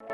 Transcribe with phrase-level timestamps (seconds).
[0.00, 0.06] Hey,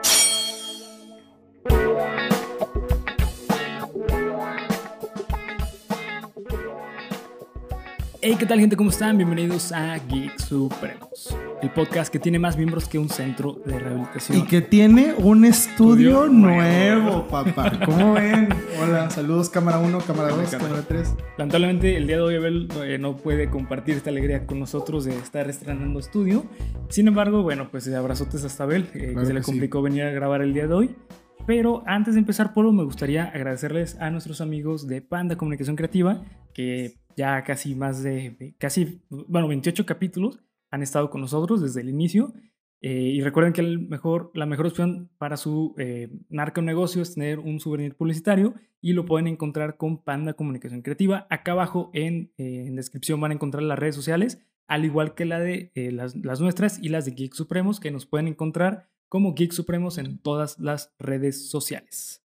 [8.39, 8.77] ¿qué tal gente?
[8.77, 9.19] ¿Cómo están?
[9.19, 14.37] Bienvenidos a Geek Supremos, el podcast que tiene más miembros que un centro de rehabilitación.
[14.39, 17.27] Y que tiene un estudio, Estudio nuevo, nuevo.
[17.29, 17.80] papá.
[17.87, 18.51] ¿Cómo ven?
[18.83, 21.15] Hola, saludos, cámara 1, cámara 2, cámara 3.
[21.39, 25.16] Lamentablemente el día de hoy Abel eh, no puede compartir esta alegría con nosotros de
[25.16, 26.45] estar estrenando estudio.
[26.91, 29.51] Sin embargo, bueno, pues eh, abrazotes hasta Abel, eh, que Claro se le que sí.
[29.53, 30.95] complicó venir a grabar el día de hoy.
[31.46, 36.23] Pero antes de empezar, Polo, me gustaría agradecerles a nuestros amigos de Panda Comunicación Creativa,
[36.52, 40.41] que ya casi más de, de casi, bueno, 28 capítulos
[40.74, 42.33] han estado con nosotros desde el inicio.
[42.80, 47.15] Eh, y recuerden que el mejor, la mejor opción para su eh, narco negocio es
[47.15, 51.27] tener un souvenir publicitario y lo pueden encontrar con Panda Comunicación Creativa.
[51.30, 55.24] Acá abajo en, eh, en descripción van a encontrar las redes sociales, al igual que
[55.24, 58.91] la de eh, las, las nuestras y las de Geek Supremos, que nos pueden encontrar
[59.09, 62.23] como Geek Supremos en todas las redes sociales.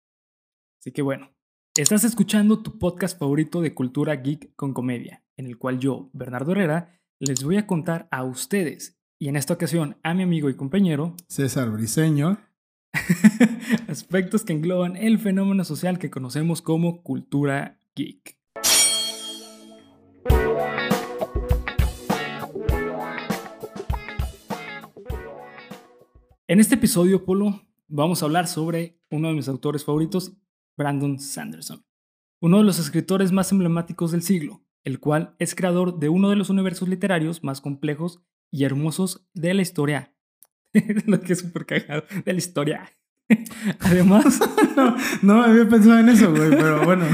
[0.80, 1.30] Así que bueno,
[1.76, 6.52] estás escuchando tu podcast favorito de cultura geek con comedia, en el cual yo, Bernardo
[6.52, 10.54] Herrera, les voy a contar a ustedes y en esta ocasión a mi amigo y
[10.54, 12.38] compañero César Briseño.
[13.88, 18.38] aspectos que engloban el fenómeno social que conocemos como cultura geek.
[26.48, 30.36] En este episodio, Polo, vamos a hablar sobre uno de mis autores favoritos,
[30.76, 31.84] Brandon Sanderson,
[32.40, 36.36] uno de los escritores más emblemáticos del siglo, el cual es creador de uno de
[36.36, 40.14] los universos literarios más complejos y hermosos de la historia.
[41.06, 42.88] Lo que es súper cagado, de la historia.
[43.80, 44.40] Además,
[44.76, 47.04] No, no había pensado en eso, güey, pero bueno.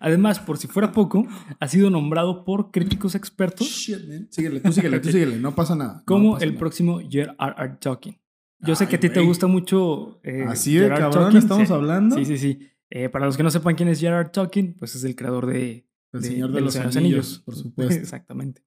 [0.00, 1.26] además, por si fuera poco,
[1.60, 4.28] ha sido nombrado por críticos expertos Shit, man.
[4.30, 5.94] Síguele, tú síguele, tú síguele, no pasa nada.
[5.96, 6.58] no como pasa el nada.
[6.60, 7.76] próximo J.R.R.
[7.80, 8.18] Tolkien.
[8.60, 10.20] Yo sé Ay, que a ti te gusta mucho.
[10.22, 11.74] eh, Así de cabrón Tolkien, estamos sí.
[11.74, 12.16] hablando.
[12.16, 12.58] Sí, sí, sí.
[12.88, 14.30] Eh, para los que no sepan quién es J.R.R.
[14.30, 15.86] Tolkien, pues es el creador de.
[16.14, 17.94] El de- Señor de, los Señor Anillos, por supuesto.
[17.94, 18.62] Exactamente.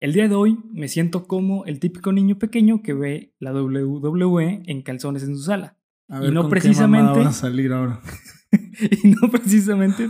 [0.00, 4.62] El día de hoy me siento como el típico niño pequeño que ve la WWE
[4.66, 5.78] en calzones en su sala.
[6.08, 8.00] A y no con precisamente- vas a salir ahora.
[9.02, 10.08] y no precisamente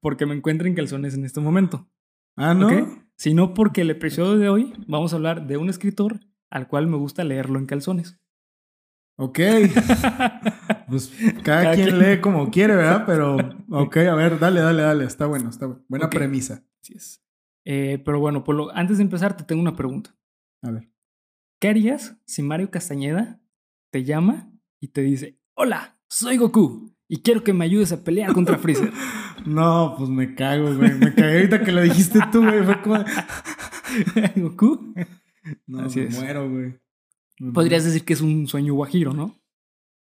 [0.00, 1.88] porque me encuentre en calzones en este momento.
[2.36, 2.68] Ah, ¿no?
[3.16, 6.96] Sino porque el episodio de hoy vamos a hablar de un escritor al cual me
[6.96, 8.18] gusta leerlo en calzones.
[9.16, 9.38] Ok.
[10.88, 11.10] Pues
[11.42, 11.98] cada, Cada quien, quien.
[12.00, 13.04] lee como quiere, ¿verdad?
[13.06, 13.36] Pero,
[13.70, 15.04] ok, a ver, dale, dale, dale.
[15.06, 15.82] Está bueno, está bueno.
[15.88, 16.62] Buena premisa.
[16.82, 17.22] Así es.
[17.64, 20.14] Eh, pero bueno, Polo, antes de empezar te tengo una pregunta.
[20.62, 20.90] A ver.
[21.60, 23.40] ¿Qué harías si Mario Castañeda
[23.90, 24.50] te llama
[24.80, 28.90] y te dice, hola, soy Goku y quiero que me ayudes a pelear contra Freezer?
[29.46, 30.94] No, pues me cago, güey.
[30.94, 32.62] Me cagué ahorita que lo dijiste tú, güey.
[32.64, 33.04] Fue como.
[34.36, 34.94] Goku.
[35.66, 36.14] No, Así me es.
[36.18, 36.74] muero, güey.
[37.52, 39.34] Podrías decir que es un sueño guajiro, ¿no?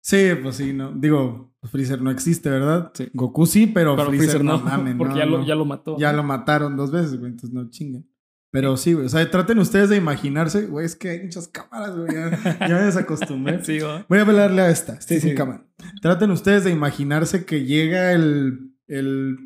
[0.01, 0.91] Sí, pues sí, no.
[0.93, 2.91] Digo, Freezer no existe, ¿verdad?
[2.93, 3.09] Sí.
[3.13, 5.97] Goku sí, pero, Pero Freezer, Freezer no, no, porque no, ya, Lo, ya lo mató.
[5.99, 8.09] Ya lo mataron dos veces, güey, entonces no chinguen.
[8.49, 11.97] Pero sí, güey, o sea, traten ustedes de imaginarse, güey, es que hay muchas cámaras,
[11.97, 13.61] güey, ya, ya me desacostumbré.
[13.65, 14.05] Sí, ¿va?
[14.07, 15.35] Voy a hablarle a esta, Sí, sin sí.
[15.35, 15.67] cámara.
[16.01, 19.37] Traten ustedes de imaginarse que llega el, el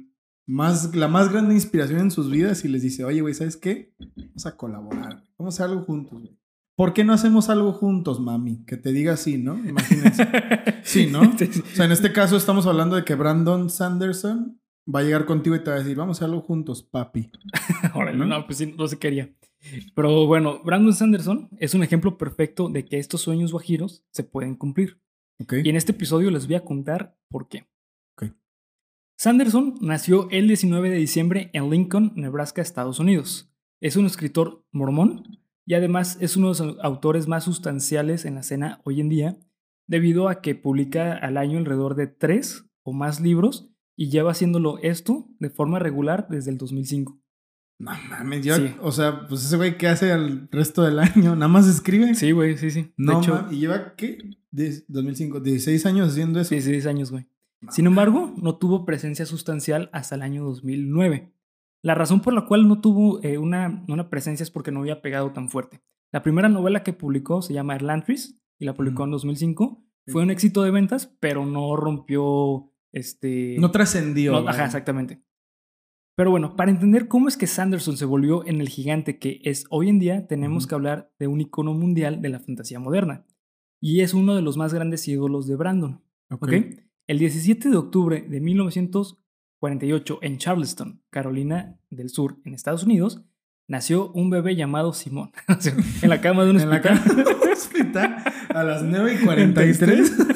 [0.45, 3.95] más, la más grande inspiración en sus vidas y les dice, oye, güey, ¿sabes qué?
[4.15, 6.37] Vamos a colaborar, vamos a hacer algo juntos, güey.
[6.81, 8.65] ¿Por qué no hacemos algo juntos, mami?
[8.65, 9.55] Que te diga así, ¿no?
[9.55, 10.27] Imagínense.
[10.83, 11.37] Sí, ¿no?
[11.37, 11.61] Sí, sí.
[11.61, 14.59] O sea, en este caso estamos hablando de que Brandon Sanderson
[14.91, 17.29] va a llegar contigo y te va a decir, vamos a hacerlo juntos, papi.
[17.93, 18.25] Órale, ¿No?
[18.25, 19.31] no, pues sí, no se quería.
[19.93, 24.55] Pero bueno, Brandon Sanderson es un ejemplo perfecto de que estos sueños guajiros se pueden
[24.55, 24.99] cumplir.
[25.37, 27.67] Y en este episodio les voy a contar por qué.
[29.19, 33.53] Sanderson nació el 19 de diciembre en Lincoln, Nebraska, Estados Unidos.
[33.81, 35.40] Es un escritor mormón
[35.71, 39.37] y además es uno de los autores más sustanciales en la escena hoy en día,
[39.87, 44.79] debido a que publica al año alrededor de tres o más libros y lleva haciéndolo
[44.79, 47.17] esto de forma regular desde el 2005.
[47.79, 48.75] No mames, Sí.
[48.81, 51.35] o sea, pues ese güey, ¿qué hace al resto del año?
[51.37, 52.15] Nada más escribe.
[52.15, 52.91] Sí, güey, sí, sí.
[52.97, 54.17] No, de hecho, ¿y lleva qué?
[54.51, 56.49] Diez- 2005, 16 años haciendo eso.
[56.53, 57.27] 16 años, güey.
[57.69, 61.31] Sin embargo, no tuvo presencia sustancial hasta el año 2009.
[61.83, 65.01] La razón por la cual no tuvo eh, una, una presencia es porque no había
[65.01, 65.81] pegado tan fuerte.
[66.11, 69.07] La primera novela que publicó se llama Erlantris y la publicó Ujú.
[69.07, 69.83] en 2005.
[70.07, 73.55] Fue un éxito de ventas, pero no rompió este...
[73.59, 74.33] No trascendió.
[74.41, 75.23] no- ajá, exactamente.
[76.17, 79.65] Pero bueno, para entender cómo es que Sanderson se volvió en el gigante que es
[79.69, 83.25] hoy en día, tenemos que hablar de un icono mundial de la fantasía moderna.
[83.79, 86.03] Y es uno de los más grandes ídolos de Brandon.
[86.29, 86.43] Ok.
[86.43, 86.53] ¿ok?
[87.07, 88.41] El 17 de octubre de
[89.61, 93.21] 1948 en Charleston, Carolina del Sur, en Estados Unidos,
[93.67, 95.31] nació un bebé llamado Simón.
[96.01, 96.81] en la cama de un En la
[97.53, 98.23] hospital.
[98.49, 100.11] a las 9 y 43.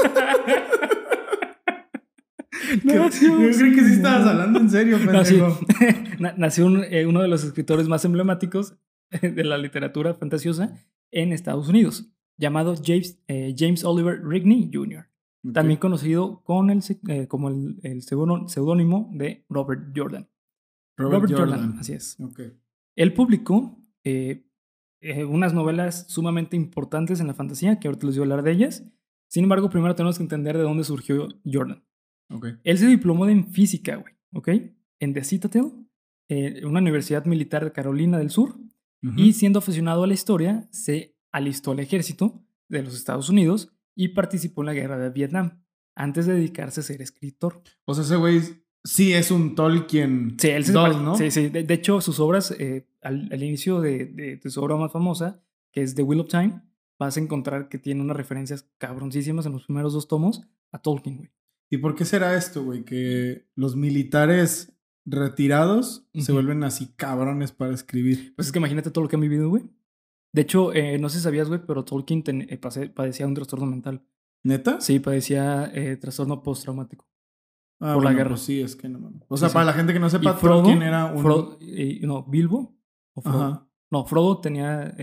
[2.84, 5.14] Nació Yo creí que sí estabas hablando en serio, pendejo.
[5.14, 5.24] No,
[5.80, 5.86] sí.
[6.20, 8.76] Na- Nació un- eh, uno de los escritores más emblemáticos
[9.22, 10.74] de la literatura fantasiosa
[11.12, 15.08] en Estados Unidos, llamado James, eh, James Oliver Rigney Jr.,
[15.54, 20.28] También conocido con el, eh, como el, el seudónimo de Robert Jordan.
[20.98, 21.78] Robert, Jordan.
[21.80, 22.18] así es.
[22.20, 22.42] Ok.
[22.96, 24.46] Él publicó eh,
[25.02, 28.52] eh, unas novelas sumamente importantes en la fantasía, que ahorita les voy a hablar de
[28.52, 28.84] ellas.
[29.28, 31.84] Sin embargo, primero tenemos que entender de dónde surgió Jordan.
[32.30, 32.48] Ok.
[32.64, 34.50] Él se diplomó en física, güey, ¿ok?
[35.00, 35.72] En The Citadel,
[36.30, 38.58] eh, una universidad militar de Carolina del Sur,
[39.18, 44.10] y siendo aficionado a la historia, se alistó al ejército de los Estados Unidos y
[44.10, 45.64] participó en la guerra de Vietnam,
[45.96, 47.62] antes de dedicarse a ser escritor.
[47.86, 48.42] O sea, ese güey
[48.84, 50.36] sí es un Tolkien.
[50.40, 51.16] Sí, él se ¿no?
[51.18, 51.48] Sí, sí.
[51.50, 54.92] De, de hecho, sus obras, eh, al, al inicio de, de- de su obra más
[54.92, 56.62] famosa, que es The Wheel of Time,
[57.00, 61.18] vas a encontrar que tiene unas referencias cabroncísimas en los primeros dos tomos a Tolkien,
[61.18, 61.30] güey.
[61.70, 62.84] ¿Y por qué será esto, güey?
[62.84, 64.72] Que los militares
[65.06, 68.34] retirados se vuelven así cabrones para escribir.
[68.36, 69.64] Pues es que imagínate todo lo que han vivido, güey.
[70.36, 73.34] De hecho, eh, no sé si sabías, güey, pero Tolkien ten- eh, pase- padecía un
[73.34, 74.04] trastorno mental.
[74.44, 74.82] ¿Neta?
[74.82, 77.08] Sí, padecía eh, trastorno postraumático.
[77.80, 78.30] Ah, por la guerra.
[78.32, 79.24] pues sí, es que no mames.
[79.28, 79.54] O sea, sí.
[79.54, 81.24] para la gente que no sepa, Frodo, Tolkien era un.
[81.24, 82.78] Frodo- eh, no, Bilbo.
[83.14, 83.44] O Frodo.
[83.44, 83.68] Ajá.
[83.92, 84.94] No, Frodo tenía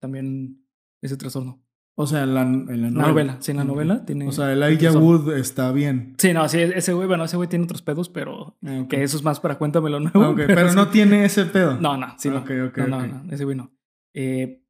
[0.00, 0.64] también
[1.00, 1.62] ese trastorno.
[1.94, 3.06] O sea, en la, en la La novela.
[3.08, 4.26] novela, sí, en la novela tiene.
[4.26, 4.92] O sea, el Elijah.
[4.98, 6.14] Wood está bien.
[6.18, 8.88] Sí, no, sí, ese güey, bueno, ese güey tiene otros pedos, pero Ah, ok.
[8.88, 10.22] que eso es más para cuéntamelo nuevo.
[10.22, 10.90] Ah, ok, pero no sí.
[10.92, 11.78] tiene ese pedo.
[11.80, 12.38] No, no, sí, no.
[12.38, 13.24] Ok, ok, no, no, ok.
[13.26, 13.70] no, ese güey no.
[14.14, 14.61] Eh,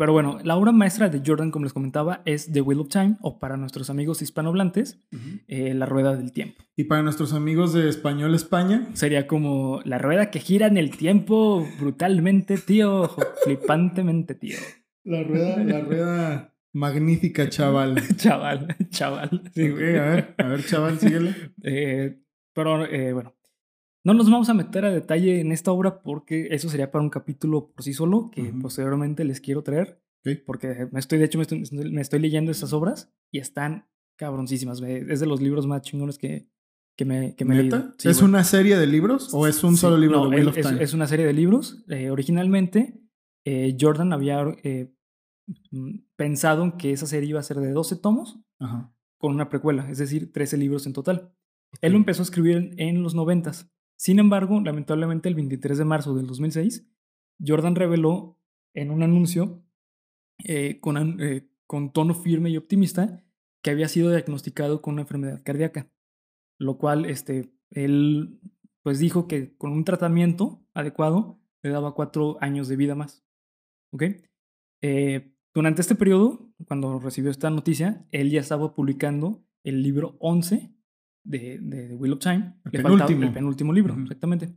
[0.00, 3.18] pero bueno, la obra maestra de Jordan, como les comentaba, es The Wheel of Time,
[3.20, 4.98] o para nuestros amigos hispanohablantes,
[5.46, 6.64] eh, La Rueda del Tiempo.
[6.74, 10.96] Y para nuestros amigos de Español España, Sería como la rueda que gira en el
[10.96, 14.56] tiempo brutalmente, tío, o flipantemente, tío.
[15.04, 17.96] la rueda, la rueda magnífica, chaval.
[18.16, 19.50] Chaval, chaval.
[19.54, 19.98] Sí, güey.
[19.98, 21.34] a ver, a ver, chaval, síguele.
[21.62, 22.22] Eh,
[22.54, 23.34] pero eh, bueno,
[24.04, 27.10] no nos vamos a meter a detalle en esta obra porque eso sería para un
[27.10, 30.02] capítulo por sí solo que posteriormente les quiero traer.
[30.46, 33.86] Porque me estoy, de hecho, me estoy, me estoy leyendo estas obras y están
[34.16, 34.82] cabroncísimas.
[34.82, 36.46] Es de los libros más chingones que,
[36.96, 37.76] que me, que me he ¿Neta?
[37.78, 37.94] leído.
[37.98, 38.28] Sí, ¿Es güey.
[38.28, 40.70] una serie de libros o es un Sí, solo libro no, de Wheel es, of
[40.72, 40.82] Time?
[40.84, 41.84] es una serie de libros.
[41.88, 43.00] Eh, originalmente,
[43.46, 44.92] eh, Jordan había eh,
[45.70, 48.92] mm, pensado en que esa serie iba a ser de 12 tomos Ajá.
[49.18, 51.32] con una precuela, es decir, 13 libros en total.
[51.80, 53.52] Él lo empezó a escribir en, en los 90.
[54.00, 56.88] Sin embargo, lamentablemente, el 23 de marzo del 2006,
[57.46, 58.38] Jordan reveló
[58.72, 59.62] en un anuncio
[60.42, 63.22] eh, eh, con tono firme y optimista
[63.62, 65.92] que había sido diagnosticado con una enfermedad cardíaca,
[66.58, 68.40] lo cual este, él
[68.82, 73.22] pues dijo que con un tratamiento adecuado le daba cuatro años de vida más.
[74.80, 80.74] Eh, durante este periodo, cuando recibió esta noticia, él ya estaba publicando el libro 11
[81.30, 82.54] de, de The Wheel of Time.
[82.66, 83.24] El Le faltaba penúltimo.
[83.28, 84.02] el penúltimo libro, Ujú.
[84.02, 84.52] exactamente.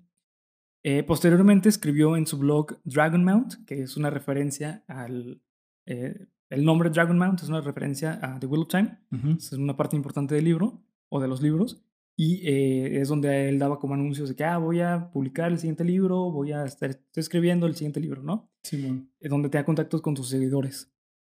[0.83, 5.41] Eh, posteriormente escribió en su blog Dragonmount, que es una referencia al...
[5.85, 8.97] eh, el nombre Dragonmount es una referencia a The Wheel of Time.
[9.11, 9.29] Ujú.
[9.37, 11.83] Es una parte importante del libro o de los libros.
[12.15, 15.57] Y eh, es donde él daba como anuncios de que ah, voy a publicar el
[15.57, 18.51] siguiente libro, voy a estar estoy escribiendo el siguiente libro, ¿no?
[18.63, 19.09] Simón.
[19.19, 20.93] eh, donde tenga contactos con sus seguidores.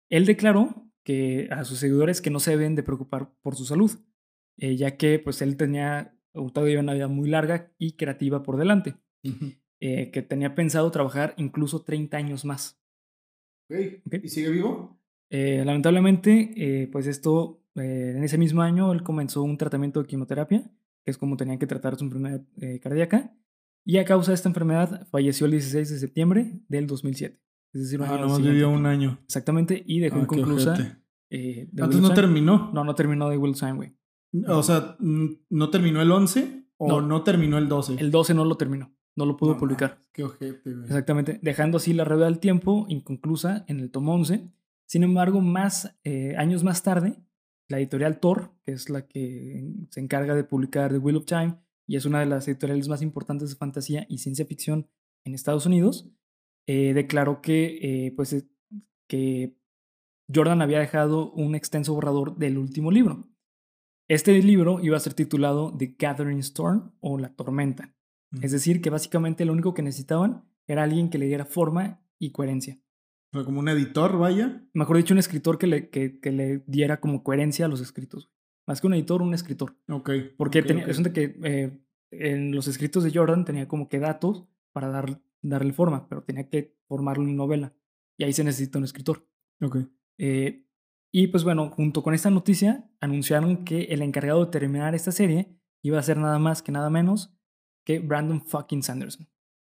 [0.10, 3.92] Él declaró que a sus seguidores que no se deben de preocupar por su salud,
[4.58, 8.58] eh, ya que pues él tenía o todavía una vida muy larga y creativa por
[8.58, 9.52] delante, Ujú.
[9.80, 12.80] eh, que tenía pensado trabajar incluso 30 años más.
[13.70, 13.78] Ok.
[14.08, 14.14] Ok.
[14.24, 15.00] ¿Y sigue vivo?
[15.30, 20.08] Eh, lamentablemente, eh, pues esto, eh, en ese mismo año, él comenzó un tratamiento de
[20.08, 20.64] quimioterapia,
[21.06, 23.36] que es como tenían que tratar su enfermedad eh, cardíaca,
[23.86, 27.40] y a causa de esta enfermedad falleció el 16 de septiembre del 2007.
[27.74, 29.20] Es decir, un Ah, año nomás vivió un año.
[29.26, 31.02] Exactamente, y dejó Ah, inconclusa.
[31.30, 32.72] eh, Antes no terminó.
[32.74, 33.94] No, no terminó de Will Time, güey.
[34.48, 37.02] O sea, mm, ¿no terminó el 11 o No.
[37.02, 37.96] no, terminó el 12?
[38.00, 40.04] El 12 no lo terminó, no lo pudo No publicar.
[40.12, 40.86] Qué ojete, güey.
[40.86, 44.50] Exactamente, dejando así la rueda del tiempo inconclusa en el tomo 11.
[44.86, 47.18] Sin embargo, más eh, años más tarde,
[47.70, 51.58] la editorial Thor, que es la que se encarga de publicar The Wheel of Time
[51.88, 54.88] y es una de las editoriales más importantes de fantasía y ciencia ficción
[55.26, 56.10] en Estados Unidos,
[56.68, 58.48] eh, declaró que, eh, pues, eh,
[59.08, 59.58] que
[60.34, 63.28] Jordan había dejado un extenso borrador del último libro.
[64.14, 67.96] Este libro iba a ser titulado The Gathering Storm o La Tormenta.
[68.32, 68.44] Mm.
[68.44, 72.32] Es decir, que básicamente lo único que necesitaban era alguien que le diera forma y
[72.32, 72.80] coherencia.
[73.32, 74.64] O sea, como un editor, vaya.
[74.74, 78.30] Mejor dicho, un escritor que le, que, que le diera como coherencia a los escritos.
[78.68, 79.76] Más que un editor, un escritor.
[79.90, 80.12] Ok.
[80.38, 80.90] Porque ok, tenía, ok.
[80.90, 81.80] es de que eh,
[82.12, 86.50] en los escritos de Jordan tenía como que datos para dar darle forma, pero tenía
[86.50, 87.74] que formarlo en novela.
[88.18, 89.28] Y ahí se necesita un escritor.
[89.62, 89.78] Ok.
[90.18, 90.63] Eh,
[91.16, 95.56] y pues bueno, junto con esta noticia, anunciaron que el encargado de terminar esta serie
[95.84, 97.38] iba a ser nada más que nada menos
[97.86, 99.30] que Brandon fucking Sanderson.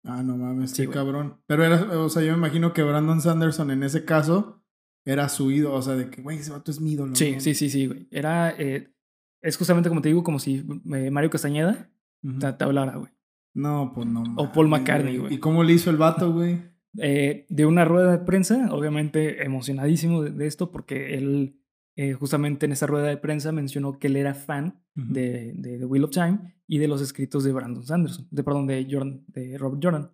[0.04, 1.40] Ah, no mames, Sí, qué cabrón.
[1.46, 4.64] Pero era, o sea, yo me imagino que Brandon Sanderson en ese caso
[5.04, 7.14] era su ídolo, o sea, de que, güey, ese vato es mi ídolo.
[7.14, 7.40] Sí, ¿no?
[7.40, 8.08] sí, sí, sí, güey.
[8.10, 8.92] Era, eh,
[9.40, 11.88] es justamente como te digo, como si eh, Mario Castañeda
[12.24, 12.40] Ujú.
[12.40, 13.12] te, te hablara, güey.
[13.54, 14.24] No, pues no.
[14.36, 15.34] O Paul McCartney, güey.
[15.34, 16.60] ¿Y cómo le hizo el vato, güey?
[17.00, 21.58] Eh, de una rueda de prensa, obviamente emocionadísimo de, de esto, porque él
[22.00, 25.84] eh, justamente en esa rueda de prensa mencionó que él era fan de, de The
[25.84, 29.58] Wheel of Time y de los escritos de Brandon Sanderson, de, perdón, de, Jordan, de
[29.58, 30.10] Robert Jordan.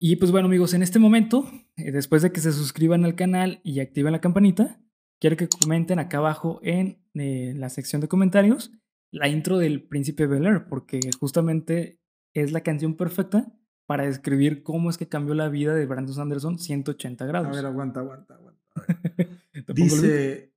[0.00, 3.60] Y pues bueno, amigos, en este momento, eh, después de que se suscriban al canal
[3.62, 4.80] y activen la campanita,
[5.20, 8.72] quiero que comenten acá abajo en eh, la sección de comentarios
[9.10, 12.00] la intro del Príncipe Bel Air, porque justamente
[12.32, 13.52] es la canción perfecta
[13.86, 17.56] para describir cómo es que cambió la vida de Brandon Sanderson 180 A grados.
[17.56, 18.62] ver, aguanta, aguanta, aguanta.
[19.74, 20.52] Dice.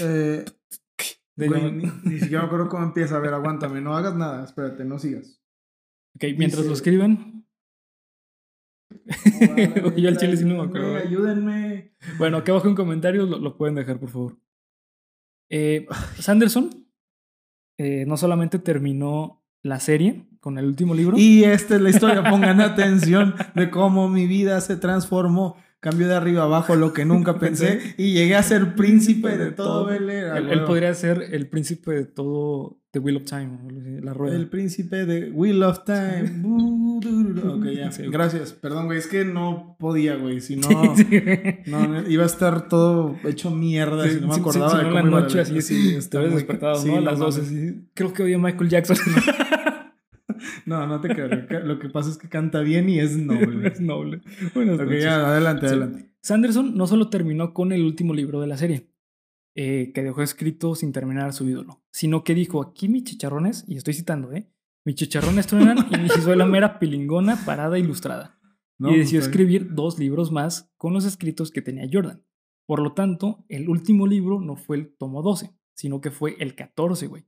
[0.00, 0.44] Eh,
[1.36, 3.16] güey, ni, ni siquiera me acuerdo cómo empieza.
[3.16, 5.40] A ver, aguántame, no hagas nada, espérate, no sigas.
[6.16, 7.46] Ok, mientras lo escriben.
[8.90, 10.96] No, Yo al chile sí no me acuerdo.
[10.96, 11.94] Ayúdenme.
[12.18, 14.38] Bueno, acá abajo en comentarios lo, lo pueden dejar, por favor.
[15.50, 15.86] Eh,
[16.18, 16.86] Sanderson
[17.78, 21.16] eh, no solamente terminó la serie con el último libro.
[21.16, 25.56] Y esta es la historia, pongan atención de cómo mi vida se transformó.
[25.82, 29.84] Cambió de arriba abajo lo que nunca pensé y llegué a ser príncipe de todo
[29.86, 30.36] Bel Air.
[30.36, 34.36] Él, podría ser el príncipe de todo The Wheel of Time, la rueda.
[34.36, 36.40] El príncipe de Wheel of Time.
[37.52, 37.90] Ok, ya.
[37.90, 38.04] Sí.
[38.12, 38.52] Gracias.
[38.52, 38.98] Perdón, güey.
[38.98, 40.40] Es que no podía, güey.
[40.40, 41.04] Si no, Sí,
[41.66, 45.20] no, iba a estar todo hecho mierda si no me acordaba de cómo iba la
[45.22, 45.96] noche la- así.
[45.96, 47.48] A las 12, mames.
[47.48, 47.88] sí.
[47.94, 48.96] Creo que odio a Michael Jackson.
[50.66, 51.28] No, no te creo.
[51.64, 53.68] Lo que pasa es que canta bien y es noble.
[53.72, 54.20] es noble.
[54.54, 55.04] Buenas ok, noches.
[55.04, 55.72] ya, adelante, Sí.
[55.74, 56.12] adelante.
[56.22, 58.88] Sanderson no solo terminó con el último libro de la serie,
[59.56, 63.64] eh, que dejó escrito sin terminar a su ídolo, sino que dijo, aquí mis chicharrones,
[63.66, 64.48] y estoy citando, ¿eh?
[64.84, 68.38] Mis chicharrones truenan y mi soy la mera pilingona parada ilustrada.
[68.78, 72.24] No, y decidió escribir dos libros más con los escritos que tenía Jordan.
[72.66, 76.54] Por lo tanto, el último libro no fue el tomo 12, sino que fue el
[76.56, 77.24] 14, güey.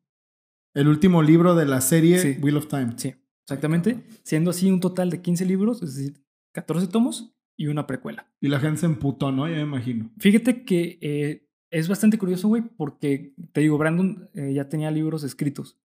[0.75, 2.37] El último libro de la serie Sí.
[2.41, 2.95] Wheel of Time.
[2.97, 4.04] Sí, exactamente.
[4.22, 6.22] Siendo así un total de 15 libros, es decir,
[6.52, 8.28] 14 tomos y una precuela.
[8.40, 9.48] Y la gente se emputó, ¿no?
[9.48, 10.10] Ya me imagino.
[10.18, 15.22] Fíjate que eh, es bastante curioso, güey, porque te digo, Brandon eh, ya tenía libros
[15.24, 15.78] escritos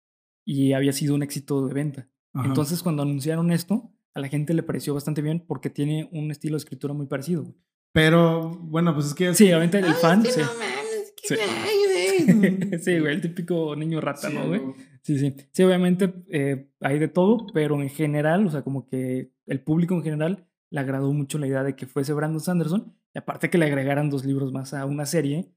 [0.45, 2.09] y había sido un éxito de venta.
[2.33, 2.49] Ajá.
[2.49, 6.55] Entonces, cuando anunciaron esto, a la gente le pareció bastante bien porque tiene un estilo
[6.57, 7.55] de escritura muy parecido, güey.
[7.93, 9.35] Pero, bueno, pues es que...
[9.35, 10.23] Sí, obviamente el Ay, fan.
[10.23, 10.41] que sí.
[10.41, 11.35] no mames, que Sí.
[11.35, 12.79] güey.
[12.83, 14.61] sí, güey, el típico niño rata, Sí, ¿no, güey?
[15.09, 15.35] Sí, sí.
[15.53, 19.95] Sí, obviamente eh, hay de todo, pero en general, o sea, como que el público
[19.95, 23.57] en general le agradó mucho la idea de que fuese Brandon Sanderson y aparte que
[23.57, 25.51] le agregaran dos libros más a una serie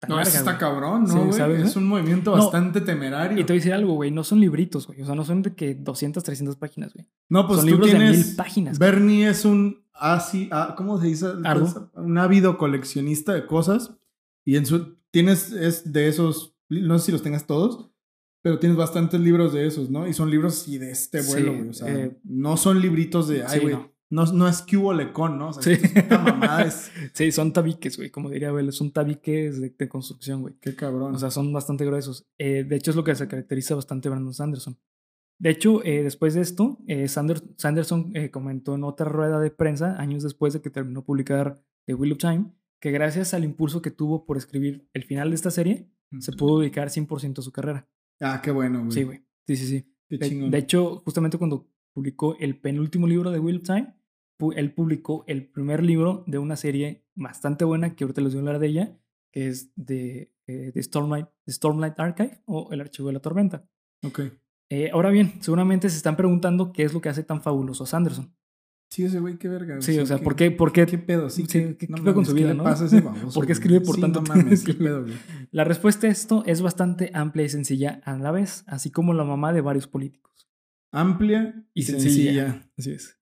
[0.00, 0.58] tan No, larga, eso está güey.
[0.60, 1.32] cabrón, Sí, ¿no, güey?
[1.34, 2.42] ¿sabes, es un movimiento No.
[2.42, 3.38] bastante temerario.
[3.38, 5.00] Y te voy a decir algo, güey, no son libritos, güey.
[5.02, 7.06] O sea, no son de que 200, 300 páginas, güey.
[7.28, 8.26] no, pues son tú libros de tienes...
[8.26, 8.78] mil páginas.
[8.80, 11.26] Bernie es un así, ah, ¿cómo se dice?
[11.44, 11.90] Arduo.
[11.94, 13.94] Un ávido coleccionista de cosas.
[14.44, 17.90] Y en su tienes es de esos, no sé si los tengas todos,
[18.46, 20.06] pero tienes bastantes libros de esos, ¿no?
[20.06, 21.68] Y son libros así de este vuelo, güey.
[21.70, 23.74] O sea, eh, no son libritos de, ay, sí, güey.
[23.74, 23.90] no.
[24.08, 24.24] no.
[24.32, 25.48] No, es cubo lecón, ¿no?
[25.48, 25.72] O sea, Sí.
[25.82, 26.92] esta mamada es.
[27.12, 30.54] Sí, son tabiques, güey, como diría Abel, son tabiques de, de construcción, güey.
[30.60, 31.12] Qué cabrón.
[31.16, 32.24] O sea, son bastante gruesos.
[32.38, 34.78] Eh, de hecho, es lo que se caracteriza bastante a Brandon Sanderson.
[35.40, 40.22] De hecho, eh, después de esto, Sander- Sanderson comentó en otra rueda de prensa, años
[40.22, 44.24] después de que terminó publicar The Wheel of Time, que gracias al impulso que tuvo
[44.24, 47.88] por escribir el final de esta serie, se pudo dedicar 100% a su carrera.
[48.20, 48.92] Ah, qué bueno, güey.
[48.92, 49.24] Sí, güey.
[49.46, 49.92] Sí, sí, sí.
[50.08, 50.50] Qué De, chingón.
[50.50, 53.94] de hecho, justamente cuando publicó el penúltimo libro de of Time,
[54.54, 58.40] él publicó el primer libro de una serie bastante buena, que ahorita les voy a
[58.42, 58.98] hablar de ella,
[59.32, 63.68] que es de, eh, de Stormlight, de Stormlight Archive o El Archivo de la Tormenta.
[64.04, 64.20] Ok.
[64.70, 67.86] Eh, ahora bien, seguramente se están preguntando qué es lo que hace tan fabuloso a
[67.86, 68.34] Sanderson.
[68.88, 69.80] Sí, ese güey, qué verga.
[69.82, 70.50] Sí, o sea, ¿por qué?
[70.50, 70.86] ¿Por qué?
[70.86, 71.28] ¿Qué pedo?
[71.28, 72.62] Sí, Sí, ¿qué, ¿qué- no qué pedo con su ¿qué vida, no?
[72.64, 75.14] pasa ese baboso, ¿Por qué escribe por Sí, tanto no mames, qué pedo, güey.
[75.50, 79.24] La respuesta a esto es bastante amplia y sencilla a la vez, así como la
[79.24, 80.48] mamá de varios políticos.
[80.92, 82.46] Amplia y, sencilla.
[82.46, 82.70] sencilla.
[82.78, 83.18] Así es.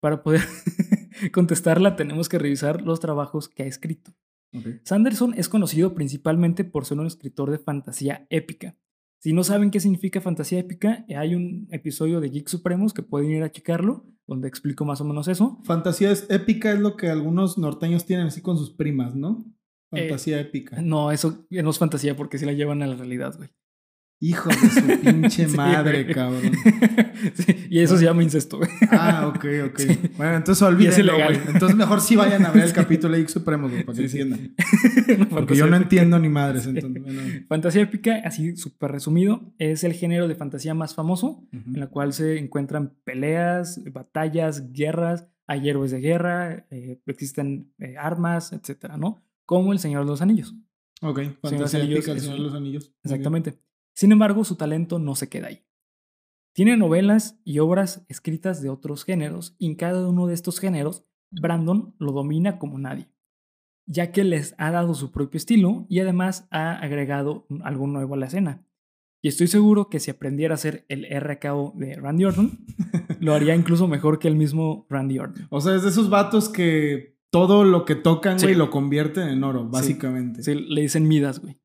[0.00, 0.42] Para poder
[1.32, 4.12] contestarla tenemos que revisar los trabajos que ha escrito.
[4.54, 4.66] Ok.
[4.84, 8.76] Sanderson es conocido principalmente por ser un escritor de fantasía épica.
[9.18, 13.30] Si no saben qué significa fantasía épica, hay un episodio de Geek Supremos que pueden
[13.30, 15.60] ir a checarlo, donde explico más o menos eso.
[15.64, 19.44] Fantasía es épica, es lo que algunos norteños tienen así con sus primas, ¿no?
[19.90, 20.80] Fantasía épica.
[20.82, 23.50] No, eso no es fantasía porque sí la llevan a la realidad, güey.
[24.18, 26.14] Hijo de su pinche Sí, madre, güey.
[26.14, 26.42] cabrón.
[27.34, 28.68] Sí, y eso se llama incesto, güey.
[28.90, 29.78] Ah, ok, ok.
[29.78, 29.98] Sí.
[30.16, 31.38] Bueno, entonces olvídenlo, güey.
[31.48, 34.54] Entonces mejor sí vayan a ver el capítulo de X Supremos, güey, para que entiendan.
[35.30, 35.82] Porque yo no épica.
[35.82, 37.20] entiendo ni madres, entonces, bueno.
[37.48, 42.12] Fantasía épica, así súper resumido, es el género de fantasía más famoso, en la cual
[42.12, 49.22] se encuentran peleas, batallas, guerras, hay héroes de guerra, eh, existen eh, armas, etcétera, ¿no?
[49.44, 50.54] Como el Señor de los Anillos.
[51.02, 52.92] Ok, fantasía épica, el Señor de los Anillos.
[53.04, 53.54] Exactamente.
[53.96, 55.62] Sin embargo, su talento no se queda ahí.
[56.54, 61.04] Tiene novelas y obras escritas de otros géneros, y en cada uno de estos géneros,
[61.30, 63.08] Brandon lo domina como nadie,
[63.86, 68.18] ya que les ha dado su propio estilo y además ha agregado algo nuevo a
[68.18, 68.62] la escena.
[69.22, 72.64] Y estoy seguro que si aprendiera a hacer el RKO de Randy Orton,
[73.20, 75.46] lo haría incluso mejor que el mismo Randy Orton.
[75.50, 78.54] O sea, es de esos vatos que todo lo que tocan, güey, Sí.
[78.58, 80.42] lo convierten en oro, básicamente.
[80.42, 81.58] Sí, le dicen Midas, güey.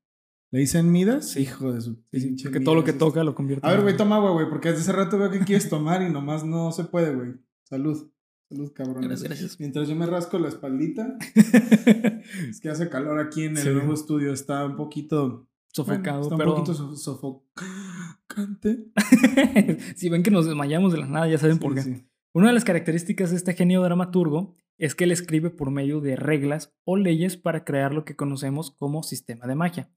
[0.52, 1.32] ¿Le dicen Midas?
[1.32, 1.42] Sí.
[1.44, 3.82] Hijo de su Sí, sí, pinche porque todo lo que toca lo convierte A ver,
[3.82, 6.72] güey, toma agua, güey, porque desde hace rato veo que quieres tomar y nomás no
[6.74, 7.32] se puede, güey.
[7.64, 8.12] Salud.
[8.50, 9.02] Salud, cabrón.
[9.04, 9.60] Gracias, gracias.
[9.62, 11.16] Mientras yo me rasco la espaldita,
[12.50, 13.70] es que hace calor aquí en el Sí.
[13.70, 14.34] nuevo estudio.
[14.34, 15.48] Está un poquito...
[15.74, 18.88] Sofocado, bueno, está un poquito so- sofocante.
[19.96, 21.82] si ven que nos desmayamos de la nada, ya saben por qué.
[21.82, 22.06] Sí.
[22.34, 26.18] Una de las características de este genio dramaturgo es que él escribe por medio de
[26.18, 29.90] reglas o leyes para crear lo que conocemos como sistema de magia.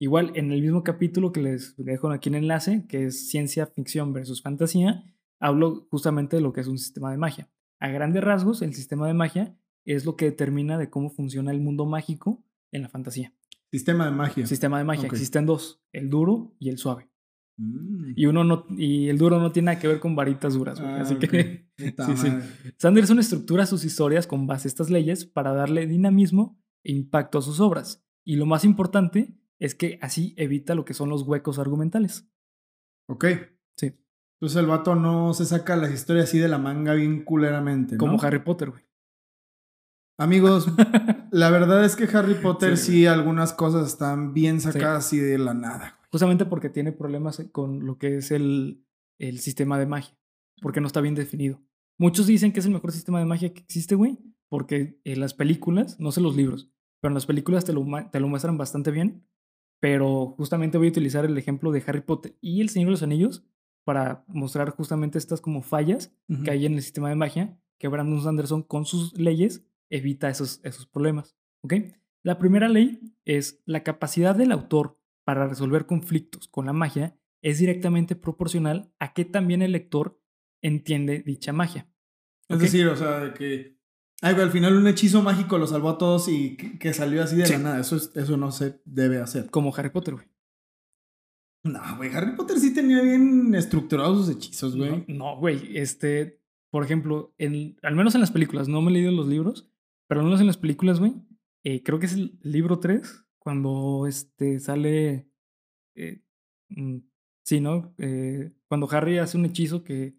[0.00, 4.12] Igual, en el mismo capítulo que les dejo aquí en enlace, que es ciencia ficción
[4.12, 5.04] versus fantasía,
[5.40, 7.48] hablo justamente de lo que es un sistema de magia.
[7.80, 11.60] A grandes rasgos, el sistema de magia es lo que determina de cómo funciona el
[11.60, 13.32] mundo mágico en la fantasía.
[13.70, 14.46] Sistema de magia.
[14.46, 15.12] Sistema de magia, Ok.
[15.14, 17.08] existen dos, el duro y el suave.
[17.56, 18.12] Mm.
[18.14, 20.80] Y uno no, y el duro no tiene nada que ver con varitas duras.
[20.80, 21.20] Ah, Así ok.
[21.28, 22.28] que sí, sí.
[22.76, 27.42] Sanderson estructura sus historias con base a estas leyes para darle dinamismo e impacto a
[27.42, 28.04] sus obras.
[28.24, 32.28] Y lo más importante es que así evita lo que son los huecos argumentales.
[33.08, 33.24] Ok.
[33.76, 33.94] Sí.
[34.40, 37.98] Entonces el vato no se saca las historias así de la manga bien culeramente, ¿no?
[37.98, 38.82] Como Harry Potter, güey.
[40.20, 40.66] Amigos,
[41.30, 42.92] la verdad es que Harry Potter Sí.
[42.92, 45.78] sí, algunas cosas están bien sacadas así de la nada.
[45.96, 46.08] güey.
[46.10, 48.84] Justamente porque tiene problemas con lo que es el,
[49.18, 50.16] el sistema de magia.
[50.60, 51.60] Porque no está bien definido.
[51.98, 54.18] Muchos dicen que es el mejor sistema de magia que existe, güey.
[54.48, 58.18] Porque en las películas, no sé los libros, pero en las películas te lo, te
[58.18, 59.24] lo muestran bastante bien.
[59.80, 63.02] Pero justamente voy a utilizar el ejemplo de Harry Potter y El Señor de los
[63.02, 63.44] Anillos
[63.84, 66.12] para mostrar justamente estas como fallas
[66.44, 70.60] que hay en el sistema de magia que Brandon Sanderson con sus leyes evita esos,
[70.64, 71.36] esos problemas.
[71.62, 71.74] ¿ok?
[72.22, 77.58] La primera ley es la capacidad del autor para resolver conflictos con la magia es
[77.58, 80.20] directamente proporcional a que también el lector
[80.60, 81.88] entiende dicha magia.
[82.48, 83.77] Es decir, o sea, que
[84.22, 87.22] ay, güey, al final un hechizo mágico lo salvó a todos y que, que salió
[87.22, 87.52] así de Sí.
[87.54, 87.80] la nada.
[87.80, 89.50] Eso, es- eso no se debe hacer.
[89.50, 90.26] Como Harry Potter, güey.
[91.64, 95.04] No, güey, Harry Potter sí tenía bien estructurados sus hechizos, güey.
[95.08, 95.76] No, no, güey.
[95.76, 99.68] Este, por ejemplo, en, al menos en las películas, no me he leído los libros,
[100.08, 101.14] pero al menos en las películas, güey,
[101.64, 105.28] eh, creo que es el libro 3, cuando este, sale.
[105.96, 106.22] eh,
[106.70, 106.98] mm,
[107.44, 107.92] sí, ¿no?
[107.98, 110.16] Eh, cuando Harry hace un hechizo que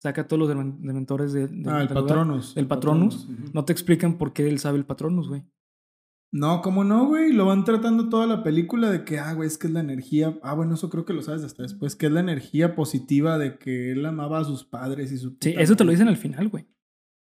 [0.00, 2.56] saca a todos los demen- dementores de, del- ah, el del Patronus.
[2.56, 3.24] El Patronus.
[3.26, 3.50] ujú.
[3.52, 5.42] No te explican por qué él sabe el Patronus, güey.
[6.32, 7.32] No, ¿cómo no, güey?
[7.32, 10.38] Lo van tratando toda la película de que, ah, güey, es que es la energía.
[10.42, 13.58] Ah, bueno, eso creo que lo sabes hasta después, que es la energía positiva de
[13.58, 15.36] que él amaba a sus padres y su.
[15.40, 16.66] Sí, eso te lo dicen al final, güey.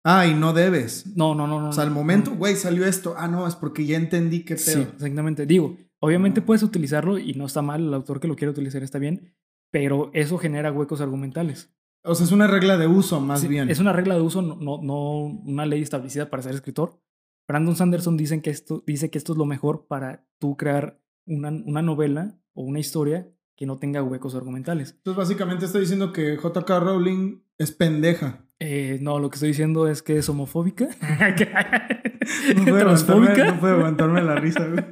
[0.04, 1.06] Ah, y no debes.
[1.16, 1.70] No, no, no, no.
[1.70, 2.36] O sea, al momento, no.
[2.36, 3.14] güey, salió esto.
[3.16, 4.82] Ah, no, es porque ya entendí qué Sí, pedo.
[4.92, 5.46] exactamente.
[5.46, 8.98] Digo, obviamente puedes utilizarlo y no está mal, el autor que lo quiere utilizar está
[8.98, 9.34] bien,
[9.72, 11.74] pero eso genera huecos argumentales.
[12.08, 13.68] O sea, es una regla de uso, más Sí, bien.
[13.70, 17.00] Es una regla de uso, no, no, una ley establecida para ser escritor.
[17.46, 21.50] Brandon Sanderson dicen que esto, dice que esto es lo mejor para tú crear una,
[21.50, 24.92] una novela o una historia que no tenga huecos argumentales.
[24.98, 26.80] Entonces, básicamente está diciendo que J.K.
[26.80, 28.44] Rowling es pendeja.
[28.60, 30.88] Eh, no, lo que estoy diciendo es que es homofóbica,
[32.56, 34.84] No puedo, aguantarme, no puedo aguantarme la risa, güey.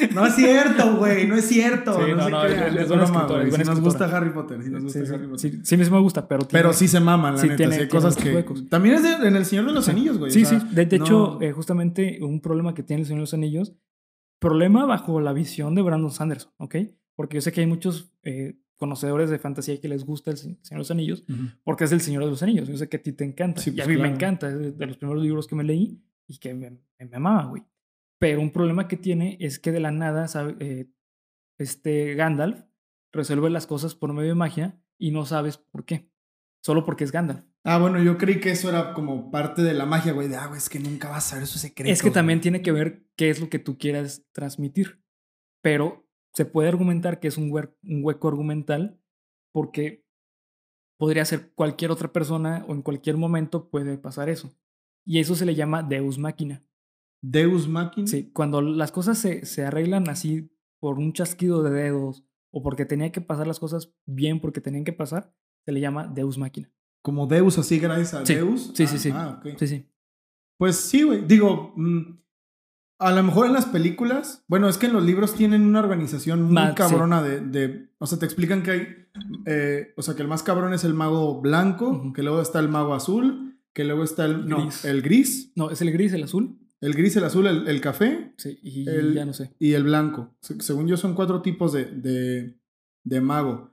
[0.14, 1.94] No es cierto, güey, no es cierto.
[1.94, 3.44] Sí, no, no, no, es es broma, escritora, güey.
[3.44, 5.50] es buena Si nos gusta Harry Potter, si nos gusta Sí, sí, Harry Potter.
[5.52, 7.56] sí, sí, sí me gusta, pero tiene- Pero sí se maman, la sí neta.
[7.56, 8.34] tiene- sí hay tiene cosas que.
[8.34, 8.68] huecos.
[8.68, 10.30] También es de- en El Señor de los Anillos, güey.
[10.30, 10.66] Sí, o sea, sí.
[10.74, 13.74] De, de no- hecho, eh, justamente un problema que tiene el Señor de los Anillos,
[14.38, 16.76] problema bajo la visión de Brandon Sanderson, ¿ok?
[17.14, 20.42] Porque yo sé que hay muchos eh, conocedores de fantasía que les gusta el Se-
[20.62, 21.42] Señor de los Anillos, Ujú.
[21.62, 22.66] porque es el Señor de los Anillos.
[22.68, 23.60] Yo sé que a ti te encanta.
[23.60, 24.14] Sí, y pues, a mí me claro.
[24.16, 24.48] encanta.
[24.48, 27.44] Es de, de los primeros libros que me leí y que me, me, me amaba,
[27.44, 27.62] güey.
[28.22, 30.88] Pero un problema que tiene es que de la nada, sabe, eh,
[31.58, 32.62] este Gandalf
[33.12, 36.08] resuelve las cosas por medio de magia y no sabes por qué.
[36.62, 37.44] Solo porque es Gandalf.
[37.64, 40.28] Ah, bueno, yo creí que eso era como parte de la magia, güey.
[40.28, 41.92] De, ah, güey, es que nunca vas a saber sus secretos.
[41.92, 42.42] Es que también güey".
[42.42, 45.02] tiene que ver qué es lo que tú quieras transmitir.
[45.60, 49.00] Pero se puede argumentar que es un, un hueco argumental
[49.52, 50.06] porque
[50.96, 54.56] podría ser cualquier otra persona o en cualquier momento puede pasar eso.
[55.04, 56.64] Y eso se le llama Deus Máquina.
[57.22, 58.06] Deus Machina.
[58.06, 62.84] Sí, cuando las cosas se, se arreglan así por un chasquido de dedos o porque
[62.84, 65.32] tenía que pasar las cosas bien porque tenían que pasar,
[65.64, 66.70] se le llama Deus Máquina.
[67.00, 68.72] Como Deus, así gracias a Sí, Deus.
[68.74, 69.10] sí, Ah, sí, sí.
[69.14, 69.56] Ah, ok.
[69.58, 69.88] Sí, sí.
[70.58, 71.24] Pues sí, güey.
[71.26, 72.18] Digo, mm,
[72.98, 76.42] a lo mejor en las películas, bueno, es que en los libros tienen una organización
[76.42, 76.74] muy sí.
[76.76, 78.86] cabrona de, de- o sea, te explican que hay,
[79.46, 82.68] eh, o sea, que el más cabrón es el mago blanco, que luego está el
[82.68, 84.84] mago azul, que luego está el no, Gris.
[84.84, 86.58] el gris, No, es el gris, el azul.
[86.82, 89.54] El gris, el azul, el, el café Sí, y El- ya no sé.
[89.58, 90.34] y el blanco.
[90.42, 92.58] Se- según yo son cuatro tipos de, de,
[93.04, 93.70] de mago.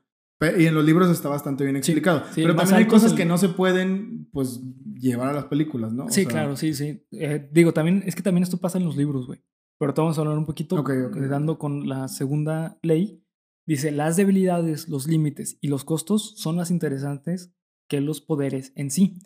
[0.58, 2.22] Y en los libros está bastante bien Sí, explicado.
[2.30, 4.62] sí, Pero el más también hay cosas el- que no se pueden, pues,
[4.96, 6.06] llevar a las películas, ¿no?
[6.06, 7.04] O Sí, sea, claro, sí, sí.
[7.12, 9.42] Eh, digo, también, es que también esto pasa en los libros, güey.
[9.78, 11.18] Pero te vamos a hablar un poquito, Ok, ok.
[11.18, 13.22] eh, dando con la segunda ley.
[13.68, 17.54] Dice, las debilidades, los límites y los costos son más interesantes
[17.90, 19.20] que los poderes en sí.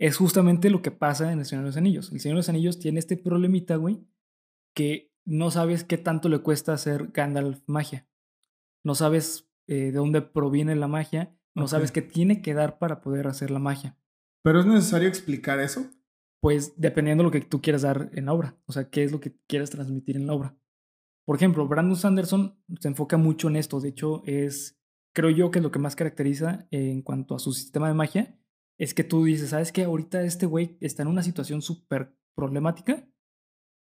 [0.00, 2.10] Es justamente lo que pasa en El Señor de los Anillos.
[2.10, 4.02] El Señor de los Anillos tiene este problemita, güey,
[4.74, 8.08] que no sabes qué tanto le cuesta hacer Gandalf magia.
[8.82, 11.36] No sabes eh, de dónde proviene la magia.
[11.54, 13.98] No sabes qué tiene que dar para poder hacer la magia.
[14.42, 15.86] Pero es necesario explicar eso.
[16.40, 19.12] pues dependiendo de lo que tú quieras dar en la obra, o sea, qué es
[19.12, 20.56] lo que quieras transmitir en la obra.
[21.26, 24.80] Por ejemplo, Brandon Sanderson se enfoca mucho en esto, de hecho es,
[25.14, 28.38] creo yo que es lo que más caracteriza en cuanto a su sistema de magia,
[28.80, 29.84] es que tú dices, ¿sabes qué?
[29.84, 33.06] Ahorita este güey está en una situación súper problemática,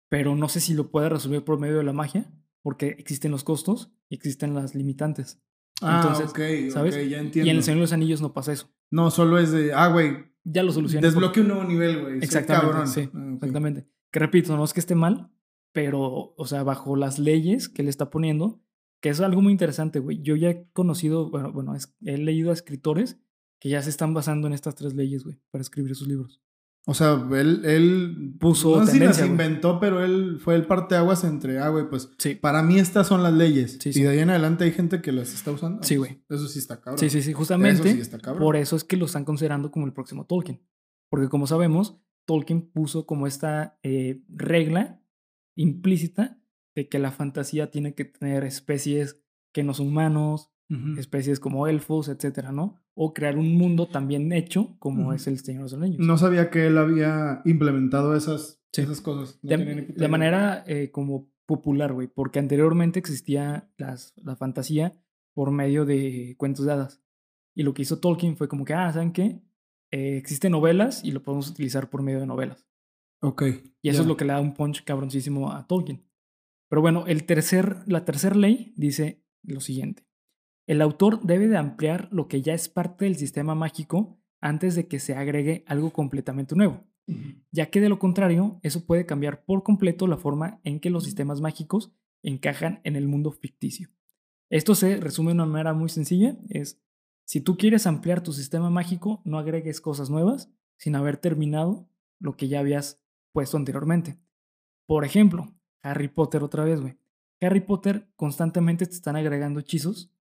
[0.10, 3.43] pero no sé si lo puede resolver por medio de la magia, porque existen los
[3.43, 5.41] costos y existen las limitantes.
[5.82, 6.95] Ah, Entonces, ok, ¿sabes?
[6.95, 7.52] ok, ya Y entiendo.
[7.52, 8.69] en El Señor de los Anillos no pasa eso.
[8.91, 11.06] No, solo es de, ah, güey, Ya lo solucioné.
[11.06, 12.17] desbloquea un nuevo nivel, güey.
[12.19, 12.88] Exactamente, cabrón.
[12.88, 13.88] sí, Ah, exactamente.
[14.12, 15.32] Que repito, no es que esté mal,
[15.74, 18.62] pero, o sea, bajo las leyes que le está poniendo,
[19.02, 20.21] que es algo muy interesante, güey.
[20.21, 23.19] Yo ya he conocido, bueno, bueno es- he leído a escritores
[23.60, 26.41] que ya se están basando en estas tres leyes, güey, para escribir sus libros.
[26.88, 31.24] O sea, él, él Puso no sé si las inventó, pero él fue el parteaguas
[31.24, 33.80] entre, ah, güey, pues Sí, para mí estas son las leyes.
[33.82, 35.82] Sí, y de ahí en adelante hay gente que las está usando.
[35.82, 36.24] Sí, pues, güey.
[36.30, 37.00] Eso sí está cabrón.
[37.00, 38.44] sí, sí, sí, Eso justamente sí está cabrón.
[38.44, 40.62] por eso es que lo están considerando como el próximo Tolkien.
[41.10, 45.02] Porque como sabemos, Tolkien puso como esta eh, regla
[45.56, 46.39] implícita
[46.76, 49.22] de que la fantasía tiene que tener especies
[49.54, 50.99] que no son humanos, Ujú.
[50.99, 52.82] especies como elfos, etcétera, ¿no?
[52.95, 55.13] O crear un mundo también hecho como Ujú.
[55.13, 55.99] es el Señor de los Anillos.
[56.06, 58.82] No sabía que él había implementado esas, Sí.
[58.82, 59.39] esas cosas.
[59.43, 64.93] No de, de manera eh, como popular, güey, porque anteriormente existía las, la fantasía
[65.36, 67.01] por medio de cuentos de hadas.
[67.56, 69.41] Y lo que hizo Tolkien fue como que, ah, ¿saben qué?
[69.91, 72.67] Eh, existen novelas y lo podemos utilizar por medio de novelas.
[73.21, 73.43] Ok.
[73.82, 76.04] Y eso es lo que le da un punch cabroncísimo a Tolkien.
[76.69, 80.04] Pero bueno, el tercer, la tercera ley dice lo siguiente.
[80.67, 84.88] El autor debe de ampliar lo que ya es parte del sistema mágico antes de
[84.88, 86.84] que se agregue algo completamente nuevo,
[87.51, 91.04] ya que de lo contrario, eso puede cambiar por completo la forma en que los
[91.04, 91.91] sistemas mágicos
[92.23, 93.89] encajan en el mundo ficticio.
[94.49, 96.80] Esto se resume de una manera muy sencilla, es
[97.25, 102.38] si tú quieres ampliar tu sistema mágico, no agregues cosas nuevas sin haber terminado lo
[102.38, 103.01] que ya habías
[103.32, 104.19] puesto anteriormente.
[104.86, 106.97] Por ejemplo, Harry Potter otra vez, güey.
[107.41, 110.12] Harry Potter constantemente te están agregando hechizos,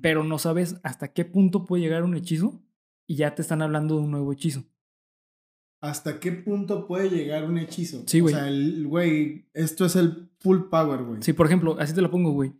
[0.00, 2.62] Pero no sabes hasta qué punto puede llegar un hechizo
[3.06, 4.64] y ya te están hablando de un nuevo hechizo.
[5.80, 8.02] ¿Hasta qué punto puede llegar un hechizo?
[8.06, 8.34] Sí, güey.
[8.34, 11.22] O sea, el güey, esto es el full power, güey.
[11.22, 12.52] Sí, por ejemplo, así te lo pongo, güey.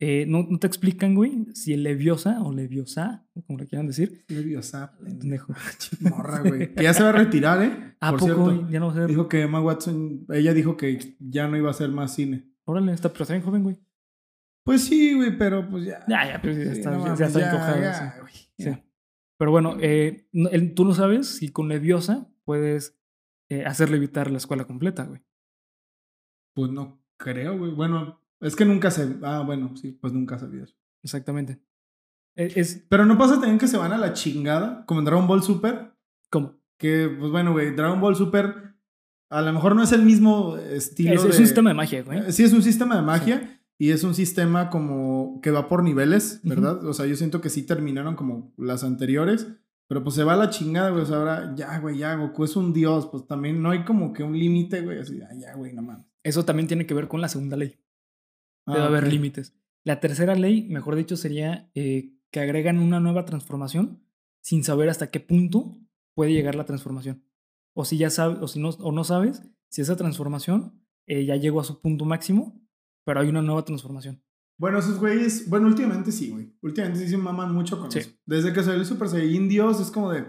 [0.00, 4.24] Eh, ¿no, no te explican, güey, si el Leviosa o Leviosa, como le quieran decir.
[4.28, 5.54] Leviosa, Pendejo.
[6.00, 6.72] Morra, güey.
[6.74, 7.94] Que ya se va a retirar, ¿eh?
[8.00, 8.44] ¿A Por poco, cierto.
[8.44, 8.72] güey?
[8.72, 9.06] Ya no va a ser.
[9.08, 12.48] Dijo que Emma Watson, ella dijo que ya no iba a hacer más cine.
[12.64, 13.78] Órale, está, pero está bien joven, güey.
[14.68, 16.04] Pues sí, güey, pero pues ya.
[16.06, 18.22] Ya, ya, pero ya Sí, está, no ya está ya, encojado, ya,
[18.58, 18.82] sí.
[19.38, 20.28] Pero bueno, eh,
[20.76, 22.94] tú no sabes si con Leviosa puedes
[23.48, 25.22] eh, hacerle evitar la escuela completa, güey.
[26.54, 27.70] Pues no creo, güey.
[27.72, 29.16] Bueno, es que nunca se.
[29.22, 30.76] Ah, bueno, sí, pues nunca sabía eso.
[31.02, 31.62] Exactamente.
[32.36, 35.26] E- Es, Pero no pasa también que se van a la chingada, como en Dragon
[35.26, 35.94] Ball Super.
[36.28, 36.60] como.
[36.78, 38.74] Que, pues bueno, güey, Dragon Ball Super
[39.30, 41.12] a lo mejor no es el mismo estilo.
[41.14, 42.32] Es, es un sistema de magia, güey.
[42.32, 46.40] Sí, es un sistema de magia y es un sistema como que va por niveles.
[46.42, 46.84] ¿verdad?
[46.84, 49.46] O sea, yo siento que sí terminaron como las anteriores,
[49.86, 51.02] pero pues se va a la chingada, güey.
[51.02, 54.12] O sea, ahora ya, güey, ya, Goku es un dios, pues también no hay como
[54.12, 54.98] que un límite, güey.
[54.98, 56.04] Así, ah, ya, güey, no mames.
[56.22, 57.78] Eso también tiene que ver con la segunda ley.
[58.66, 59.10] Debe Ah, haber ok.
[59.12, 59.54] límites.
[59.84, 64.02] La tercera ley, mejor dicho, sería eh, que agregan una nueva transformación
[64.42, 65.78] sin saber hasta qué punto
[66.14, 67.22] puede llegar la transformación.
[67.74, 71.36] O si ya sabes, o si no, o no sabes si esa transformación eh, ya
[71.36, 72.60] llegó a su punto máximo,
[73.08, 74.22] pero hay una nueva transformación.
[74.58, 76.52] Bueno, esos güeyes, bueno, últimamente sí, güey.
[76.60, 78.00] Últimamente sí se maman mucho con Sí.
[78.00, 78.10] eso.
[78.26, 80.26] Desde que salió el Super Saiyajin Dios, es como de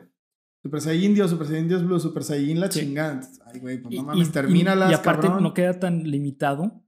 [0.64, 2.80] Super Saiyajin Dios, Super Saiyajin Dios Blue, Super Saiyajin la Sí.
[2.80, 3.20] chingada.
[3.46, 5.44] Ay, güey, pues no mames, y- termínalas, Y, aparte cabrón.
[5.44, 6.82] no queda tan limitado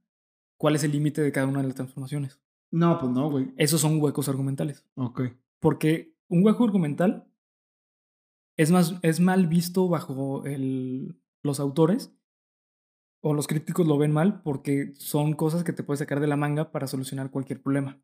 [0.58, 2.40] cuál es el límite de cada una de las transformaciones.
[2.70, 3.52] No, pues no, güey.
[3.58, 4.86] Esos son huecos argumentales.
[4.94, 5.20] Ok.
[5.60, 7.28] Porque un hueco argumental
[8.56, 12.14] es, más, es mal visto bajo el, los autores
[13.22, 16.36] o los críticos lo ven mal porque son cosas que te puedes sacar de la
[16.36, 17.98] manga para solucionar cualquier problema.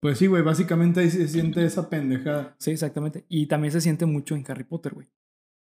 [0.00, 2.54] Pues sí, güey, básicamente ahí se siente esa pendejada.
[2.58, 3.24] Sí, exactamente.
[3.28, 5.08] Y también se siente mucho en Harry Potter, güey.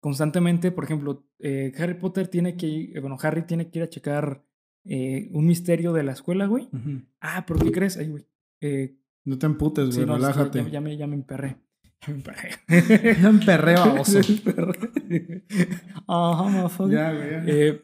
[0.01, 3.85] Constantemente, por ejemplo, eh, Harry Potter tiene que ir, eh, bueno, Harry tiene que ir
[3.85, 4.44] a checar
[4.85, 6.68] eh, un misterio de la escuela, güey.
[7.20, 7.97] Ah, pero ¿qué crees?
[7.97, 8.27] Ay, güey.
[8.61, 10.62] Eh, No te emputes, sí, güey, no, relájate.
[10.64, 11.57] Ya, ya me, ya me emperré.
[12.03, 12.51] Ya me emperré.
[13.23, 14.18] Ya emperré, baboso.
[14.18, 15.44] Me emperré.
[16.07, 17.81] Ajá, ya, güey,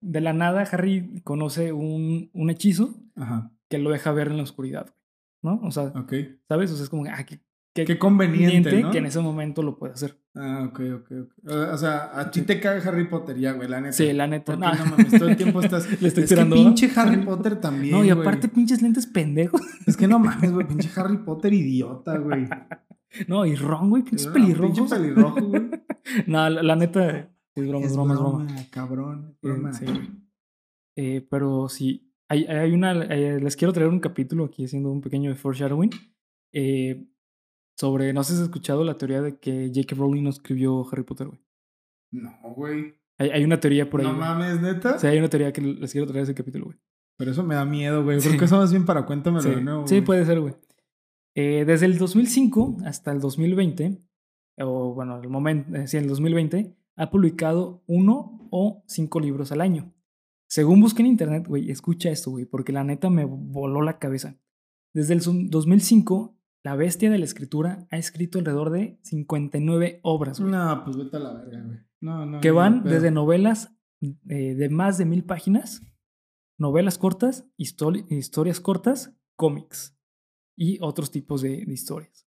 [0.00, 4.42] de la nada, Harry conoce un, un hechizo Ajá, que lo deja ver en la
[4.42, 4.94] oscuridad,
[5.42, 5.60] ¿no?
[5.62, 5.92] O sea.
[6.48, 6.70] ¿sabes?
[6.70, 7.40] O sea, es como, ah, qué,
[7.74, 8.90] qué Qué conveniente, ¿no?
[8.90, 10.18] que en ese momento lo puede hacer.
[10.34, 11.52] Ah, ok, ok, ok.
[11.72, 13.92] O sea, a ti te caga Harry Potter ya, güey, la neta.
[13.92, 14.56] Sí, la neta.
[14.56, 14.72] No.
[14.72, 15.86] no mames, todo el tiempo estás.
[16.00, 17.00] Le estoy es que tirando, pinche ¿no?
[17.00, 17.92] Harry Potter también.
[17.92, 18.20] No, y güey.
[18.20, 19.60] aparte, pinches lentes pendejos.
[19.86, 22.48] Es que no mames, güey, pinche Harry Potter idiota, güey.
[23.26, 24.78] No, y Ron, güey, pinches pelirrojos.
[24.78, 25.68] Pinche pelirrojo, güey.
[26.28, 28.56] No, la, la neta, es broma, es broma, es broma.
[28.70, 29.30] cabrón.
[29.32, 29.72] Eh, Broma.
[29.72, 29.86] sí.
[30.96, 35.00] Eh, pero sí, hay, hay una, eh, les quiero traer un capítulo aquí haciendo un
[35.00, 35.90] pequeño foreshadowing
[36.52, 37.06] eh,
[37.78, 39.94] sobre, no sé si has escuchado la teoría de que J.K.
[39.96, 41.40] Rowling no escribió Harry Potter, güey.
[42.12, 42.94] No, güey.
[43.18, 44.06] Hay, hay una teoría por ahí.
[44.06, 44.28] No güey.
[44.28, 44.98] mames, neta.
[44.98, 46.78] Sí, hay una teoría que les quiero traer ese capítulo, güey.
[47.16, 48.20] Pero eso me da miedo, güey.
[48.20, 48.28] Sí.
[48.28, 49.86] Creo que eso más bien para cuéntamelo Sí, de nuevo.
[49.86, 50.04] sí güey.
[50.04, 50.54] puede ser, güey.
[51.36, 54.02] Eh, desde el 2005 hasta el 2020,
[54.58, 59.60] o bueno, el momento, sí, en el 2020, ha publicado uno o cinco libros al
[59.60, 59.94] año.
[60.48, 64.36] Según busqué en internet, güey, escucha esto, güey, porque la neta me voló la cabeza.
[64.92, 70.40] Desde el su- 2005, la bestia de la escritura ha escrito alrededor de 59 obras,
[70.40, 71.78] güey, No, pues vete a la verga, güey.
[72.02, 72.40] No, no.
[72.40, 75.82] que van desde novelas eh, de más de mil páginas,
[76.58, 79.96] novelas cortas, histori- historias cortas, cómics
[80.56, 82.26] y otros tipos de, de historias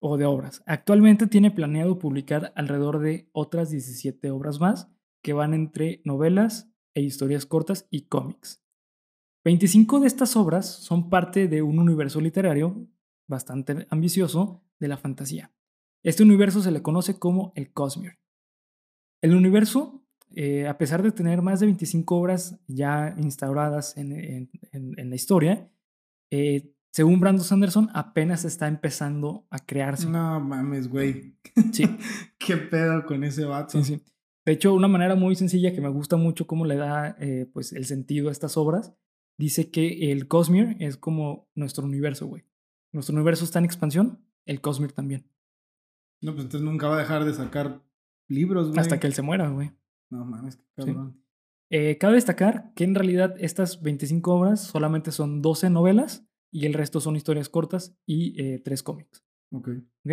[0.00, 0.62] o de obras.
[0.66, 4.88] Actualmente tiene planeado publicar alrededor de otras 17 obras más
[5.22, 8.62] que van entre novelas e historias cortas y cómics.
[9.44, 12.86] 25 de estas obras son parte de un universo literario
[13.28, 15.52] bastante ambicioso de la fantasía.
[16.04, 18.18] Este universo se le conoce como el Cosmere.
[19.20, 24.50] El universo, eh, a pesar de tener más de 25 obras ya instauradas en, en-
[24.72, 25.70] en- la historia,
[26.30, 30.08] eh, según Brandon Sanderson, apenas está empezando a crearse.
[30.08, 31.36] No mames, güey.
[31.72, 31.84] Sí,
[32.38, 33.82] ¿Qué pedo con ese vato?
[33.82, 34.02] sí, sí.
[34.46, 37.74] De hecho, una manera muy sencilla que me gusta mucho cómo le da eh, pues,
[37.74, 38.94] el sentido a estas obras,
[39.36, 42.44] dice que el Cosmere es como nuestro universo, güey.
[42.92, 45.30] Nuestro universo está en expansión, el Cosmere también.
[46.22, 47.82] No, pues entonces nunca va a dejar de sacar
[48.26, 48.80] libros, güey.
[48.80, 49.70] Hasta que él se muera, güey.
[50.10, 50.86] No mames, qué Sí.
[50.86, 51.22] cabrón.
[51.70, 56.74] Eh, cabe destacar que en realidad estas 25 obras solamente son 12 novelas y el
[56.74, 59.24] resto son historias cortas y eh, tres cómics.
[59.52, 59.68] Ok.
[60.04, 60.12] ¿ok?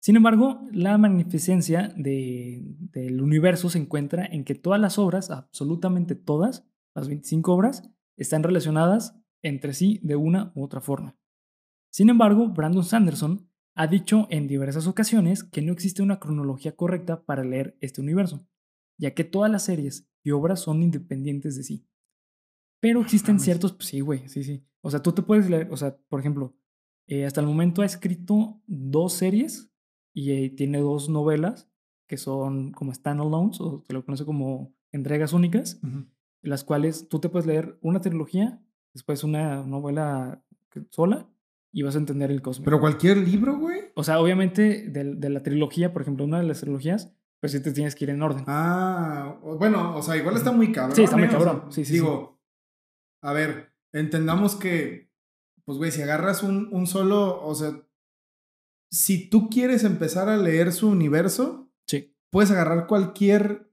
[0.00, 6.14] Sin embargo, la magnificencia de- del universo se encuentra en que todas las obras, absolutamente
[6.14, 11.16] todas, las 25 obras, están relacionadas entre sí de una u otra forma.
[11.90, 17.24] Sin embargo, Brandon Sanderson ha dicho en diversas ocasiones que no existe una cronología correcta
[17.24, 18.46] para leer este universo,
[18.98, 21.86] ya que todas las series y obras son independientes de sí.
[22.80, 24.64] Pero existen ciertos, sí, güey, sí, sí.
[24.88, 26.56] O sea, tú te puedes leer, o sea, por ejemplo,
[27.08, 29.70] eh, hasta el momento ha escrito dos series
[30.14, 31.68] y eh, tiene dos novelas
[32.06, 36.06] que son como standalones o se lo conoce como entregas únicas, Ujú.
[36.40, 38.62] las cuales tú te puedes leer una trilogía,
[38.94, 40.42] después una novela
[40.88, 41.28] sola
[41.70, 42.64] y vas a entender el cosmos.
[42.64, 43.80] Pero cualquier libro, güey.
[43.94, 47.62] o sea, obviamente de, de la trilogía, por ejemplo, una de las trilogías, pues sí
[47.62, 48.44] te tienes que ir en orden.
[48.46, 50.96] Ah, bueno, o sea, igual está muy cabrón.
[50.96, 51.28] Sí, está muy ¿eh?
[51.28, 51.72] O sea, cabrón.
[51.72, 52.40] Sí, sí, Digo,
[53.20, 55.10] a ver, entendamos que,
[55.64, 57.82] pues, güey, si agarras un, un solo, o sea,
[58.90, 63.70] si tú quieres empezar a leer su universo, Sí, puedes agarrar cualquier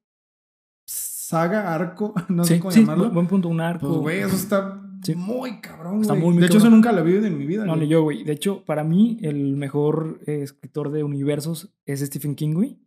[0.86, 3.10] saga, arco, no sí, sé cómo sí, llamarlo.
[3.10, 3.88] bu- buen punto, un arco.
[3.88, 5.14] Pues, güey, eso está Sí.
[5.14, 6.24] muy cabrón, Está güey.
[6.24, 7.64] muy, muy de hecho, eso nunca lo vi en mi vida.
[7.66, 7.82] No, güey.
[7.86, 8.24] ni yo, güey.
[8.24, 12.80] De hecho, para mí, el mejor eh, escritor de universos es Stephen King, güey.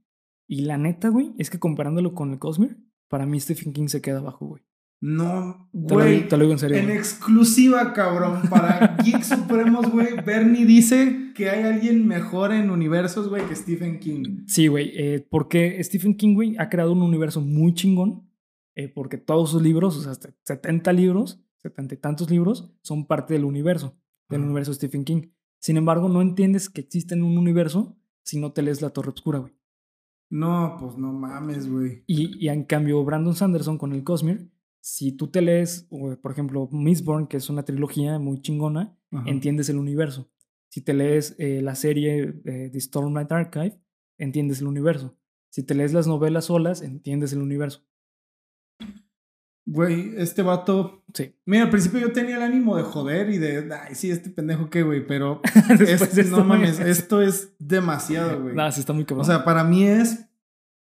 [0.49, 2.77] Y la neta, güey, es que comparándolo con el Cosmere,
[3.09, 4.63] para mí Stephen King se queda abajo, güey.
[5.01, 6.27] No, güey.
[6.29, 6.77] te lo digo en serio.
[6.77, 6.97] En güey.
[6.97, 10.09] exclusiva, cabrón, para Geeks Supremos, güey.
[10.25, 14.45] Bernie dice que hay alguien mejor en universos, güey, que Stephen King.
[14.49, 14.91] Sí, güey.
[14.95, 18.29] eh, porque Stephen King, güey, ha creado un universo muy chingón.
[18.75, 23.07] eh, porque todos sus libros, o sea, hasta 70 libros, setenta y tantos libros, son
[23.07, 23.97] parte del universo,
[24.29, 24.47] del Ajá.
[24.47, 25.23] universo de Stephen King.
[25.61, 29.11] Sin embargo, no entiendes que existe en un universo si no te lees La Torre
[29.11, 29.53] Oscura, güey.
[30.31, 32.05] No, pues no mames, güey.
[32.07, 34.49] Y, y en cambio, Brandon Sanderson con el Cosmere,
[34.81, 35.89] si tú te lees,
[36.23, 39.29] por ejemplo, Mistborn, que es una trilogía muy chingona, Ajá.
[39.29, 40.31] entiendes el universo.
[40.71, 43.81] Si te lees eh, la serie eh, The Stormlight Archive,
[44.19, 45.17] entiendes el universo.
[45.51, 47.85] Si te lees las novelas solas, entiendes el universo.
[49.67, 51.05] Güey, este vato.
[51.13, 51.35] Sí.
[51.45, 53.69] Mira, al principio yo tenía el ánimo de joder y de.
[53.75, 55.07] Ay, sí, este pendejo qué, güey.
[55.07, 55.43] Pero.
[55.81, 58.55] Es- no mames, esto es demasiado, güey.
[58.55, 59.23] Nah, sí está muy cabrón.
[59.23, 60.27] O sea, para mí es.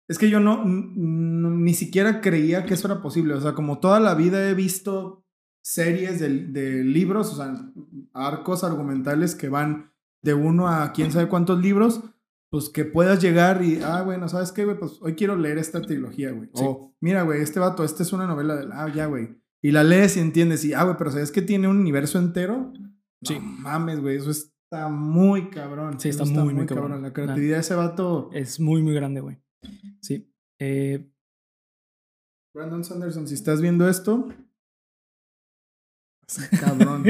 [0.08, 3.34] Es que yo no, ni siquiera creía que eso era posible.
[3.34, 5.24] O sea, como toda la vida he visto
[5.62, 7.72] series de, de libros, o sea,
[8.14, 9.92] arcos argumentales que van
[10.22, 12.02] de uno a quién sabe cuántos libros,
[12.50, 14.78] pues que puedas llegar y, ah, bueno, ¿sabes qué, güey?
[14.78, 16.48] Pues hoy quiero leer esta trilogía, güey.
[16.54, 16.62] Sí.
[16.64, 19.36] O, mira, güey, este vato, esta es una novela de, ah, ya, güey.
[19.60, 22.72] Y la lees y entiendes, y, ah, güey, pero ¿sabes que tiene un universo entero?
[23.22, 23.34] Sí.
[23.34, 25.98] No mames, güey, eso está muy cabrón.
[25.98, 26.92] Sí, está muy, muy cabrón.
[26.92, 27.12] La Nah.
[27.12, 28.30] creatividad de ese vato.
[28.32, 29.38] es muy, muy grande, güey.
[30.00, 30.32] Sí.
[30.58, 31.10] Eh,
[32.54, 34.28] Brandon Sanderson, si estás viendo esto.
[36.60, 37.04] Cabrón.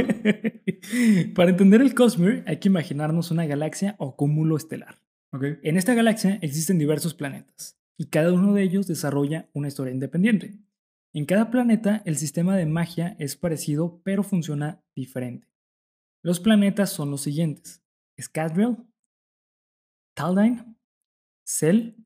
[1.35, 4.99] Para entender el Cosmere hay que imaginarnos una galaxia o cúmulo estelar.
[5.33, 5.45] ok.
[5.63, 10.59] En esta galaxia existen diversos planetas y cada uno de ellos desarrolla una historia independiente.
[11.15, 15.49] En cada planeta el sistema de magia es parecido pero funciona diferente.
[16.23, 17.83] Los planetas son los siguientes:
[18.21, 18.85] Scadrial,
[20.15, 20.77] Taldine,
[21.47, 22.06] Cel,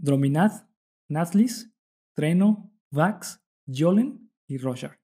[0.00, 0.68] Drominad,
[1.08, 1.72] Nazlis,
[2.14, 5.00] Treno, Vax, Yolen y Roshar.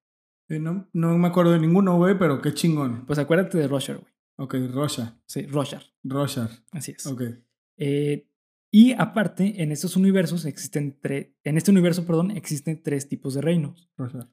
[0.49, 3.07] Eh, no, no me acuerdo de ninguno, güey, pero qué chingón.
[3.07, 4.13] Pues acuérdate de Roshar, güey.
[4.39, 5.19] Ok, Rosha.
[5.27, 5.83] Sí, Roshar.
[6.05, 6.51] Roshar.
[6.71, 7.07] Así es.
[7.07, 7.23] Ok.
[7.79, 8.29] Eh,
[8.71, 11.29] y aparte, en estos universos existen tres.
[11.43, 13.91] En este universo, perdón, existen tres tipos de reinos.
[13.97, 14.29] Roshar.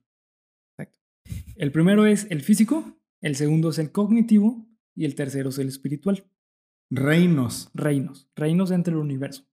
[1.56, 5.70] El primero es el físico, el segundo es el cognitivo y el tercero es el
[5.70, 6.26] espiritual.
[6.90, 7.72] Reinos.
[7.74, 8.30] Reinos.
[8.36, 9.46] Reinos dentro del universo.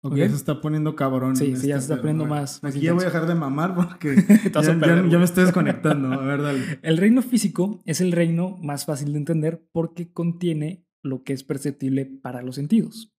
[0.00, 0.18] Ok, Ok.
[0.18, 1.34] se está poniendo cabrón.
[1.36, 3.34] Sí, sí, este ya se está poniendo más- más Aquí ya voy a dejar de
[3.34, 4.14] mamar porque
[5.10, 6.12] ya, me estoy desconectando.
[6.12, 6.60] A ver, dale.
[6.82, 11.42] El reino físico es el reino más fácil de entender porque contiene lo que es
[11.42, 13.12] perceptible para los sentidos.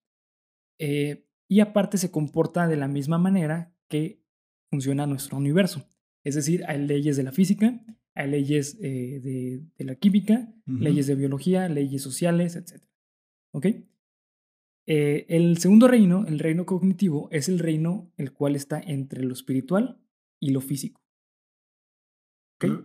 [0.79, 4.23] Eh, y aparte se comporta de la misma manera que
[4.71, 5.85] funciona nuestro universo.
[6.23, 7.81] Es decir, hay leyes de la física,
[8.15, 10.77] hay leyes eh, de, de la química, Ujú.
[10.77, 12.83] leyes de biología, leyes sociales, etc.
[13.53, 13.65] ¿Ok?
[14.91, 19.34] Eh, el segundo reino, el reino cognitivo, es el reino el cual está entre lo
[19.34, 20.02] espiritual
[20.39, 20.99] y lo físico.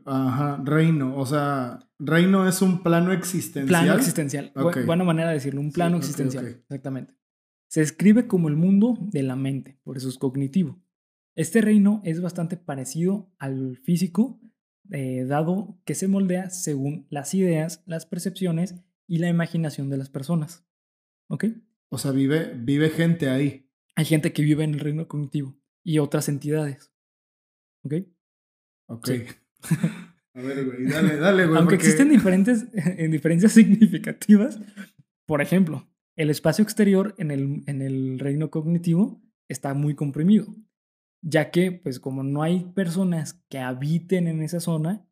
[0.04, 1.16] Ajá, reino.
[1.16, 3.68] O sea, reino es un plano existencial.
[3.68, 4.52] Plano existencial.
[4.84, 6.46] Buena manera de decirlo, un plano existencial.
[6.46, 7.14] Exactamente.
[7.68, 10.78] Se escribe como el mundo de la mente, por eso es cognitivo.
[11.34, 14.42] Este reino es bastante parecido al físico,
[14.90, 18.74] eh, dado que se moldea según las ideas, las percepciones
[19.06, 20.66] y la imaginación de las personas.
[21.28, 21.46] ¿Ok?
[21.94, 23.70] O sea, vive, vive gente ahí.
[23.94, 26.92] Hay gente que vive en el reino cognitivo y otras entidades.
[27.84, 27.94] ¿Ok?
[28.88, 29.06] Ok.
[29.06, 29.22] Sí.
[30.36, 31.56] A ver, güey, dale, dale, güey.
[31.58, 34.58] Aunque porque- existen diferentes, en diferencias significativas,
[35.26, 40.52] por ejemplo, el espacio exterior en el, en el reino cognitivo está muy comprimido,
[41.22, 45.06] ya que, pues como no hay personas que habiten en esa zona,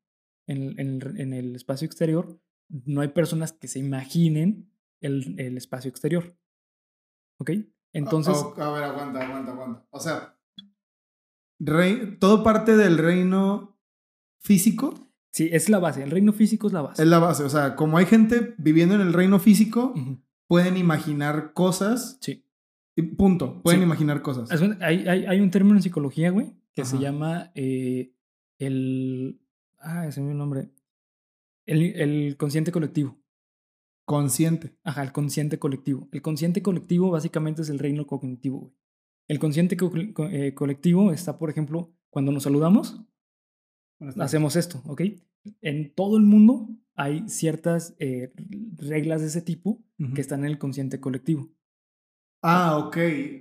[0.49, 5.89] en, en en el espacio exterior, no hay personas que se imaginen el, el espacio
[5.89, 6.37] exterior.
[7.39, 7.51] ¿Ok?
[7.93, 9.87] Entonces, Oh, a ver, aguanta, aguanta, aguanta.
[9.91, 10.37] O sea,
[11.61, 13.79] rei- todo parte del reino
[14.41, 14.95] físico
[15.31, 17.03] sí, es la base, el reino físico es la base.
[17.03, 17.45] es la base.
[17.45, 19.95] O sea, como hay gente viviendo en el reino físico,
[20.47, 22.19] pueden imaginar cosas.
[22.21, 22.45] Sí.
[23.17, 23.63] punto.
[23.63, 23.85] Pueden Sí.
[23.85, 24.51] imaginar cosas.
[24.81, 28.13] Hay, hay, hay un término en psicología, güey, que se llama eh,
[28.59, 29.41] el.
[29.79, 30.71] Ah, ese es mi nombre.
[31.67, 33.17] El, el consciente colectivo.
[34.05, 34.77] Consciente.
[34.83, 36.09] Ajá, el consciente colectivo.
[36.13, 38.73] El consciente colectivo básicamente es el reino cognitivo, güey.
[39.29, 43.01] El consciente co- co- eh, colectivo está, por ejemplo, cuando nos saludamos,
[44.19, 45.03] hacemos esto, ¿ok?
[45.61, 48.33] En todo el mundo hay ciertas eh,
[48.77, 49.83] reglas de ese tipo
[50.15, 51.51] que están en el consciente colectivo.
[52.43, 52.97] Ah, ok.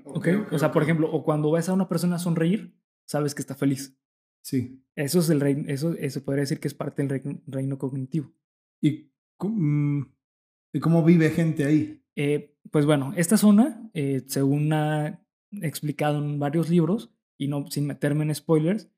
[0.06, 0.15] ¿Ok?
[0.17, 2.76] ok, ok, o sea, por ejemplo, o cuando ves a una persona sonreír,
[3.08, 3.97] sabes que está feliz.
[4.43, 4.84] Sí.
[4.95, 8.32] Eso es el reino, eso, eso podría decir que es parte del reino, reino cognitivo.
[8.82, 10.01] ¿Y, mm,
[10.74, 12.01] ¿Y cómo vive gente ahí?
[12.15, 15.22] Eh, pues bueno, esta zona, eh, según ha
[15.61, 18.89] explicado en varios libros, y no sin meterme en spoilers,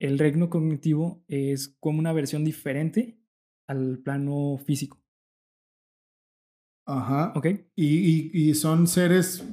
[0.00, 3.18] el reino cognitivo es como una versión diferente
[3.68, 4.98] al plano físico.
[6.86, 7.32] Ajá.
[7.36, 7.46] ¿Ok?
[7.76, 9.44] Y, y- y son seres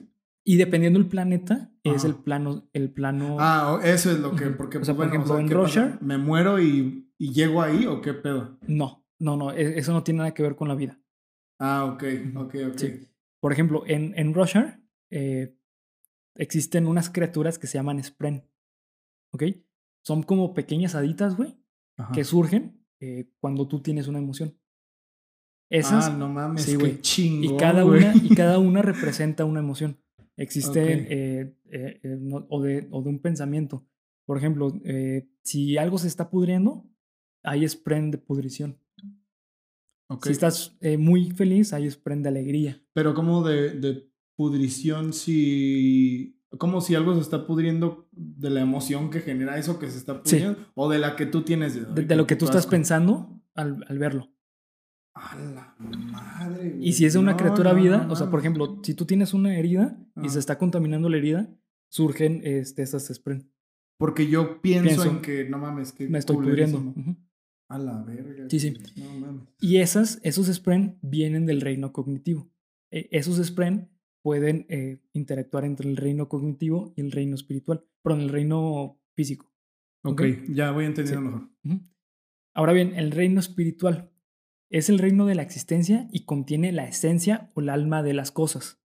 [0.43, 3.35] Y dependiendo del planeta, es el plano, el plano.
[3.39, 4.45] Ah, eso es lo que.
[4.47, 5.49] Porque, O sea, por ejemplo, en.
[5.49, 8.57] Roger- ¿Me muero y, y llego ahí o qué pedo?
[8.65, 9.51] No, no, no.
[9.51, 10.99] e- Eso no tiene nada que ver con la vida.
[11.59, 12.03] Ah, ok,
[12.35, 12.77] ok, ok.
[12.77, 13.07] Sí.
[13.39, 14.33] Por ejemplo, en, en
[15.09, 15.55] eh,
[16.35, 18.43] existen unas criaturas que se llaman Spren.
[19.33, 19.43] ¿Ok?
[20.03, 21.57] Son como pequeñas haditas, güey,
[21.97, 22.13] Ajá.
[22.13, 24.57] que surgen eh, cuando tú tienes una emoción.
[25.69, 27.01] Esas, ah, no mames, sí, qué güey.
[27.01, 27.55] chingón.
[27.55, 28.03] y, cada güey.
[28.03, 29.97] una, y cada una representa una emoción.
[30.37, 31.07] Existen, Ok.
[31.09, 33.85] eh, no- o, de, o de un pensamiento.
[34.25, 34.71] Por ejemplo,
[35.41, 36.85] si algo se está pudriendo,
[37.43, 38.77] hay Spren de pudrición.
[40.09, 40.25] Ok.
[40.27, 42.81] Si estás eh, muy feliz, hay Spren de alegría.
[42.93, 46.33] Pero como de, de pudrición si...
[46.57, 50.21] Como si algo se está pudriendo de la emoción que genera eso que se está
[50.23, 50.37] Sí.
[50.37, 50.59] pudriendo.
[50.75, 51.75] O de la que tú tienes.
[51.75, 52.71] De, De, de lo que tú estás asco.
[52.71, 54.29] pensando al, al verlo.
[55.13, 56.87] A la madre, güey.
[56.87, 59.05] Y si es una No, criatura no, vida, no o sea, por ejemplo, si tú
[59.05, 60.29] tienes una herida y Ajá.
[60.29, 61.49] se está contaminando la herida,
[61.89, 63.51] surgen este, estas Spren.
[63.99, 65.09] Porque yo pienso, Pienso.
[65.09, 66.77] en que, no mames, que Me estoy pudriendo.
[66.77, 67.17] Ujú.
[67.69, 68.47] A la verga.
[68.49, 68.73] Sí, sí.
[68.73, 69.47] güey, No mames.
[69.59, 72.49] Y esas, esos Spren vienen del reino cognitivo.
[72.91, 73.89] E- esos Spren
[74.21, 79.53] pueden eh, interactuar entre el reino cognitivo y el reino espiritual, perdón, el reino físico.
[80.03, 81.21] Ok, ya voy entendiendo
[81.63, 81.81] mejor.
[82.53, 84.11] Ahora bien, el reino espiritual
[84.69, 88.31] es el reino de la existencia y contiene la esencia o el alma de las
[88.31, 88.81] cosas.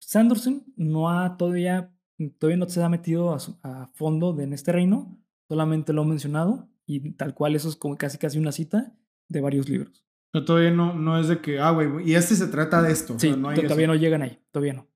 [0.00, 1.94] Sanderson no ha todavía,
[2.38, 6.70] todavía no se ha metido a, fondo de- en este reino, solamente lo ha mencionado
[6.88, 8.92] y tal cual eso es como casi casi una cita
[9.28, 10.04] de varios libros.
[10.32, 13.14] Pero todavía no, no es de que, ah, güey, y este se trata de esto.
[13.14, 13.92] o Sí, sea, no hay to- todavía eso.
[13.94, 14.88] no llegan ahí, todavía no.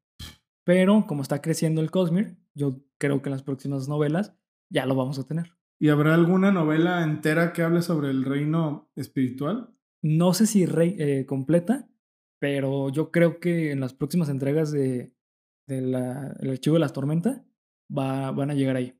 [0.64, 4.34] Pero como está creciendo el Cosmere, yo creo que en las próximas novelas
[4.70, 5.52] ya lo vamos a tener.
[5.80, 9.70] ¿Y habrá alguna novela entera que hable sobre el reino espiritual?
[10.02, 11.88] No sé si rey, eh, completa,
[12.40, 15.12] pero yo creo que en las próximas entregas de,
[15.66, 17.42] de la- el archivo de las tormentas
[17.96, 18.94] va, van a llegar ahí.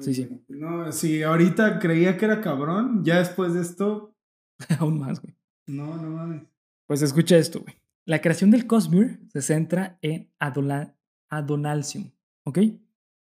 [0.00, 0.28] Sí, sí.
[0.48, 4.14] No, si ahorita creía que era cabrón, ya después de esto,
[4.78, 5.34] Aún más, güey.
[5.66, 6.42] no, no mames.
[6.86, 7.74] Pues escucha esto, güey.
[8.04, 10.96] La creación del Cosmere se centra en Adola-
[11.28, 12.12] Adonalcium,
[12.44, 12.58] ¿ok?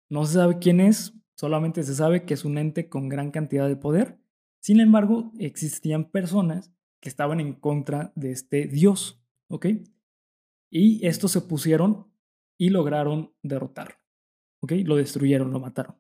[0.10, 3.68] No se sabe quién es, solamente se sabe que es un ente con gran cantidad
[3.68, 4.20] de poder.
[4.62, 9.68] Sin embargo, existían personas que estaban en contra de este dios, ¿ok?
[10.70, 12.08] Y estos se pusieron
[12.58, 13.96] y lograron derrotarlo,
[14.62, 14.74] ¿ok?
[14.86, 15.96] Lo destruyeron, lo mataron.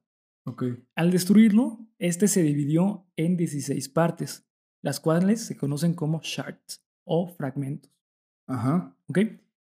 [0.95, 4.45] Al destruirlo, este se dividió en 16 partes,
[4.81, 7.91] las cuales se conocen como shards o fragmentos.
[8.47, 8.97] Ajá.
[9.07, 9.19] ¿ok?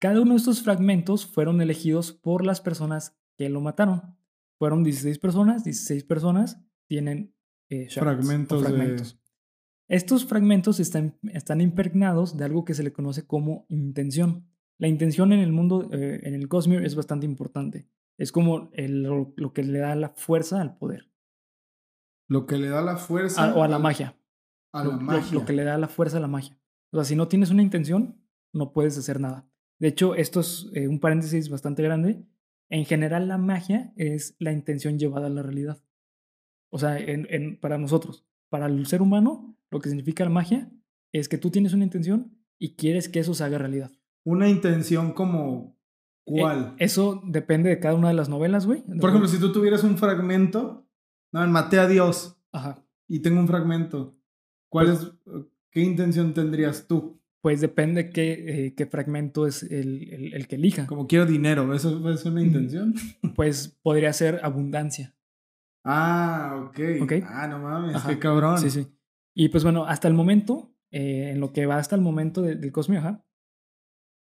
[0.01, 4.17] Cada uno de estos fragmentos fueron elegidos por las personas que lo mataron.
[4.59, 7.35] Fueron 16 personas, 16 personas tienen
[7.69, 9.21] eh, shards Fragmentos de- fragmentos.
[9.89, 14.49] Estos fragmentos están, están impregnados de algo que se le conoce como intención.
[14.79, 17.89] La intención en el mundo, eh, en el Cosmere, es bastante importante.
[18.19, 21.11] Es como el- lo, lo que le da la fuerza al poder.
[22.29, 23.45] Lo que le da la fuerza.
[23.51, 24.17] A- o a la magia.
[24.73, 25.33] A la lo- magia.
[25.39, 26.59] lo que le da la fuerza a la magia.
[26.93, 28.21] O sea, si no tienes una intención,
[28.53, 29.49] no puedes hacer nada.
[29.79, 32.25] De hecho, esto es eh, un paréntesis bastante grande.
[32.69, 35.83] En general, la magia es la intención llevada a la realidad.
[36.71, 40.71] O sea, en- en- para nosotros, para el ser humano, lo que significa la magia
[41.13, 43.93] es que tú tienes una intención y quieres que eso se haga realidad.
[44.25, 45.76] Una intención como.
[46.27, 46.75] Eh, ¿Cuál?
[46.79, 48.83] eso depende de cada una de las novelas, güey.
[49.01, 50.87] Por ejemplo, si tú tuvieras un fragmento.
[51.33, 52.83] No, maté a Dios Ajá.
[53.09, 54.15] y tengo un fragmento.
[54.69, 55.13] ¿Cuál es.
[55.71, 57.21] ¿Qué intención tendrías tú?
[57.43, 60.87] Pues depende qué, eh, qué fragmento es el, el- el que elija.
[60.87, 62.95] Como quiero dinero, ¿eso es una intención?
[63.37, 65.15] Pues podría ser abundancia.
[65.85, 66.81] Ah, ok.
[67.03, 67.13] Ok.
[67.25, 68.09] Ah, no mames, Ajá.
[68.09, 68.59] qué cabrón.
[68.59, 68.89] Sí, sí.
[69.35, 72.57] Y pues bueno, hasta el momento, eh, en lo que va hasta el momento de-
[72.57, 73.25] del Cosmio, ajá,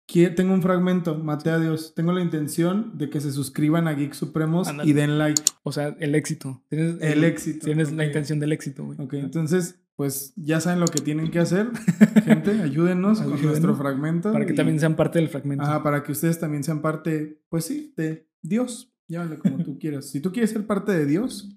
[0.08, 1.94] Tengo un fragmento, maté a Dios.
[1.96, 5.42] Tengo la intención de que se suscriban a Geek Supremos y den like.
[5.64, 6.64] o sea, el éxito.
[6.70, 9.02] Tienes El éxito, Tienes la intención del éxito, güey.
[9.02, 11.68] Ok, entonces, pues ya saben lo que tienen que hacer.
[12.24, 14.32] Gente, ayúdennos con Ayúdenos nuestro fragmento.
[14.32, 15.64] Para que y- también sean parte del fragmento.
[15.66, 18.94] Ajá, para que ustedes también sean parte, pues sí, de Dios.
[19.08, 20.06] Llámale como tú quieras.
[20.10, 21.50] Si tú quieres ser parte de Dios,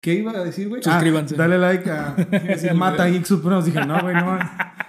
[0.00, 0.82] ¿qué iba a decir, güey?
[0.84, 1.36] Ah, Suscríbanse.
[1.36, 2.16] dale like a
[2.74, 3.06] Mata.
[3.06, 3.64] Geek Supremos.
[3.64, 4.38] Dije, no, güey, no.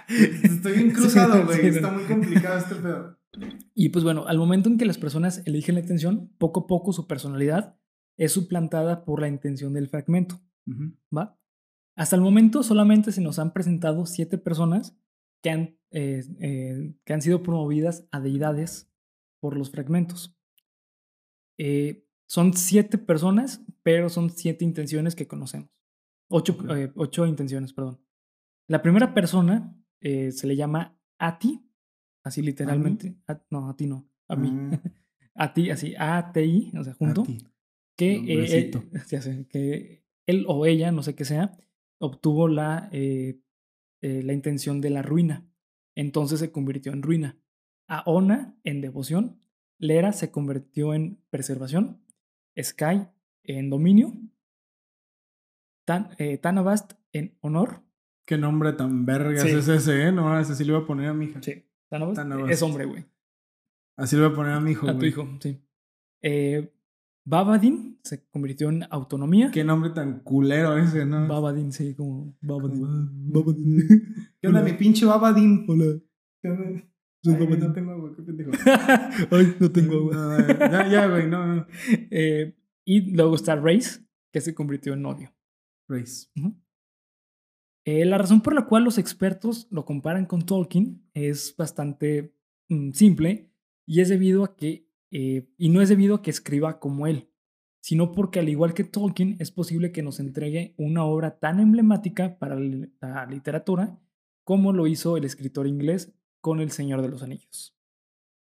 [0.08, 1.60] Estoy bien cruzado, güey.
[1.60, 3.18] sí, Está muy complicado este pedo.
[3.74, 6.92] Y pues bueno, al momento en que las personas eligen la intención, poco a poco
[6.92, 7.76] su personalidad
[8.16, 10.40] es suplantada por la intención del fragmento.
[11.14, 11.38] ¿va?
[11.96, 14.96] Hasta el momento solamente se nos han presentado siete personas
[15.42, 18.90] que han, eh, eh, que han sido promovidas a deidades
[19.40, 20.36] por los fragmentos.
[21.58, 25.70] Eh, son siete personas, pero son siete intenciones que conocemos.
[26.28, 28.00] Ocho, eh, ocho intenciones, perdón.
[28.68, 29.75] La primera persona
[30.06, 31.68] eh, se le llama Ati,
[32.22, 33.16] así literalmente.
[33.50, 34.08] No, Ati no.
[34.28, 34.80] a mí, Ah,
[35.34, 37.38] a ti, así, A-T-I, o sea, junto, a ti.
[37.96, 38.70] que, eh,
[39.06, 41.58] sé, que él o ella, no sé qué sea,
[41.98, 43.40] obtuvo la, eh,
[44.00, 45.44] eh, la intención de la ruina.
[45.96, 47.36] Entonces se convirtió en ruina.
[47.88, 49.40] Aona en devoción.
[49.78, 52.00] Lera se convirtió en preservación.
[52.60, 53.08] Sky
[53.42, 54.12] en dominio.
[55.84, 57.85] Tan, eh, Tanabast en honor.
[58.26, 59.50] Qué nombre tan vergas Sí.
[59.50, 60.12] es ese, ¿eh?
[60.12, 61.40] No, ese sí le voy a poner a mi hija.
[61.42, 61.64] Sí,
[62.48, 63.06] es hombre, güey.
[63.96, 65.62] Así le voy a poner a mi hijo, A tu hijo, sí.
[66.22, 66.72] Eh,
[67.24, 69.50] Babadin se convirtió en autonomía.
[69.50, 71.26] Qué nombre tan culero ese, ¿no?
[71.26, 73.32] Babadin, sí, como Babadin.
[73.32, 73.78] Babadin.
[74.40, 74.70] ¿Qué onda, Hola.
[74.72, 75.64] mi pinche Babadín?
[75.68, 75.98] Hola.
[76.42, 76.82] ¿Qué onda?
[77.22, 78.50] Soy Ay, güey, no tengo agua, qué pendejo.
[79.30, 80.38] Ay, no tengo agua.
[80.38, 81.66] No, ya, ya, güey, no, no.
[82.10, 82.54] Eh,
[82.84, 84.00] y luego está Race,
[84.32, 85.32] que se convirtió en odio.
[85.88, 86.28] Race.
[86.36, 86.54] Ujú.
[87.88, 92.34] Eh, la razón por la cual los expertos lo comparan con Tolkien es bastante
[92.68, 93.50] mm, simple
[93.86, 97.30] y es debido a que, eh, y no es debido a que escriba como él,
[97.80, 102.38] sino porque al igual que Tolkien es posible que nos entregue una obra tan emblemática
[102.40, 104.00] para la literatura
[104.42, 107.76] como lo hizo el escritor inglés con El Señor de los Anillos.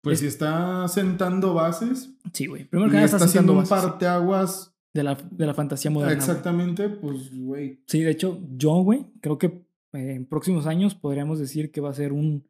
[0.02, 2.64] Pues Es- si está sentando bases Sí, güey.
[2.64, 6.14] Primero que nada está está sentando un bases, parteaguas de la, de la fantasía moderna.
[6.14, 7.82] exactamente, pues, güey.
[7.86, 9.46] Sí, de hecho, yo, güey, creo que
[9.92, 12.48] eh, en próximos años podríamos decir que va a ser un,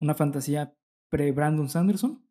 [0.00, 0.76] una fantasía
[1.10, 2.22] pre-Brandon Sanderson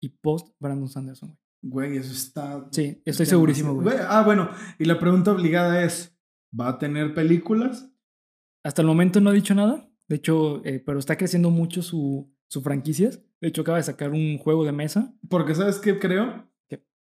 [0.00, 1.30] y post-Brandon Sanderson,
[1.62, 1.88] güey.
[1.88, 2.68] Güey, eso está...
[2.70, 3.96] Sí, estoy segurísimo, güey.
[4.06, 6.14] Ah, bueno, y la pregunta obligada es,
[6.58, 7.90] ¿va a tener películas?
[8.62, 12.30] Hasta el momento no ha dicho nada, de hecho, eh, pero está creciendo mucho su,
[12.48, 13.22] su franquicias.
[13.40, 15.14] De hecho, acaba de sacar un juego de mesa.
[15.30, 16.46] Porque, ¿sabes qué creo?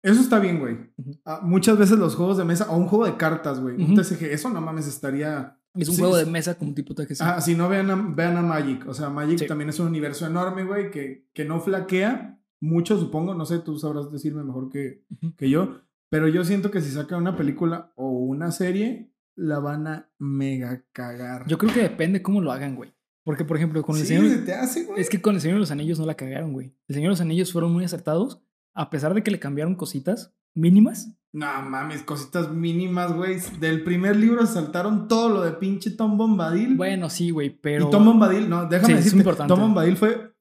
[0.02, 0.76] Eso está bien, güey.
[0.96, 1.18] Ujú.
[1.24, 3.76] Ah, muchas veces los juegos de mesa, o un juego de cartas, güey.
[3.76, 3.94] Un Ujú.
[4.02, 5.56] TCG, eso no mames, estaría...
[5.74, 7.20] Es un Sí, juego de mesa como tipo TGC.
[7.20, 8.88] Ah, si no, vean a, vean a Magic.
[8.88, 9.46] O sea, Magic Sí.
[9.46, 13.34] también es un universo enorme, güey, que, que no flaquea mucho, supongo.
[13.34, 15.04] No sé, tú sabrás decirme mejor que,
[15.36, 15.80] que yo.
[16.08, 20.82] Pero yo siento que si sacan una película o una serie, la van a mega
[20.92, 21.46] cagar.
[21.46, 22.92] Yo creo que depende cómo lo hagan, güey.
[23.22, 24.28] Porque, por ejemplo, con el sí, Señor...
[24.28, 25.00] se te hace, güey.
[25.00, 26.74] Es que con el Señor de los Anillos no la cagaron, güey.
[26.88, 28.42] El Señor de los Anillos fueron muy acertados,
[28.80, 31.12] a pesar de que le cambiaron cositas mínimas.
[31.32, 33.38] No mames, cositas mínimas, güey.
[33.60, 36.74] Del primer libro saltaron todo lo de pinche Tom Bombadil.
[36.76, 37.86] Bueno, sí, güey, pero...
[37.88, 39.52] Y Tom Bombadil, no, déjame Sí, es decirte, importante.
[39.54, 40.32] Tom Bombadil fue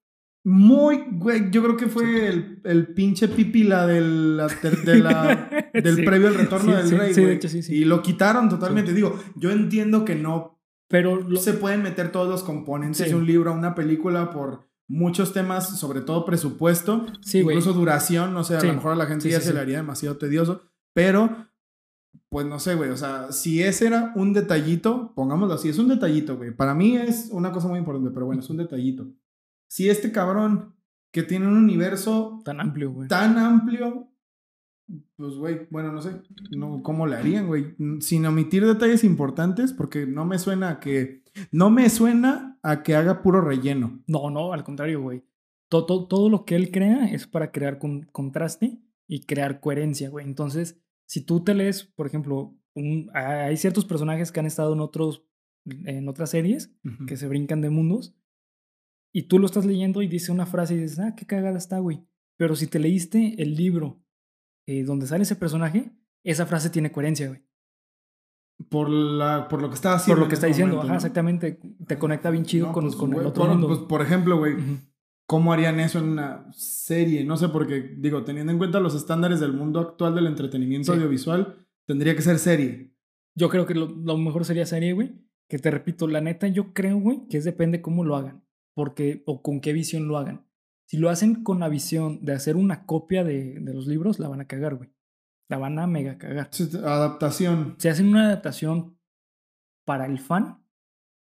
[0.45, 5.95] muy, güey, yo creo que fue el, el pinche pipila del, la- de, la, del
[5.97, 6.01] Sí.
[6.03, 7.35] previo al retorno del rey, sí, de güey.
[7.35, 7.75] hecho, sí, sí.
[7.75, 8.93] Y lo quitaron totalmente.
[8.93, 13.25] Digo, yo entiendo que no Pero lo- se pueden meter todos los componentes de un
[13.27, 18.57] libro a una película por muchos temas, sobre todo presupuesto, Sí, incluso duración, no sé,
[18.57, 18.67] a Sí.
[18.67, 20.63] lo mejor a la gente Sí, ya se le haría demasiado tedioso,
[20.93, 21.47] pero
[22.29, 25.87] pues no sé, güey, o sea, si ese era un detallito, pongámoslo así, es un
[25.87, 26.51] detallito, güey.
[26.51, 29.07] Para mí es una cosa muy importante, pero bueno, es un detallito.
[29.67, 30.75] Si este cabrón
[31.11, 33.07] que tiene un universo tan amplio, güey.
[33.07, 34.07] tan amplio,
[35.15, 36.21] pues, güey, bueno, no sé,
[36.51, 37.75] no, ¿cómo le harían, güey?
[37.99, 41.18] Sin omitir detalles importantes, porque no me suena a que,
[41.51, 44.01] no me suena a que haga puro relleno.
[44.07, 45.23] No, no, al contrario, güey.
[45.69, 50.09] Todo, todo, todo lo que él crea es para crear con- contraste y crear coherencia,
[50.09, 50.25] güey.
[50.25, 54.79] Entonces, si tú te lees, por ejemplo, un- hay ciertos personajes que han estado en
[54.79, 55.25] otros
[55.85, 56.73] en otras series
[57.05, 58.15] que se brincan de mundos
[59.13, 61.79] y tú lo estás leyendo y dice una frase y dices, ah, qué cagada está,
[61.79, 62.01] güey.
[62.37, 64.01] Pero si te leíste el libro
[64.65, 65.91] eh, donde sale ese personaje,
[66.23, 67.43] esa frase tiene coherencia, güey.
[68.67, 70.17] Por, la, por lo que está haciendo.
[70.19, 70.97] Por lo que está diciendo, momento, ajá, ¿no?
[70.97, 71.59] exactamente.
[71.87, 73.67] Te conecta bien chido No, con, pues, con el güey, otro por, mundo.
[73.67, 74.77] pues, por ejemplo, güey, Ujú.
[75.25, 77.23] ¿cómo harían eso en una serie?
[77.23, 80.97] No sé, porque, digo, teniendo en cuenta los estándares del mundo actual del entretenimiento Sí.
[80.97, 82.93] audiovisual, tendría que ser serie.
[83.35, 85.13] Yo creo que lo, lo mejor sería serie, güey.
[85.47, 88.43] Que te repito, la neta, yo creo, güey, que es depende cómo lo hagan.
[88.75, 90.45] Porque, o con qué visión lo hagan.
[90.85, 94.27] Si lo hacen con la visión de hacer una copia de, de los libros, la
[94.27, 94.89] van a cagar, güey.
[95.49, 96.49] La van a mega cagar.
[96.83, 97.75] Adaptación.
[97.79, 98.97] Si hacen una adaptación
[99.85, 100.63] para el fan,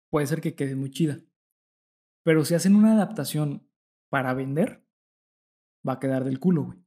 [0.10, 1.20] puede ser que quede muy chida.
[2.24, 3.68] Pero si hacen una adaptación
[4.10, 4.86] para vender,
[5.88, 6.80] va a quedar del culo, güey.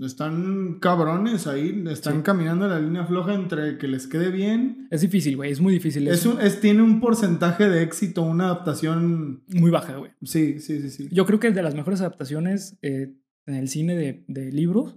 [0.00, 2.22] Están cabrones ahí, están Sí.
[2.24, 4.88] caminando la línea floja entre que les quede bien.
[4.90, 5.52] Es difícil, güey.
[5.52, 6.08] Es muy difícil.
[6.08, 9.44] Es un, es, tiene un porcentaje de éxito, una adaptación.
[9.48, 10.10] muy baja, güey.
[10.22, 11.08] Sí, sí, sí, sí.
[11.12, 13.14] Yo creo que de las mejores adaptaciones eh,
[13.46, 14.96] en el cine de, de libros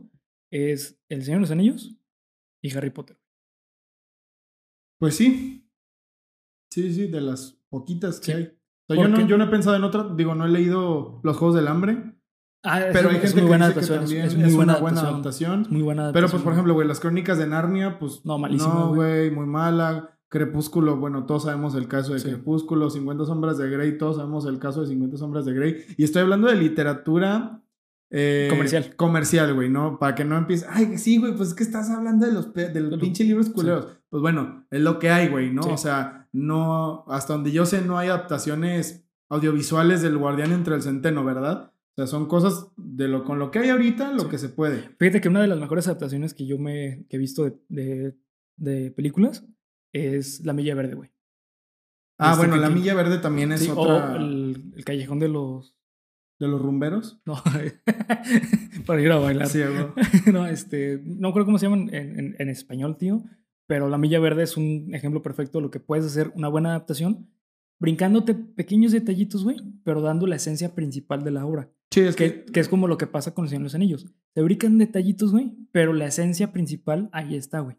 [0.56, 1.96] es El Señor de los Anillos
[2.64, 3.18] y Harry Potter.
[5.00, 5.68] Pues sí.
[6.72, 8.32] Sí, sí, de las poquitas que Sí.
[8.32, 8.44] hay.
[8.90, 11.38] O sea, yo, no, yo no he pensado en otra, digo, no he leído Los
[11.38, 12.14] Juegos del Hambre,
[12.64, 14.52] Ah, es- pero hay es gente muy que buena dice que adaptación, es- también es
[14.52, 15.52] muy buena una buena adaptación.
[15.52, 15.74] adaptación.
[15.74, 18.26] Muy buena Pero pues, adaptación, por ejemplo, güey, las crónicas de Narnia, pues.
[18.26, 19.30] No, malísimo, No, güey.
[19.30, 20.12] güey, muy mala.
[20.30, 22.28] Crepúsculo, bueno, todos sabemos el caso de Sí.
[22.30, 25.86] Crepúsculo, 50 sombras de Grey, todos sabemos el caso de 50 sombras de Grey.
[25.98, 27.64] Y estoy hablando de literatura
[28.12, 28.96] eh, Comercial.
[28.96, 29.98] Comercial, güey, ¿no?
[30.00, 30.66] Para que no empiece.
[30.70, 33.88] Ay, sí, güey, pues es que estás hablando de los, de los pinches libros culeros.
[34.10, 35.64] Pues bueno, es lo que hay, güey, ¿no?
[35.64, 35.70] Sí.
[35.72, 37.04] O sea, no.
[37.08, 41.72] Hasta donde yo sé, no hay adaptaciones audiovisuales del Guardián entre el Centeno, ¿verdad?
[41.92, 44.30] O sea, son cosas de lo con lo que hay ahorita, lo Sí.
[44.30, 44.90] que se puede.
[45.00, 48.16] Fíjate que una de las mejores adaptaciones que yo me que he visto de, de,
[48.58, 49.46] de películas
[49.94, 51.12] es La Milla Verde, güey.
[52.18, 52.70] Ah, Stephen bueno, La.
[52.70, 54.14] Milla Verde también es otra.
[54.14, 55.76] O el, el Callejón de los...
[56.40, 57.22] De los rumberos.
[57.26, 57.36] No,
[58.86, 59.48] para ir a bailar.
[59.48, 59.62] Sí,
[60.34, 63.24] no, este, no creo cómo se llaman en, en- en español, tío,
[63.68, 66.70] pero La Milla Verde es un ejemplo perfecto de lo que puedes hacer una buena
[66.70, 67.30] adaptación,
[67.80, 72.44] brincándote pequeños detallitos, güey, pero dando la esencia principal de la obra, Sí, es que.
[72.46, 74.06] que, que es como lo que pasa con El Señor de los Anillos.
[74.34, 77.78] Te brincan detallitos, güey, pero la esencia principal ahí está, güey.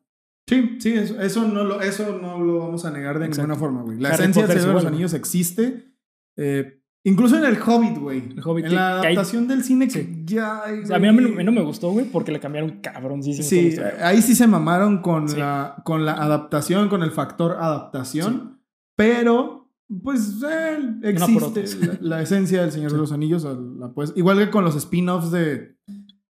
[0.48, 3.42] Sí, sí, eso, eso, no lo, eso no lo vamos a negar de Exacto.
[3.48, 3.98] ninguna forma, güey.
[4.00, 4.84] La Harry esencia de los.
[4.84, 5.92] Anillos existe.
[6.36, 8.18] eh, incluso en el Hobbit, güey.
[8.36, 10.22] El Hobbit, En la hay- adaptación del cine que Sí.
[10.26, 12.80] ya hay, O sea, a mí, a mí no- me gustó, güey, porque le cambiaron
[12.82, 13.94] la Sí, historia.
[14.07, 15.38] ahí sí se mamaron con, Sí.
[15.38, 18.61] la, con la adaptación, con el factor adaptación.
[18.96, 19.70] Pero,
[20.02, 22.96] pues, eh, existe la, la esencia del Señor Sí.
[22.96, 23.44] de los Anillos.
[23.44, 25.76] la igual que con los spin-offs de,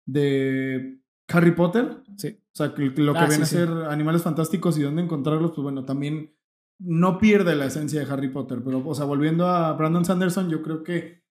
[0.05, 0.99] de
[1.29, 2.03] Harry Potter.
[2.17, 2.37] Sí.
[2.53, 2.75] O sea, lo
[3.13, 3.55] que Ah, viene sí, a sí.
[3.55, 6.34] ser animales fantásticos y dónde encontrarlos, pues bueno, también
[6.79, 8.61] no pierde la esencia de Harry Potter.
[8.63, 11.23] Pero, o sea, volviendo a Brandon Sanderson, yo creo que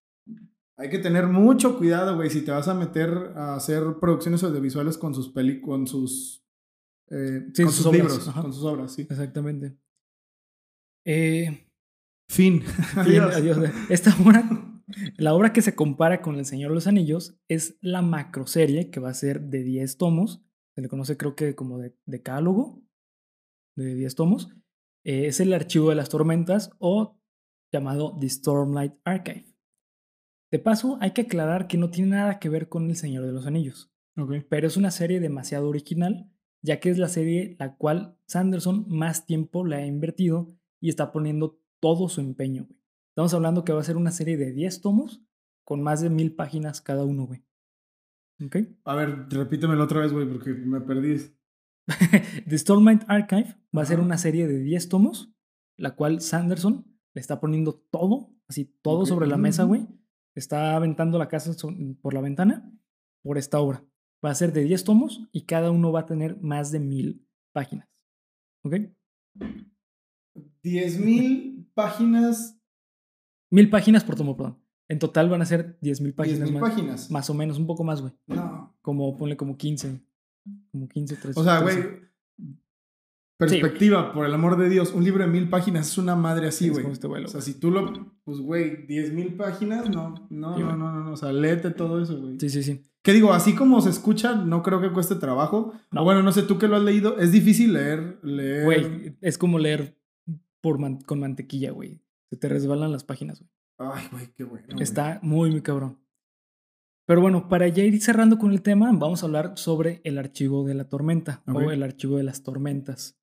[0.76, 4.98] hay que tener mucho cuidado, güey, si te vas a meter a hacer producciones audiovisuales
[4.98, 6.44] con sus peli con sus,
[7.10, 8.42] eh, Sí, con sus libros, ajá.
[8.42, 9.02] con sus obras, sí.
[9.02, 9.76] Exactamente.
[11.06, 11.60] Eh,
[12.28, 12.62] Fin.
[12.96, 13.36] Adiós.
[13.36, 13.58] adiós.
[13.90, 14.48] Esta obra,
[15.18, 18.98] la obra que se compara con El Señor de los Anillos es la macroserie que
[18.98, 20.42] va a ser de 10 tomos.
[20.74, 22.82] Se le conoce creo que como de decálogo
[23.76, 24.48] de 10 tomos.
[25.04, 27.20] Eh, es el archivo de las tormentas o
[27.72, 29.46] llamado The Stormlight Archive.
[30.50, 33.32] De paso, hay que aclarar que no tiene nada que ver con El Señor de
[33.32, 33.92] los Anillos,
[34.48, 36.30] pero es una serie demasiado original,
[36.62, 40.48] ya que es la serie la cual Sanderson más tiempo le ha invertido
[40.80, 42.80] y está poniendo todo su empeño, güey.
[43.10, 45.22] Estamos hablando que va a ser una serie de 10 tomos
[45.64, 47.44] con más de mil páginas cada uno, güey.
[48.44, 48.56] ¿Ok?
[48.84, 51.16] A ver, repítemelo otra vez, güey, porque me perdí.
[52.48, 55.32] The Stormlight Archive va a ser una serie de 10 tomos,
[55.76, 59.86] la cual Sanderson le está poniendo todo, así todo sobre la mesa, güey.
[60.34, 61.52] Está aventando la casa
[62.02, 62.72] por la ventana
[63.22, 63.84] por esta obra.
[64.24, 67.26] Va a ser de 10 tomos y cada uno va a tener más de mil
[67.52, 67.88] páginas.
[68.64, 68.74] ¿Ok?
[70.64, 72.58] 10.000 páginas.
[73.50, 74.58] Mil páginas por tomo, perdón.
[74.88, 76.62] En total van a ser 10 mil páginas 10.000 más.
[76.62, 77.10] páginas.
[77.10, 78.12] Más o menos, un poco más, güey.
[78.26, 78.76] No.
[78.82, 80.02] Como, ponle como 15.
[80.70, 81.40] Como 15, 13.
[81.40, 81.80] O sea, 13.
[81.82, 82.04] güey.
[83.36, 84.92] Perspectiva, por el amor de Dios.
[84.92, 86.86] Un libro de mil páginas es una madre así, güey.
[86.90, 88.14] este o sea, si tú lo.
[88.24, 90.26] Pues, güey, 10 mil páginas, no.
[90.30, 91.12] No, Sí, no, no, no, no.
[91.12, 92.38] O sea, léete todo eso, güey.
[92.38, 92.82] Sí, sí, sí.
[93.02, 93.32] ¿Qué digo?
[93.32, 95.74] Así como se escucha, no creo que cueste trabajo.
[95.90, 96.02] No.
[96.02, 97.18] O bueno, no sé, tú que lo has leído.
[97.18, 98.18] Es difícil leer.
[98.22, 98.64] leer...
[98.64, 99.98] Güey, es como leer
[100.60, 102.00] por man- con mantequilla, güey.
[102.30, 103.50] Se te resbalan las páginas, güey.
[103.78, 104.66] Ay, güey, qué bueno.
[104.70, 104.82] güey.
[104.82, 105.98] Está muy, muy cabrón.
[107.06, 110.64] Pero bueno, para ya ir cerrando con el tema, vamos a hablar sobre el archivo
[110.64, 113.18] de la tormenta o el archivo de las tormentas.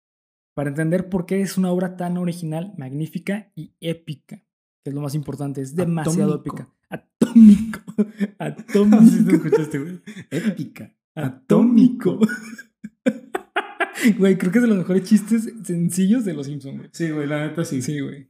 [0.55, 4.37] Para entender por qué es una obra tan original, magnífica y épica,
[4.83, 6.57] que es lo más importante, es demasiado Atómico.
[6.57, 6.73] épica.
[6.89, 7.79] Atómico.
[8.39, 8.97] Atómico.
[8.97, 10.01] Así te escuchaste, güey.
[10.31, 10.95] Épica.
[11.15, 12.19] Atómico.
[14.19, 16.89] Güey, creo que es de los mejores chistes sencillos de los Simpsons, güey.
[16.93, 17.81] Sí, güey, la neta sí.
[17.81, 18.29] Sí, güey.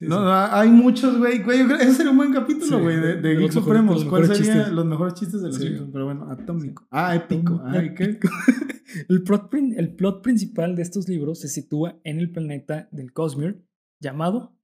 [0.00, 1.42] No, no, hay muchos, güey.
[1.42, 3.96] Güey, ese sería un buen capítulo, güey, de, de- de Geek Supremos.
[3.98, 4.72] de los ¿Cuál mejores sería chistes.
[4.74, 5.88] los mejores chistes de los Sí.
[5.92, 6.86] Pero bueno, atómico.
[6.90, 7.60] Ah, épico.
[7.74, 8.28] Épico.
[9.08, 13.60] El plot, el plot principal de estos libros se sitúa en el planeta del Cosmere
[14.00, 14.56] llamado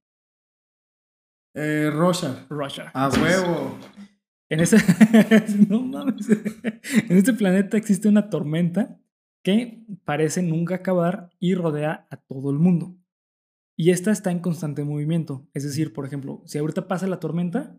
[1.53, 2.47] Eh, Rorschach.
[2.49, 2.91] Russia.
[2.93, 3.77] A huevo.
[4.49, 4.77] En ese,
[5.69, 6.27] no mames.
[6.29, 8.99] en este planeta existe una tormenta
[9.43, 12.95] que parece nunca acabar y rodea a todo el mundo.
[13.77, 15.47] Y esta está en constante movimiento.
[15.53, 17.77] Es decir, por ejemplo, si ahorita pasa la tormenta,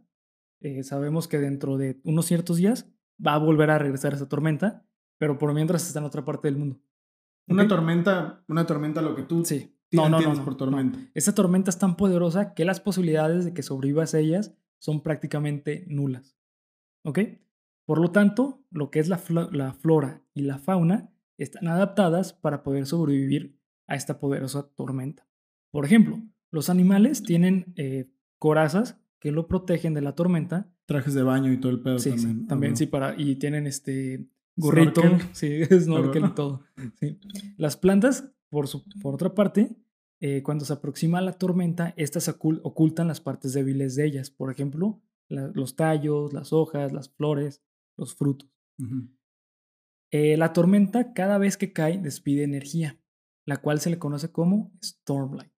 [0.61, 2.91] eh, sabemos que dentro de unos ciertos días
[3.25, 4.87] va a volver a regresar esa tormenta,
[5.19, 6.81] pero por mientras está en otra parte del mundo.
[7.49, 9.73] Una tormenta, una tormenta lo que tú Sí.
[9.93, 10.57] No, no, no, no, por no.
[10.57, 10.99] tormenta.
[11.15, 15.85] Esta tormenta es tan poderosa que las posibilidades de que sobrevivas a ellas son prácticamente
[15.89, 16.37] nulas.
[17.05, 17.21] ¿Ok?
[17.85, 19.21] Por lo tanto, lo que es la,
[19.53, 25.27] la flora y la fauna están adaptadas para poder sobrevivir a esta poderosa tormenta.
[25.71, 28.09] Por ejemplo, los animales tienen eh,
[28.39, 30.71] corazas que lo protegen de la tormenta.
[30.87, 32.47] Trajes de baño y todo el pedo Sí, sí, también.
[32.47, 35.29] también, Ah, sí, para, y tienen este gorrito, Snorkel.
[35.35, 36.63] sí, snorkel y todo.
[37.01, 37.19] sí.
[37.57, 39.77] Las plantas, por, su, por otra parte,
[40.21, 44.31] eh, cuando se aproxima la tormenta, estas ocul- ocultan las partes débiles de ellas.
[44.31, 47.63] Por ejemplo, la- los tallos, las hojas, las flores.
[47.99, 48.49] los frutos.
[50.13, 52.99] Eh, la tormenta cada vez que cae despide energía,
[53.45, 55.51] la cual se le conoce como Stormlight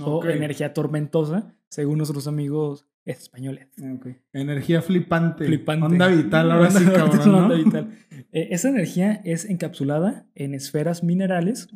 [0.00, 0.24] Ok.
[0.24, 3.68] o energía tormentosa, según nuestros amigos españoles.
[3.82, 3.96] Ah.
[4.32, 5.46] Energía flipante.
[5.46, 5.86] Flipante.
[5.86, 7.32] Onda vital, ahora sí, cabrón.
[7.32, 7.38] ¿no?
[7.38, 7.98] onda vital.
[8.32, 11.68] Eh, esa energía es encapsulada en esferas minerales,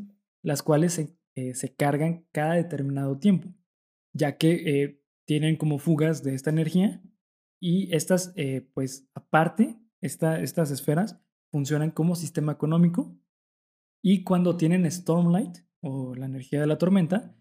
[0.43, 3.49] las cuales se, eh, se cargan cada determinado tiempo,
[4.13, 4.53] ya que
[4.83, 7.01] eh, tienen como fugas de esta energía
[7.61, 11.19] y estas, eh, pues aparte, esta- estas esferas
[11.51, 13.17] funcionan como sistema económico
[14.03, 17.35] y cuando tienen Stormlight o la energía de la tormenta,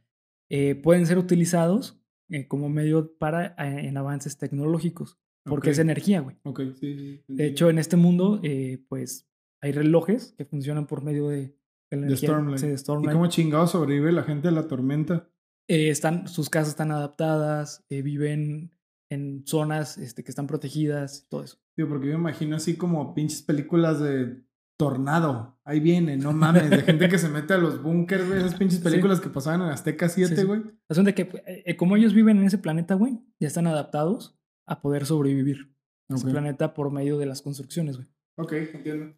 [0.53, 1.97] eh, pueden ser utilizados
[2.29, 6.35] eh, como medio para en avances tecnológicos, porque es energía, güey.
[6.43, 7.23] Ok, sí, sí.
[7.25, 9.29] sí, De hecho, en este mundo, eh, pues
[9.61, 11.55] hay relojes que funcionan por medio de,
[11.89, 12.61] de la energía Stormlight.
[12.61, 13.13] de ¿Y Stormlight.
[13.13, 15.29] cómo chingado sobrevive la gente de la tormenta?
[15.67, 18.71] Están, sus casas están adaptadas, viven
[19.09, 21.59] en zonas este, que están protegidas, todo eso.
[21.77, 24.41] Tío, porque yo me imagino así como pinches películas de
[24.81, 25.59] tornado.
[25.63, 28.39] Ahí viene, no mames, de gente que se mete a los búnkers, güey.
[28.39, 28.83] Esas pinches Sí.
[28.83, 30.43] películas que pasaban en Azteca 7, sí.
[30.43, 30.63] güey.
[30.89, 34.35] Razón de que, eh, eh, como ellos viven en ese planeta, güey, ya están adaptados
[34.65, 35.71] a poder sobrevivir
[36.09, 38.07] en ese planeta por medio de las construcciones, güey.
[38.37, 39.15] Ok, entiendo.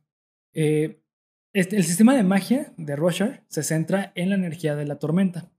[0.54, 1.02] Eh,
[1.54, 5.50] este, el sistema de magia de Roshar se centra en la energía de la tormenta,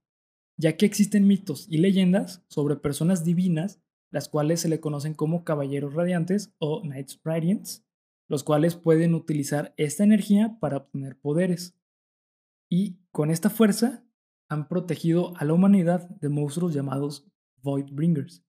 [0.57, 3.81] ya que existen mitos y leyendas sobre personas divinas,
[4.11, 7.84] las cuales se le conocen como caballeros radiantes o Knights Radiants,
[8.27, 11.77] los cuales pueden utilizar esta energía para obtener poderes.
[12.69, 14.03] Y con esta fuerza
[14.49, 17.27] han protegido a la humanidad de monstruos llamados
[17.61, 18.43] Voidbringers.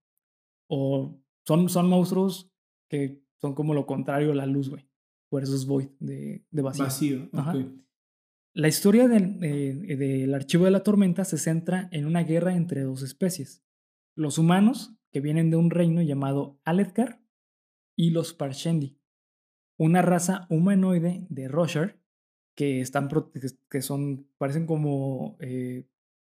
[0.68, 2.50] O son, son monstruos
[2.88, 4.88] que son como lo contrario a la luz, güey.
[5.28, 6.84] Por eso es Void, de, de vacío.
[6.84, 7.28] Vacío.
[7.32, 7.56] Ajá.
[7.56, 7.66] ok.
[8.54, 12.82] La historia del, eh, del archivo de la tormenta se centra en una guerra entre
[12.82, 13.62] dos especies.
[14.14, 17.20] Los humanos, que vienen de un reino llamado Aledkar,
[17.96, 18.98] y los Parshendi,
[19.78, 21.98] una raza humanoide de Roshar
[22.56, 23.08] que, están,
[23.70, 25.86] que- son, parecen como eh,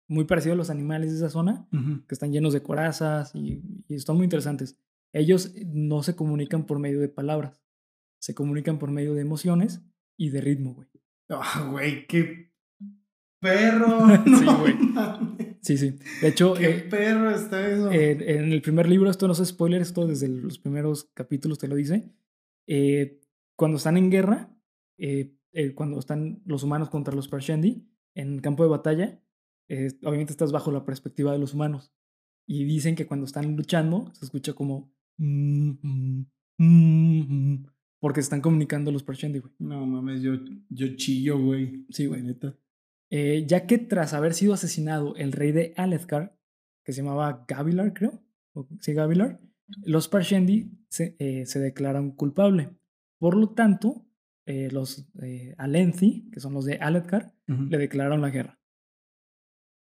[0.08, 2.04] muy parecidos a los animales de esa zona, Ujú.
[2.06, 4.76] que están llenos de corazas y, y están muy interesantes.
[5.12, 7.62] Ellos no se comunican por medio de palabras,
[8.20, 9.80] se comunican por medio de emociones
[10.18, 10.88] y de ritmo, güey.
[11.30, 12.50] Ah, güey, qué
[13.40, 14.06] perro.
[14.24, 14.74] Sí, No güey.
[14.74, 15.46] mames.
[15.62, 15.96] Sí, sí.
[16.22, 17.90] De hecho, Qué eh, perro está eso.
[17.90, 21.68] eh, en el primer libro, esto no es spoiler, esto desde los primeros capítulos te
[21.68, 22.10] lo dice.
[22.66, 23.20] eh,
[23.60, 24.56] cuando están en guerra,
[24.96, 29.22] eh, eh, cuando están los humanos contra los Parshendi en campo de batalla,
[29.68, 31.92] eh, obviamente estás bajo la perspectiva de los humanos.
[32.48, 34.94] Y dicen que cuando están luchando, se escucha como.
[35.18, 37.66] "Mm, mm, mm, mm",
[38.00, 39.52] porque se están comunicando los Parshendi, güey.
[39.58, 40.32] No mames, yo,
[40.70, 41.84] yo chillo, güey.
[41.90, 42.22] Sí, güey.
[42.22, 42.56] Neta.
[43.10, 46.34] Eh, ya que tras haber sido asesinado el rey de Alethkar,
[46.82, 49.38] que se llamaba Gavilar, creo, o, sí, Gavilar,
[49.84, 52.79] los Parshendi se, eh, se declaran culpable.
[53.20, 54.06] Por lo tanto,
[54.46, 57.64] eh, los eh, Alenthi, que son los de Alethkar, Ujú.
[57.64, 58.58] le declararon la guerra.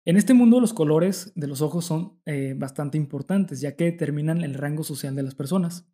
[0.07, 4.43] En este mundo los colores de los ojos son eh, bastante importantes, ya que determinan
[4.43, 5.87] el rango social de las personas.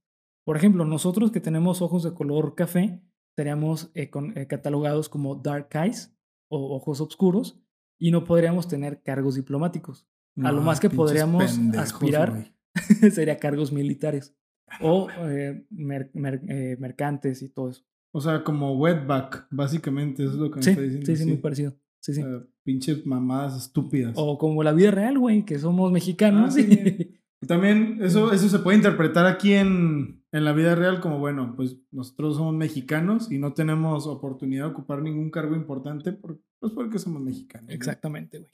[0.45, 3.03] Por ejemplo, nosotros que tenemos ojos de color café,
[3.35, 6.14] seríamos eh, con- eh, catalogados como dark eyes
[6.49, 7.61] o ojos oscuros
[7.99, 10.07] y no podríamos tener cargos diplomáticos.
[10.43, 12.55] A lo No, más que podríamos pendejos, aspirar
[13.12, 14.37] sería cargos militares
[14.80, 17.82] o eh, mer- mer- eh, mercantes y todo eso.
[18.12, 21.06] O sea, como wetback, básicamente, eso es lo que me Sí, está diciendo.
[21.06, 21.74] sí, sí, muy parecido.
[22.00, 22.22] Sí, sí.
[22.62, 24.14] Pinches mamadas estúpidas.
[24.16, 26.48] O como la vida real, güey, que somos mexicanos.
[26.48, 27.20] Ah, sí, bien.
[27.42, 31.52] Y también eso, eso se puede interpretar aquí en, en la vida real como, bueno,
[31.56, 36.72] pues nosotros somos mexicanos y no tenemos oportunidad de ocupar ningún cargo importante por, pues
[36.72, 37.68] porque somos mexicanos.
[37.68, 37.74] ¿no?
[37.74, 38.50] Exactamente, güey.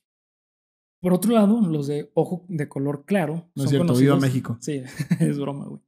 [1.00, 3.48] Por otro lado, los de ojo de color claro.
[3.54, 4.56] No es son cierto, viva conocidos- México.
[4.60, 4.82] Sí,
[5.20, 5.80] es broma, güey.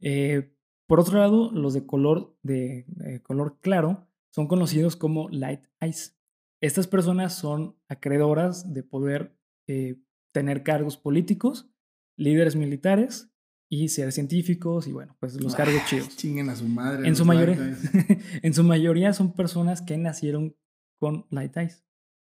[0.00, 0.54] Eh,
[0.86, 6.16] por otro lado, los de color, de, eh, color claro son conocidos como light eyes.
[6.60, 9.36] Estas personas son acreedoras de poder
[9.66, 10.00] eh,
[10.32, 11.70] tener cargos políticos,
[12.16, 13.30] líderes militares
[13.70, 16.16] y ser científicos y bueno, pues los cargos Ah, chidos.
[16.16, 17.06] Chinguen a su madre.
[17.06, 18.18] En su, mayoría, Light Eyes.
[18.42, 20.56] en su mayoría son personas que nacieron
[20.98, 21.84] con light eyes.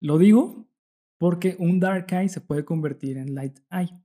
[0.02, 0.68] Lo digo
[1.18, 4.04] porque un dark eye se puede convertir en light eye.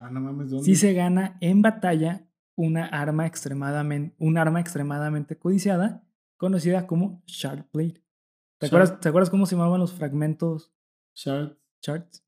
[0.00, 0.64] Ah, no mames, ¿dónde?
[0.64, 6.02] Si se gana en batalla una arma extremadamente, un arma extremadamente codiciada
[6.36, 8.02] conocida como Shard Blade.
[8.58, 10.72] ¿Te, Shard- acuerdas, ¿Te acuerdas cómo se llamaban los fragmentos
[11.14, 12.24] Shard, Shards?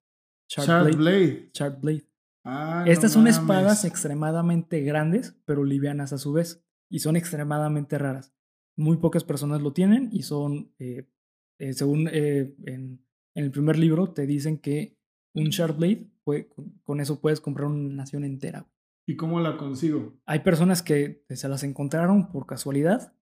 [0.48, 1.50] Shard Blade.
[1.52, 2.04] Shard Blade.
[2.44, 3.36] Ah, no Estas son mames.
[3.38, 8.32] espadas extremadamente grandes, pero livianas a su vez, y son extremadamente raras.
[8.76, 11.10] Muy pocas personas lo tienen y son, eh,
[11.58, 13.04] eh, según eh, en,
[13.34, 14.96] en el primer libro, te dicen que
[15.34, 16.48] un Shard Blade, puede-
[16.84, 18.66] con eso puedes comprar una nación entera.
[19.08, 20.14] ¿Y cómo la consigo?
[20.26, 23.14] Hay personas que se las encontraron por casualidad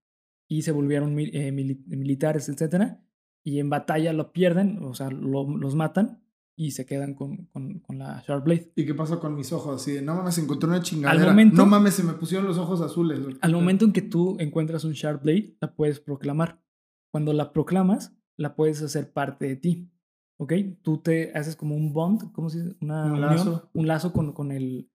[0.49, 3.01] y se volvieron eh, mili- militares, etcétera,
[3.45, 6.23] y en batalla lo pierden, o sea, lo- los matan
[6.57, 8.73] y se quedan con, con- con la Sharp Blade.
[8.75, 9.81] ¿Y qué pasó con mis ojos?
[9.81, 11.27] Así de, no mames, encontré una chingadera.
[11.31, 13.21] momento- no mames, se me pusieron los ojos azules.
[13.41, 16.61] Al momento en que tú encuentras un Sharp Blade, la puedes proclamar.
[17.13, 19.91] Cuando la proclamas, la puedes hacer parte de ti.
[20.39, 20.53] ¿Ok?
[20.83, 22.77] Tú te haces como un bond, ¿cómo se dice?
[22.83, 23.71] Una Un unión, lazo.
[23.73, 24.91] un lazo con, con el,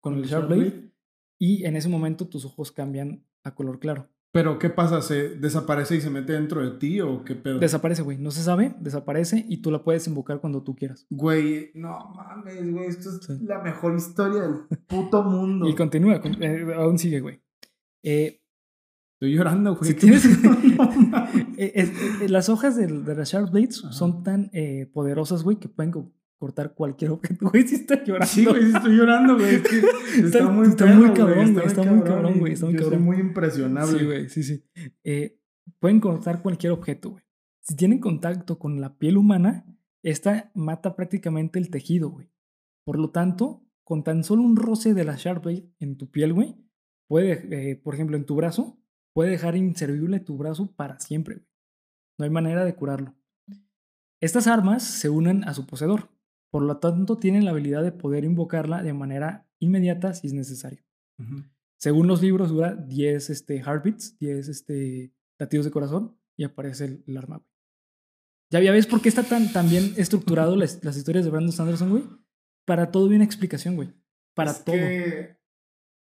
[0.00, 0.90] con el ¿El Sharp Blade.
[1.38, 4.08] Y en ese momento tus ojos cambian a color claro.
[4.32, 5.02] Pero, ¿qué pasa?
[5.02, 7.58] ¿Se desaparece y se mete dentro de ti o qué pedo?
[7.58, 8.16] Desaparece, güey.
[8.16, 11.04] No se sabe, desaparece y tú la puedes invocar cuando tú quieras.
[11.10, 12.86] Güey, no mames, güey.
[12.86, 13.44] Esto es Sí.
[13.44, 14.54] la mejor historia del
[14.86, 15.68] puto mundo.
[15.68, 17.42] Y continúa, con- eh, aún sigue, güey.
[18.04, 18.36] Eh,
[19.14, 19.90] Estoy llorando, güey.
[19.90, 20.24] Si tienes-
[21.58, 21.92] eh,
[22.22, 23.92] eh, las hojas del- de, las Sharp Blades Ajá.
[23.92, 25.92] son tan eh, poderosas, güey, que pueden
[26.40, 27.48] cortar cualquier objeto.
[27.52, 28.26] Güey, sí está llorando.
[28.26, 29.54] Sí, güey, sí estoy llorando, güey.
[29.56, 29.76] Es que
[30.24, 32.82] está, Está- muy está perro, muy cabrón, güey, está muy cabrón, güey, está muy soy
[32.82, 33.02] cabrón.
[33.02, 33.98] muy impresionable.
[33.98, 34.64] Sí, güey, sí, sí.
[35.04, 35.38] Eh,
[35.78, 37.24] pueden cortar cualquier objeto, güey.
[37.60, 39.66] Si tienen contacto con la piel humana,
[40.02, 42.30] esta mata prácticamente el tejido, güey.
[42.84, 46.32] Por lo tanto, con tan solo un roce de la Sharp Blade en tu piel,
[46.32, 46.56] güey,
[47.06, 48.80] puede, eh, por ejemplo, en tu brazo,
[49.12, 51.46] puede dejar inservible tu brazo para siempre, güey.
[52.18, 53.14] No hay manera de curarlo.
[54.20, 56.10] Estas armas se unen a su poseedor,
[56.50, 60.84] por lo tanto tienen la habilidad de poder invocarla de manera inmediata si es necesario.
[61.76, 67.04] Según los libros, dura 10 este, heartbeats, 10 este, latidos de corazón y aparece el,
[67.06, 67.44] el arma.
[68.50, 71.52] Ya, ya ves por qué está tan, tan bien estructurado las, las historias de Brandon
[71.52, 72.04] Sanderson, güey.
[72.66, 73.94] Para todo hay una explicación, güey.
[74.34, 74.74] Para Es todo.
[74.74, 75.38] que,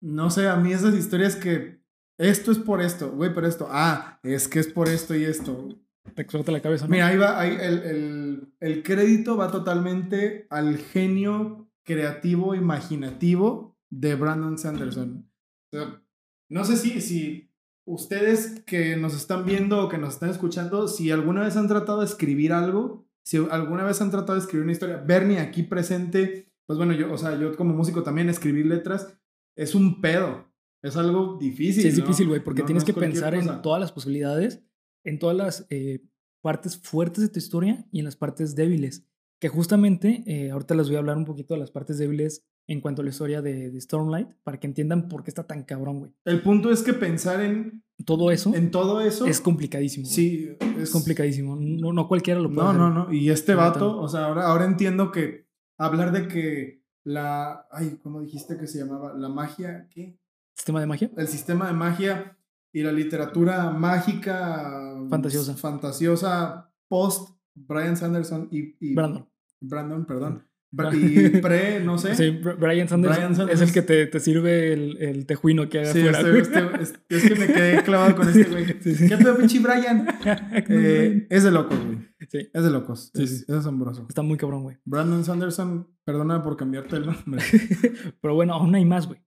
[0.02, 1.84] no sé, a mí esas historias que
[2.18, 3.68] esto es por esto, güey, por esto.
[3.70, 5.80] Ah, es que es por esto y esto.
[6.16, 6.92] Te explota la cabeza, ¿no?
[6.92, 14.16] Mira, ahí va, ahí el, el, el crédito va totalmente al genio creativo, imaginativo de
[14.16, 15.30] Brandon Sanderson.
[15.72, 16.04] O sea,
[16.50, 17.52] no sé si, si
[17.86, 22.00] ustedes que nos están viendo o que nos están escuchando, si alguna vez han tratado
[22.00, 26.52] de escribir algo, si alguna vez han tratado de escribir una historia, Bernie aquí presente,
[26.66, 29.16] pues bueno, yo, o sea, yo como músico también escribir letras
[29.56, 30.48] es un pedo.
[30.82, 31.82] Es algo difícil.
[31.82, 32.06] Sí, es ¿no?
[32.06, 34.64] difícil, güey, porque No- tienes que pensar en todas las posibilidades,
[35.10, 36.02] en todas las eh,
[36.42, 39.06] partes fuertes de tu historia y en las partes débiles.
[39.40, 42.82] Que justamente, eh, ahorita les voy a hablar un poquito de las partes débiles en
[42.82, 46.00] cuanto a la historia de, de Stormlight, para que entiendan por qué está tan cabrón,
[46.00, 46.12] güey.
[46.26, 50.06] El punto es que pensar en, Todo eso en todo eso es complicadísimo.
[50.06, 51.58] Sí, Es complicadísimo.
[51.60, 52.80] No, no cualquiera lo puede No, hacer.
[52.82, 53.14] no, no.
[53.14, 55.48] Y este vato, o sea, ahora, ahora entiendo que
[55.78, 57.66] hablar de que la.
[57.72, 59.14] Ay, ¿cómo dijiste que se llamaba?
[59.18, 60.20] La magia, ¿qué?
[60.56, 61.10] Sistema de magia.
[61.18, 62.38] El sistema de magia
[62.72, 64.96] y la literatura mágica.
[65.10, 65.56] Fantasiosa.
[65.56, 68.76] Fantasiosa post Brian Sanderson y.
[68.80, 69.28] y- Brandon.
[69.62, 70.46] Brandon, perdón.
[70.94, 72.16] Y pre, no sé.
[72.16, 75.80] Sí, Br- Brian Sanders, Brian es el que te, te sirve el, el tejuino que
[75.80, 76.38] haga Sí, afuera.
[76.38, 78.66] este- este- es, que me quedé clavado con este güey.
[78.80, 79.08] Sí, sí.
[79.08, 80.08] ¿Qué pedo, pinche Brian?
[80.70, 81.98] Eh, es de locos, güey.
[82.30, 83.12] Sí, Es de locos.
[83.16, 83.46] Sí, es, sí.
[83.48, 84.06] es asombroso.
[84.08, 84.78] está muy cabrón, güey.
[84.86, 87.44] Brandon Sanderson, perdona por cambiarte el nombre.
[88.22, 89.20] Pero bueno, aún hay más, güey.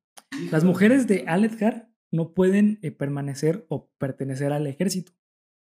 [0.52, 5.12] Las mujeres de Aledgar no pueden eh, permanecer o pertenecer al ejército,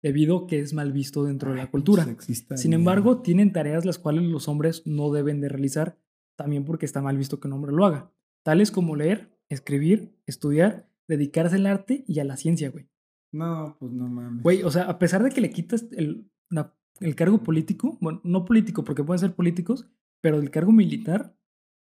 [0.02, 2.04] debido a que es mal visto dentro de la cultura.
[2.04, 5.98] Sexista Sin embargo, tienen tareas las cuales los hombres no deben de realizar,
[6.36, 8.12] también porque está mal visto que un hombre lo haga,
[8.44, 12.88] tales como leer, escribir, estudiar, dedicarse al arte y a la ciencia, güey.
[13.32, 14.42] No, pues no mames.
[14.42, 18.20] Güey, o sea, a pesar de que le quitas el, la- el cargo político, bueno,
[18.22, 19.88] no político porque pueden ser políticos,
[20.20, 21.36] pero el cargo militar,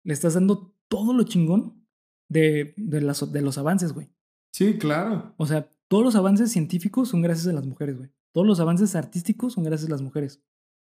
[0.04, 1.84] le estás dando todo lo chingón
[2.30, 4.08] de, de, las- de los avances, güey.
[4.54, 5.34] Sí, claro.
[5.36, 8.10] O sea, todos los avances científicos son gracias a las mujeres, güey.
[8.32, 10.40] Todos los avances artísticos son gracias a las mujeres.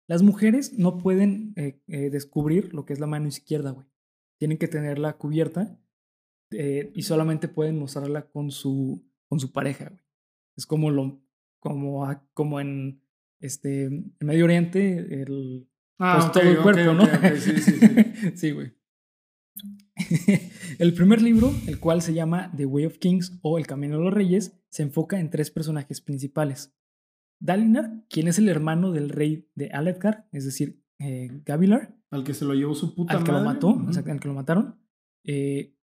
[0.07, 3.87] Las mujeres no pueden eh, eh, descubrir lo que es la mano izquierda, güey.
[4.39, 5.79] Tienen que tenerla cubierta
[6.51, 10.03] eh, y solamente pueden mostrarla con su, con su pareja, güey.
[10.59, 11.23] Es como lo,
[11.59, 13.01] como, a- como en
[13.41, 15.67] este en Medio Oriente, el,
[15.99, 17.05] Ah, pues ok, todo el cuerpo, ok, ¿no?
[17.05, 17.89] ok, sí, sí, sí.
[18.37, 18.73] sí, güey.
[20.79, 24.05] el primer libro, el cual se llama The Way of Kings o El Camino de
[24.05, 26.75] los Reyes, se enfoca en tres personajes principales.
[27.41, 32.35] Dalinar, quien es el hermano del rey de Aledgar, es decir, eh, Gavilar, Al que
[32.35, 33.91] se lo llevó su puta al que lo mató, Ujú.
[33.91, 34.81] o sea, al que lo mataron,
[35.25, 35.75] eh,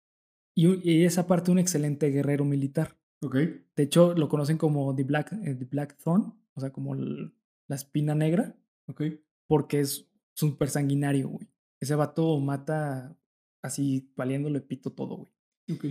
[0.55, 2.97] y, y es aparte un excelente guerrero militar.
[3.21, 3.35] Ok.
[3.75, 7.33] De hecho, lo conocen como The Black, eh, The Black Thorn, o sea, como el-
[7.67, 8.57] la espina negra,
[8.87, 9.03] Ok.
[9.47, 11.47] porque es súper sanguinario, güey.
[11.79, 13.17] Ese vato mata
[13.61, 15.31] así valiéndole pito todo, güey.
[15.73, 15.85] Ok.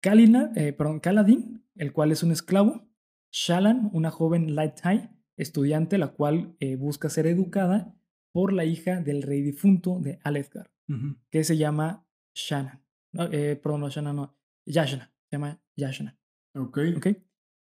[0.00, 2.86] Kalina, eh, perdón, Kaladin, el cual es un esclavo.
[3.32, 7.94] Shalan, una joven Light High, estudiante, la cual eh, busca ser educada
[8.32, 11.16] por la hija del rey difunto de Aledgar, Ujú.
[11.30, 12.80] que se llama Shannon.
[13.12, 14.36] No, eh, perdón, no, Shana, no.
[14.66, 15.12] Yashna.
[15.30, 16.18] Se llama Yashna.
[16.54, 16.78] Ok.
[16.96, 17.06] ¿ok?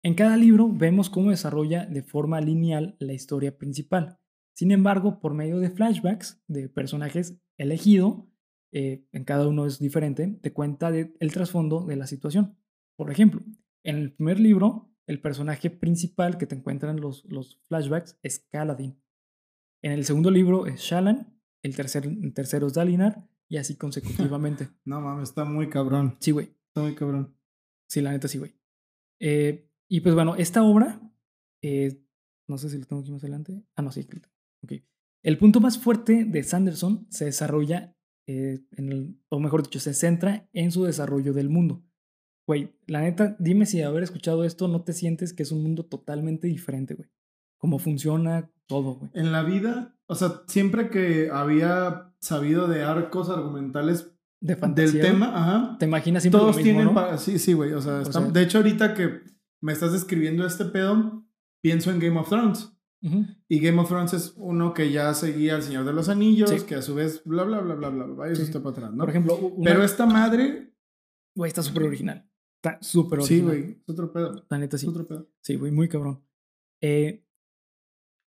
[0.03, 4.19] En cada libro vemos cómo desarrolla de forma lineal la historia principal.
[4.57, 8.25] Sin embargo, por medio de flashbacks de personajes elegidos,
[8.73, 12.57] eh, en cada uno es diferente, te cuenta de- el trasfondo de la situación.
[12.97, 13.41] Por ejemplo,
[13.85, 19.01] en el primer libro, el personaje principal que te encuentran los, los flashbacks es Kaladin.
[19.83, 24.69] En el segundo libro es Shallan, el, tercer, el tercero es Dalinar, y así consecutivamente.
[24.85, 26.17] No mames, está muy cabrón.
[26.21, 26.55] sí, güey.
[26.69, 27.35] Está muy cabrón.
[27.89, 28.55] Sí, la neta sí, güey.
[29.19, 31.01] Eh, y pues bueno, esta obra,
[31.63, 32.05] eh,
[32.49, 33.65] no sé si lo tengo aquí más adelante.
[33.75, 34.07] Ah, no, sí.
[34.63, 34.73] Ok.
[35.25, 37.97] El punto más fuerte de Sanderson se desarrolla,
[38.27, 41.83] eh, en el, o mejor dicho, se centra en su desarrollo del mundo.
[42.47, 45.85] Güey, la neta, dime si haber escuchado esto no te sientes que es un mundo
[45.85, 47.09] totalmente diferente, güey.
[47.59, 49.11] Cómo funciona todo, güey.
[49.15, 54.11] En la vida, o sea, siempre que había sabido de arcos argumentales
[54.41, 55.03] De fantasía.
[55.03, 55.77] del tema, ajá.
[55.79, 56.95] Te imaginas siempre lo Todos mismo, tienen.
[56.95, 57.19] ¿no?
[57.19, 57.73] Sí, sí, güey.
[57.73, 59.21] O sea, O está- sea- de hecho, ahorita que
[59.61, 61.25] me estás describiendo este pedo,
[61.63, 62.73] pienso en Game of Thrones.
[63.03, 63.25] Ujú.
[63.49, 66.61] Y Game of Thrones es uno que ya seguía al Señor de los Anillos, Sí.
[66.67, 68.27] que a su vez, bla, bla, bla, bla, bla, bla.
[68.29, 68.49] Eso Sí.
[68.49, 68.99] está para atrás, ¿no?
[68.99, 70.75] Por ejemplo, una- Pero esta madre,
[71.35, 72.29] güey, está súper original.
[72.63, 73.57] Está súper sí, original.
[73.59, 74.47] güey, es otro pedo.
[74.51, 74.89] La neta Es sí.
[74.89, 75.31] otro pedo.
[75.41, 76.23] Sí, güey, muy cabrón.
[76.83, 77.25] Eh,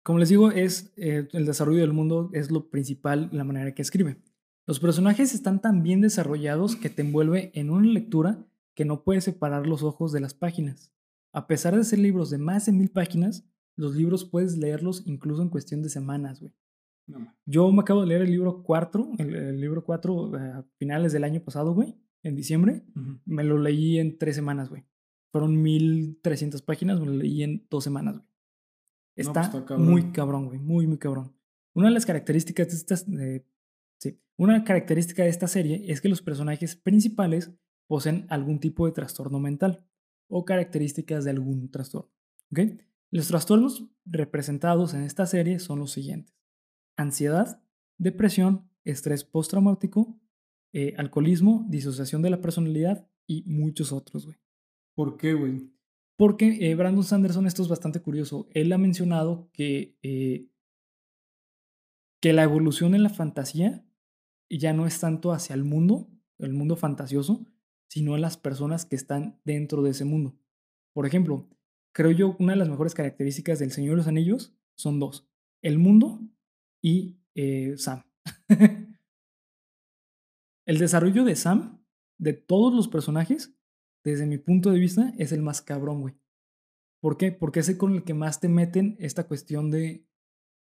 [0.05, 3.83] como les digo, es eh, el desarrollo del mundo es lo principal, la manera que
[3.83, 4.21] escribe.
[4.67, 8.45] Los personajes están tan bien desarrollados que te envuelve en una lectura
[8.75, 10.93] que no puedes separar los ojos de las páginas.
[11.33, 15.43] A pesar de ser libros de más de mil páginas, los libros puedes leerlos incluso
[15.43, 16.53] en cuestión de semanas, güey.
[17.07, 17.33] No.
[17.45, 21.23] Yo me acabo de leer el libro 4, el, el libro 4 a finales del
[21.25, 22.83] año pasado, güey, en diciembre.
[23.25, 24.85] Me lo leí en tres semanas, güey.
[25.31, 28.27] Fueron 1300 páginas, me lo leí en dos semanas, güey.
[29.19, 29.89] No, pues, está cabrón.
[29.89, 30.59] muy cabrón, güey.
[30.59, 31.33] Muy, muy cabrón.
[31.75, 33.07] Una de las características de estas.
[33.09, 33.47] eh,
[33.99, 34.19] sí.
[34.37, 37.53] Una característica de esta serie es que los personajes principales
[37.87, 39.87] poseen algún tipo de trastorno mental
[40.29, 42.11] o características de algún trastorno.
[42.51, 42.61] ¿ok?
[43.17, 46.37] Los trastornos representados en esta serie son los siguientes:
[46.99, 47.63] ansiedad,
[47.97, 50.21] depresión, estrés postraumático,
[50.75, 54.37] eh, alcoholismo, disociación de la personalidad y muchos otros, güey.
[54.95, 55.73] ¿Por qué, güey?
[56.19, 60.51] Porque eh, Brandon Sanderson, esto es bastante curioso, él ha mencionado que, eh,
[62.21, 63.83] que la evolución en la fantasía
[64.51, 67.47] ya no es tanto hacia el mundo, el mundo fantasioso,
[67.89, 70.37] sino en las personas que están dentro de ese mundo.
[70.93, 71.49] Por ejemplo,
[71.97, 75.27] creo yo una de las mejores características del Señor de los Anillos son dos,
[75.63, 76.21] el mundo
[76.85, 78.05] y eh, Sam.
[80.67, 81.83] el desarrollo de Sam,
[82.19, 83.57] de todos los personajes,
[84.05, 86.15] desde mi punto de vista, es el más cabrón, güey.
[87.01, 87.33] ¿Por qué?
[87.33, 90.07] Porque es el con el que más te meten esta cuestión de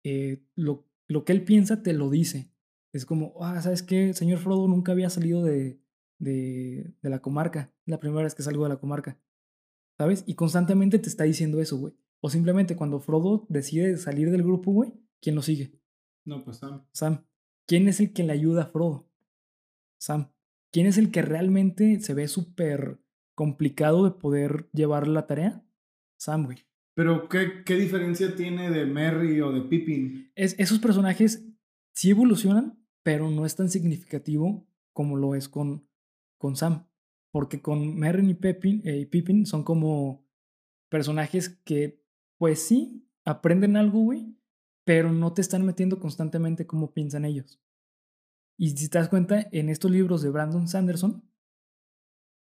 [0.03, 2.51] eh, lo, lo que él piensa te lo dice.
[2.93, 4.13] Es como, ah, ¿sabes qué?
[4.13, 5.81] Señor Frodo nunca había salido de,
[6.19, 7.73] de, de la comarca.
[7.87, 9.17] La primera vez que salgo de la comarca.
[10.03, 10.25] ¿Sabes?
[10.27, 11.93] Y constantemente te está diciendo eso, güey.
[12.19, 14.91] O simplemente cuando Frodo decide salir del grupo, güey,
[15.21, 15.79] ¿quién lo sigue?
[16.25, 16.85] No, pues Sam.
[16.91, 17.25] Sam.
[17.65, 19.09] ¿Quién es el que le ayuda a Frodo?
[19.97, 20.33] Sam.
[20.73, 22.99] ¿Quién es el que realmente se ve súper
[23.33, 25.65] complicado de poder llevar la tarea?
[26.17, 26.57] Sam, güey.
[26.95, 30.33] Pero, ¿qué, ¿qué diferencia tiene de Merry o de Pippin?
[30.35, 31.45] Es, esos personajes
[31.93, 35.87] sí evolucionan, pero no es tan significativo como lo es con,
[36.37, 36.89] con Sam.
[37.33, 40.23] Porque con Merrin y Pippin, eh, y Pippin son como
[40.89, 42.05] personajes que,
[42.37, 44.37] pues sí, aprenden algo, güey,
[44.85, 47.59] pero no te están metiendo constantemente cómo piensan ellos.
[48.55, 51.27] Y si te das cuenta, en estos libros de Brandon Sanderson,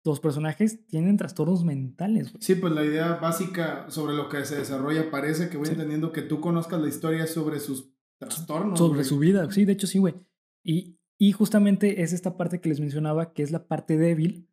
[0.04, 2.42] los personajes tienen trastornos mentales, güey.
[2.42, 5.74] Sí, pues la idea básica sobre lo que se desarrolla parece que voy Sí.
[5.74, 8.80] entendiendo que tú conozcas la historia sobre sus trastornos.
[8.80, 9.06] sobre güey.
[9.06, 9.52] su vida.
[9.52, 10.16] Sí, de hecho sí, güey.
[10.64, 14.48] Y, y justamente es esta parte que les mencionaba, que es la parte débil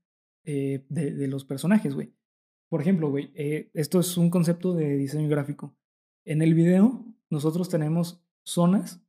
[0.48, 2.12] eh, de, de los personajes, güey.
[2.70, 5.76] Por ejemplo, güey, eh, esto es un concepto de diseño gráfico.
[6.24, 9.02] En el video, nosotros tenemos zonas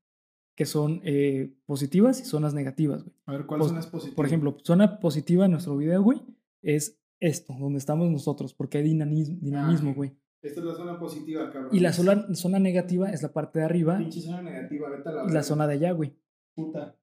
[0.55, 3.15] que son eh, positivas y zonas negativas, güey.
[3.25, 4.15] A ver, ¿cuál Pos- son las positivas?
[4.15, 6.21] Por ejemplo, zona positiva en nuestro video, güey,
[6.61, 9.95] es esto, donde estamos nosotros, porque hay dinamis- dinamismo, ok.
[9.97, 10.11] güey.
[10.41, 11.75] Esta es la zona positiva, cabrón.
[11.75, 15.11] Y la zona, zona negativa es la parte de arriba Pinche zona negativa, vete a
[15.11, 16.15] la y la zona de allá, güey.
[16.55, 16.95] puta.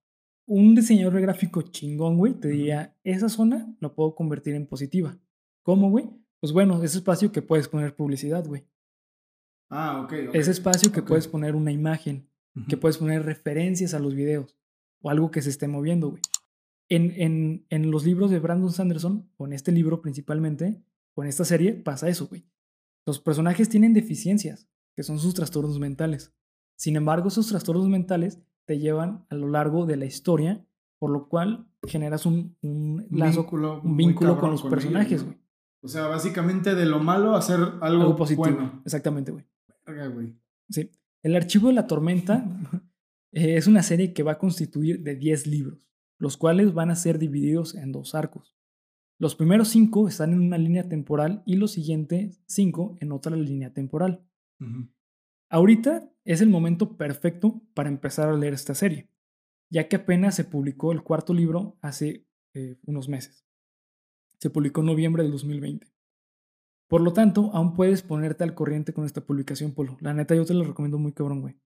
[0.47, 5.19] Un diseñador gráfico chingón, güey, te diría, esa zona lo puedo convertir en positiva.
[5.63, 6.09] ¿Cómo, güey?
[6.41, 8.65] Pues bueno, ese espacio que puedes poner publicidad, güey.
[9.69, 10.13] Ah, ok.
[10.29, 10.35] ok.
[10.35, 11.09] Ese espacio que ok.
[11.09, 12.29] puedes poner una imagen,
[12.69, 14.57] que puedes poner referencias a los videos
[15.03, 16.23] o algo que se esté moviendo, güey.
[16.89, 20.81] En, en, en los libros de Brandon Sanderson, o en este libro principalmente,
[21.15, 22.47] o en esta serie, pasa eso, güey.
[23.05, 26.33] Los personajes tienen deficiencias, que son sus trastornos mentales.
[26.77, 30.67] Sin embargo, esos trastornos mentales te llevan a lo largo de la historia
[30.99, 32.57] por lo cual generas un,
[33.11, 35.37] lazo, vínculo un vínculo con los personajes, güey.
[35.83, 38.45] O sea, básicamente de lo malo hacer algo, Algo positivo.
[38.45, 38.83] bueno.
[38.85, 39.45] Exactamente, güey.
[40.69, 40.91] Sí.
[41.23, 42.45] El Archivo de la Tormenta
[43.33, 45.87] es una serie que va a constituir de 10 libros,
[46.19, 48.57] los cuales van a ser divididos en dos arcos.
[49.19, 53.73] Los primeros 5 están en una línea temporal y los siguientes 5 en otra línea
[53.73, 54.27] temporal.
[54.61, 54.89] Ujú.
[55.49, 59.09] Ahorita es el momento perfecto para empezar a leer esta serie,
[59.71, 63.47] ya que apenas se publicó el cuarto libro hace eh, unos meses.
[64.39, 65.87] Se publicó en noviembre del 2020.
[66.89, 69.97] Por lo tanto, aún puedes ponerte al corriente con esta publicación, Polo.
[70.01, 71.57] La neta, yo te lo recomiendo muy cabrón, güey.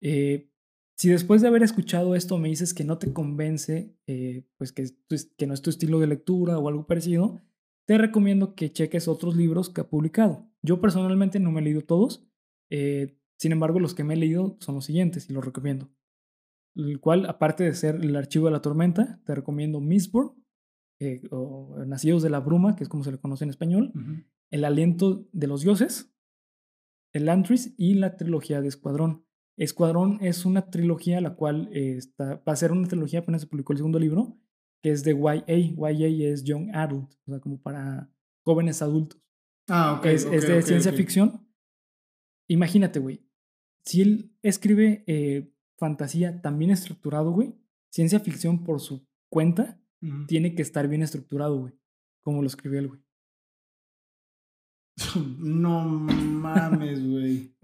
[0.00, 0.50] Eh,
[0.96, 4.86] si después de haber escuchado esto me dices que no te convence, eh, pues que,
[5.36, 7.40] que no es tu estilo de lectura o algo parecido,
[7.86, 10.48] te recomiendo que cheques otros libros que ha publicado.
[10.62, 12.26] Yo personalmente no me he leído todos,
[12.70, 15.90] eh, sin embargo los que me he leído son los siguientes y los recomiendo.
[16.76, 20.32] El cual, aparte de ser el archivo de la tormenta, te recomiendo Mistborn,
[21.00, 23.92] eh, o Nacidos de la Bruma, que es como se le conoce en español.
[24.50, 26.12] El aliento de los dioses,
[27.12, 29.24] El Antris y la trilogía de Escuadrón.
[29.56, 33.46] Escuadrón es una trilogía la cual eh, está, va a ser una trilogía, apenas se
[33.46, 34.36] publicó el segundo libro,
[34.82, 35.44] que es de YA.
[35.46, 38.10] YA es Young Adult, o sea, como para
[38.44, 39.20] jóvenes adultos.
[39.68, 40.06] Ah, ok.
[40.06, 41.43] es, es ok, de ciencia ficción.
[42.48, 43.24] Imagínate, güey.
[43.84, 47.54] Si él escribe eh, fantasía tan bien estructurado, güey,
[47.90, 49.80] ciencia ficción por su cuenta,
[50.26, 51.72] tiene que estar bien estructurado, güey.
[52.22, 53.00] Como lo escribió él, güey.
[55.38, 57.54] No mames, güey.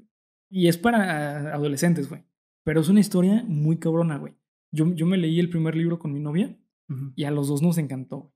[0.51, 2.25] Y es para adolescentes, güey.
[2.65, 4.35] Pero es una historia muy cabrona, güey.
[4.73, 6.57] Yo, yo me leí el primer libro con mi novia
[7.15, 8.19] y a los dos nos encantó.
[8.19, 8.33] güey.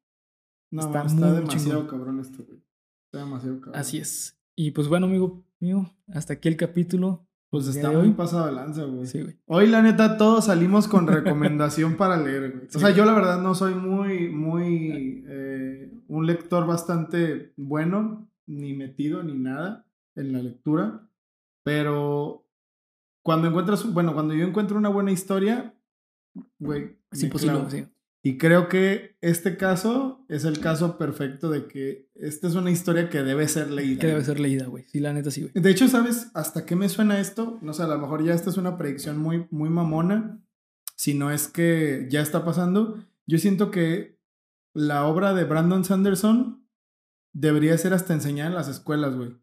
[0.70, 1.86] No, Está demasiado chingón.
[1.86, 2.62] cabrón esto, güey.
[3.06, 3.80] Está demasiado cabrón.
[3.80, 4.38] Así es.
[4.56, 7.26] Y pues bueno, amigo mío, hasta aquí el capítulo.
[7.50, 9.06] Pues está muy pasado de lanza, güey.
[9.06, 9.38] Sí, güey.
[9.46, 12.66] Hoy, la neta, todos salimos con recomendación para leer, güey.
[12.68, 12.76] Sí.
[12.76, 18.74] O sea, yo la verdad no soy muy, muy, eh, un lector bastante bueno, ni
[18.74, 19.86] metido, ni nada
[20.16, 21.08] en la lectura.
[21.62, 22.44] Pero
[23.22, 25.74] cuando encuentras, bueno, cuando yo encuentro una buena historia,
[26.58, 27.70] güey, Es me imposible, clavo.
[27.70, 27.86] sí.
[28.26, 33.10] Y creo que este caso es el caso perfecto de que esta es una historia
[33.10, 34.00] que debe ser leída.
[34.00, 34.84] Que debe ser leída, güey.
[34.88, 35.52] Sí, la neta sí, güey.
[35.52, 37.58] De hecho, ¿sabes hasta qué me suena esto?
[37.60, 40.42] No sé, a lo mejor ya esta es una predicción muy, muy mamona.
[40.96, 43.04] Si no es que ya está pasando.
[43.26, 44.18] Yo siento que
[44.72, 46.66] la obra de Brandon Sanderson
[47.34, 49.36] debería ser hasta enseñada en las escuelas, güey.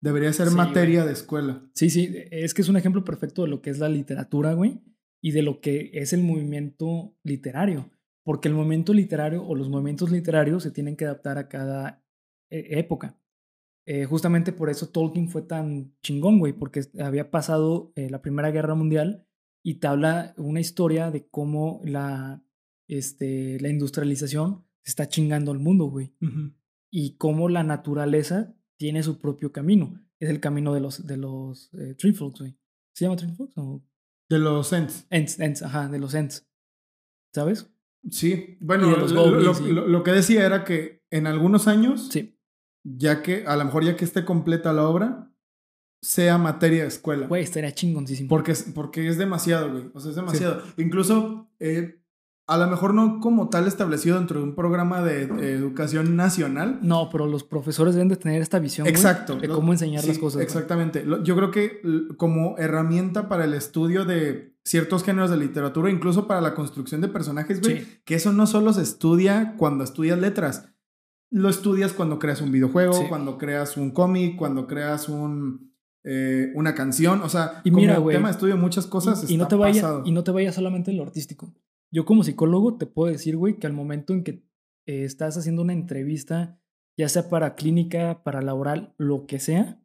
[0.00, 1.68] Debería ser Sí, materia de escuela.
[1.74, 4.82] Sí, sí, es que es un ejemplo perfecto de lo que es la literatura, güey,
[5.20, 7.90] y de lo que es el movimiento literario.
[8.30, 12.04] Porque el movimiento literario o los movimientos literarios se tienen que adaptar a cada
[12.48, 13.18] eh, época.
[13.86, 18.52] Eh, justamente por eso Tolkien fue tan chingón, güey, porque había pasado eh, la Primera
[18.52, 19.26] Guerra Mundial
[19.64, 22.44] y te habla una historia de cómo la,
[22.86, 26.14] este, la industrialización se está chingando al mundo, güey
[26.90, 30.02] y cómo la naturaleza tiene su propio camino.
[30.18, 32.58] Es el camino de los, de los eh, Tree Folks, güey.
[32.92, 33.82] ¿Se llama Tree Folks o
[34.28, 35.06] De los Ents.
[35.08, 36.46] Ents, Ents, ajá, de los Ents.
[37.32, 37.70] ¿Sabes?
[38.08, 38.56] Sí.
[38.60, 42.38] Bueno, lo, lo- lo- que decía era que en algunos años, Sí.
[42.84, 45.30] ya que, a lo mejor ya que esté completa la obra,
[46.02, 47.26] sea materia de escuela.
[47.26, 48.28] Güey, estaría chingoncísimo.
[48.28, 49.90] Porque es, porque es demasiado, güey.
[49.92, 50.62] O sea, es demasiado.
[50.78, 52.00] Incluso, eh,
[52.48, 55.24] a lo mejor no como tal establecido dentro de un programa de,
[55.54, 56.78] educación nacional.
[56.82, 59.36] No, pero los profesores deben de tener esta visión, güey, Exacto.
[59.36, 60.40] de cómo enseñar las cosas.
[60.42, 61.04] Exactamente.
[61.22, 61.80] Yo creo que
[62.16, 67.08] como herramienta para el estudio de ciertos géneros de literatura, incluso para la construcción de
[67.08, 67.98] personajes, güey, Sí.
[68.04, 70.68] que eso no solo se estudia cuando estudias letras.
[71.30, 73.04] Lo estudias cuando creas un videojuego, Sí.
[73.08, 75.72] cuando creas un cómic, cuando creas un,
[76.04, 77.22] eh, una canción.
[77.22, 79.30] O sea, Y como mira, güey, tema de estudio muchas cosas.
[79.30, 81.54] y, y no te vaya, y no te vayas solamente en lo artístico.
[81.92, 84.30] Yo como psicólogo te puedo decir, güey, que al momento en que
[84.86, 86.58] eh, estás haciendo una entrevista,
[86.98, 89.80] ya sea para clínica, para laboral, lo que sea,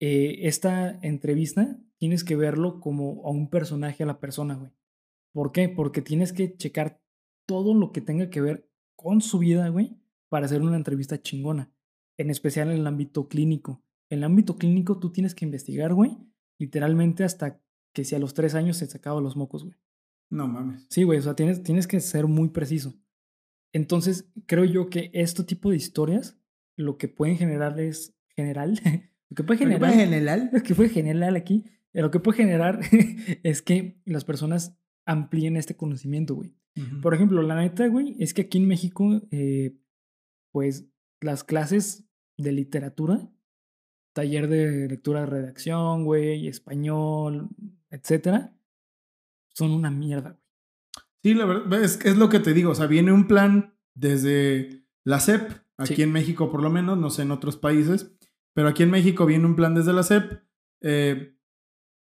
[0.00, 4.72] eh, esta entrevista tienes que verlo como a un personaje, a la persona, güey.
[5.32, 5.68] ¿Por qué?
[5.68, 7.00] Porque tienes que checar
[7.46, 9.98] todo lo que tenga que ver con su vida, güey,
[10.30, 11.70] para hacer una entrevista chingona.
[12.16, 13.82] En especial en el ámbito clínico.
[14.08, 16.16] En el ámbito clínico tú tienes que investigar, güey,
[16.58, 17.60] literalmente hasta
[17.92, 19.76] que si a los tres años se sacaba los mocos, güey.
[20.30, 20.86] No mames.
[20.88, 22.94] Sí, güey, o sea, tienes, tienes que ser muy preciso.
[23.72, 26.38] Entonces, creo yo que este tipo de historias
[26.76, 28.80] lo que pueden generar es general.
[29.28, 29.92] lo que puede generar.
[29.92, 30.50] general.
[30.52, 31.66] Lo que puede generar aquí.
[31.92, 32.80] Lo que puede generar
[33.42, 34.76] es que las personas
[35.06, 36.54] amplíen este conocimiento, güey.
[37.02, 39.76] Por ejemplo, la neta, güey, es que aquí en México, eh,
[40.52, 40.86] pues
[41.20, 42.06] las clases
[42.38, 43.28] de literatura,
[44.14, 47.48] taller de lectura de redacción, güey, español,
[47.90, 48.56] etcétera,
[49.52, 50.42] son una mierda, güey.
[51.22, 52.70] Sí, la verdad, es, es lo que te digo.
[52.70, 56.02] O sea, viene un plan desde la CEP, aquí Sí.
[56.02, 58.10] en México por lo menos, no sé en otros países,
[58.54, 60.40] pero aquí en México viene un plan desde la CEP
[60.82, 61.36] eh,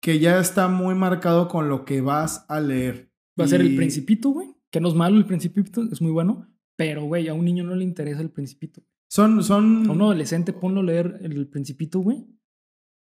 [0.07, 3.11] que ya está muy marcado con lo que vas a leer.
[3.37, 4.55] Va a ser el Principito, güey.
[4.71, 6.47] Que no es malo el Principito, es muy bueno.
[6.77, 8.81] Pero, güey, a un niño no le interesa el Principito.
[9.09, 12.25] Son, son, A un adolescente, ponlo a leer el Principito, güey.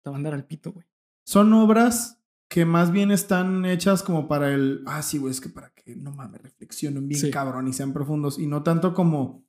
[0.04, 0.86] Te va a andar al pito, güey.
[1.26, 5.48] son obras que más bien están hechas como para el, ah, sí, güey, es que
[5.48, 7.32] para que, no mames, reflexionen bien Sí.
[7.32, 9.46] cabrón y sean profundos y no tanto como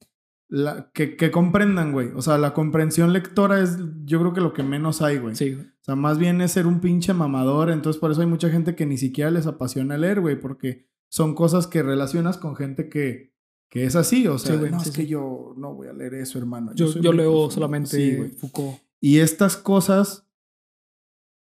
[0.49, 2.11] la, que, que comprendan, güey.
[2.15, 5.35] O sea, la comprensión lectora es, yo creo que lo que menos hay, güey.
[5.35, 5.72] Sí, güey.
[5.83, 7.71] O sea, más bien es ser un pinche mamador.
[7.71, 11.35] Entonces, por eso hay mucha gente que ni siquiera les apasiona leer, güey, porque son
[11.35, 13.35] cosas que relacionas con gente que,
[13.69, 14.29] que es así.
[14.29, 15.01] O sea, Sí, güey, no, sí, es sí.
[15.03, 16.73] que yo no voy a leer eso, hermano.
[16.75, 17.51] Yo, yo leo profundo".
[17.51, 18.31] solamente güey.
[18.31, 18.79] Foucault.
[19.01, 20.29] Y estas cosas,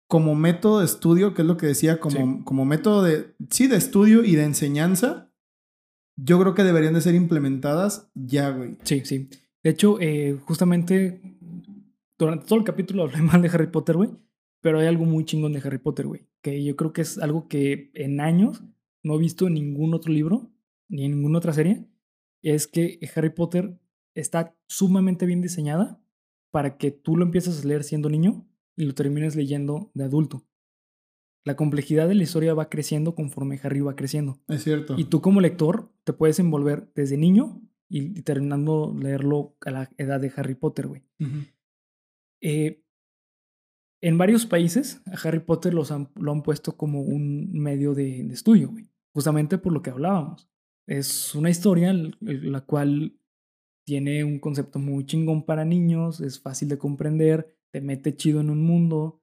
[0.07, 3.77] como método de estudio, que es lo que decía, como, como método de, sí, de
[3.77, 5.33] estudio y de enseñanza,
[6.15, 8.77] yo creo que deberían de ser implementadas ya, güey.
[8.83, 9.29] Sí, sí.
[9.63, 11.21] De hecho, eh, justamente
[12.19, 14.11] durante todo el capítulo hablé mal de Harry Potter, güey.
[14.61, 16.27] Pero hay algo muy chingón de Harry Potter, güey.
[16.41, 18.63] Que yo creo que es algo que en años
[19.03, 20.51] no he visto en ningún otro libro,
[20.89, 21.85] ni en ninguna otra serie.
[22.41, 23.79] Es que Harry Potter
[24.13, 26.01] está sumamente bien diseñada
[26.51, 30.45] para que tú lo empieces a leer siendo niño y lo termines leyendo de adulto.
[31.43, 34.41] La complejidad de la historia va creciendo conforme Harry va creciendo.
[34.47, 34.95] Es cierto.
[34.97, 40.19] Y tú como lector te puedes envolver desde niño y, terminando leerlo a la edad
[40.19, 41.03] de Harry Potter, güey.
[42.41, 42.83] Eh,
[44.01, 48.21] en varios países a Harry Potter los han- lo han puesto como un medio de,
[48.31, 48.89] estudio, güey.
[49.13, 50.49] Justamente por lo que hablábamos.
[50.87, 53.17] Es una historia la cual
[53.85, 58.49] tiene un concepto muy chingón para niños, es fácil de comprender, te mete chido en
[58.49, 59.21] un mundo.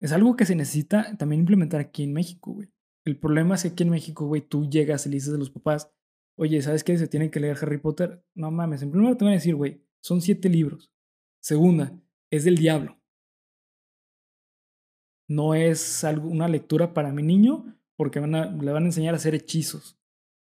[0.00, 2.68] Es algo que se necesita también implementar aquí en México, güey.
[3.04, 5.50] El problema es que aquí en México, güey, tú llegas y le dices a los
[5.50, 5.90] papás,
[6.38, 6.96] oye, ¿sabes qué?
[6.96, 8.24] Se tienen que leer Harry Potter.
[8.34, 10.92] No mames, en primer lugar te van a decir, güey, son siete libros.
[11.42, 11.98] Segunda,
[12.30, 13.01] es del diablo.
[15.34, 17.64] No es algo, una lectura para mi niño
[17.96, 19.96] porque van a, le van a enseñar a hacer hechizos.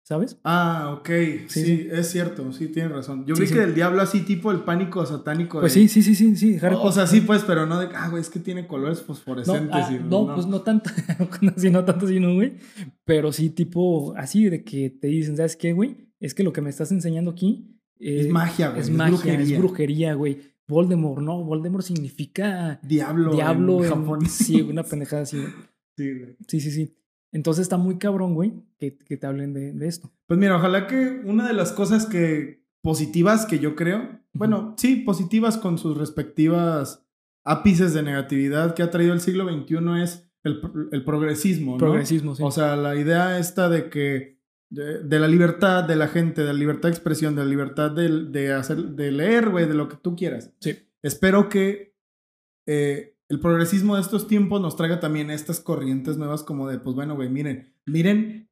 [0.03, 0.37] ¿Sabes?
[0.43, 1.07] Ah, ok.
[1.47, 2.51] Sí, Sí, es cierto.
[2.51, 3.25] Sí, tienes razón.
[3.25, 3.53] Yo Sí, vi sí.
[3.53, 5.59] que del diablo así, tipo el pánico satánico.
[5.61, 6.57] Pues de- sí, sí, sí, sí, sí.
[6.61, 8.97] Harry O, o sea, sí, pues, pero no de, ah, güey, es que tiene colores
[8.99, 9.71] No, fosforescentes.
[9.73, 10.89] ah, y- no, pues no tanto,
[11.55, 12.53] sí, no tanto así, no, güey.
[13.05, 16.09] Pero sí, tipo, así de que te dicen, ¿sabes qué, güey?
[16.19, 18.81] Es que lo que me estás enseñando aquí Es eh, magia, güey.
[18.81, 19.55] es Es, magia, brujería.
[19.55, 20.39] es brujería, güey.
[20.67, 23.33] Voldemort, no, Voldemort significa Diablo.
[23.33, 24.31] diablo en en japonés.
[24.31, 25.37] Sí, una pendejada así.
[25.97, 26.35] Sí, güey.
[26.47, 26.97] Sí, sí, sí.
[27.33, 30.09] Entonces está muy cabrón, güey, que, que te hablen de, de esto.
[30.25, 34.95] Pues mira, ojalá que una de las cosas que positivas que yo creo, bueno, sí,
[34.95, 37.05] positivas con sus respectivas
[37.43, 40.61] ápices de negatividad que ha traído el siglo XXI es el,
[40.91, 41.77] el progresismo, ¿no?
[41.77, 42.43] Progresismo, sí.
[42.43, 44.39] O sea, la idea esta de que
[44.71, 47.91] de, de la libertad de la gente, de la libertad de expresión, de la libertad
[47.91, 50.51] de, de hacer, de leer, güey, de lo que tú quieras.
[50.59, 50.77] sí.
[51.03, 51.95] Espero que
[52.67, 56.95] eh, el progresismo de estos tiempos nos traiga también estas corrientes nuevas como de, pues
[56.95, 58.49] bueno, güey, miren, miren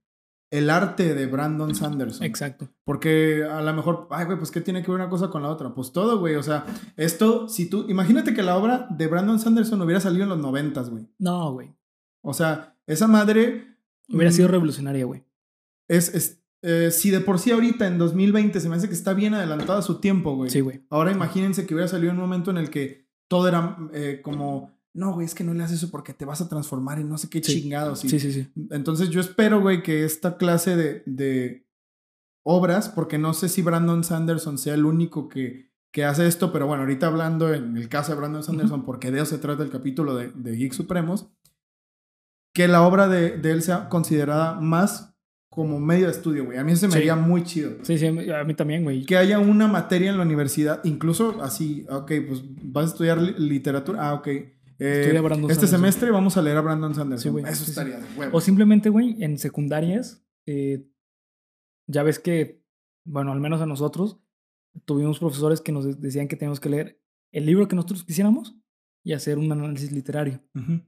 [0.52, 2.26] el arte de Brandon Sanderson.
[2.26, 2.70] Exacto.
[2.86, 5.50] Porque a lo mejor, ay, güey, pues ¿qué tiene que ver una cosa con la
[5.50, 5.76] otra?
[5.76, 6.36] Pues todo, güey.
[6.36, 6.66] O sea,
[6.98, 10.90] esto, si tú, imagínate que la obra de Brandon Sanderson hubiera salido en los noventas,
[10.90, 11.08] güey.
[11.20, 11.76] No, güey.
[12.22, 13.78] O sea, esa madre...
[14.10, 15.24] Hubiera mm, sido revolucionaria, güey.
[15.90, 19.14] Es, es eh, si de por sí ahorita en 2020 se me hace que está
[19.14, 20.50] bien adelantada su tiempo, güey.
[20.50, 20.86] Sí, güey.
[20.90, 24.72] Ahora imagínense que hubiera salido en un momento en el que todo era eh, como,
[24.94, 27.18] no, güey, es que no le haces eso porque te vas a transformar en no
[27.18, 27.62] sé qué Sí.
[27.62, 28.04] chingados.
[28.06, 28.52] y- Sí, sí, sí.
[28.72, 31.66] Entonces yo espero, güey, que esta clase de, de
[32.46, 36.68] obras, porque no sé si Brandon Sanderson sea el único que, que hace esto, pero
[36.68, 39.70] bueno, ahorita hablando en el caso de Brandon Sanderson, porque de eso se trata el
[39.72, 41.30] capítulo de, de Geek Supremos,
[42.54, 45.16] que la obra de, de él sea considerada más
[45.50, 46.58] como medio de estudio, güey.
[46.58, 46.98] A mí eso se me Sí.
[47.00, 47.72] haría muy chido.
[47.84, 49.04] Sí, sí, a mí a también, güey.
[49.06, 53.36] Que haya una materia en la universidad, incluso así, ok, pues vas a estudiar li-
[53.38, 54.28] literatura, ah, ok.
[54.28, 55.80] eh, Estudia Brandon este Sanderson.
[55.80, 57.22] semestre vamos a leer a Brandon Sanderson.
[57.24, 57.44] Sí, güey.
[57.52, 58.38] Eso estaría de huevo.
[58.38, 60.88] O simplemente, güey, en secundarias, eh,
[61.88, 62.64] ya ves que,
[63.06, 64.20] bueno, al menos a nosotros,
[64.86, 67.02] tuvimos profesores que nos de- decían que teníamos que leer
[67.34, 68.56] el libro que nosotros quisiéramos
[69.04, 70.42] y hacer un análisis literario.
[70.56, 70.82] Ujú,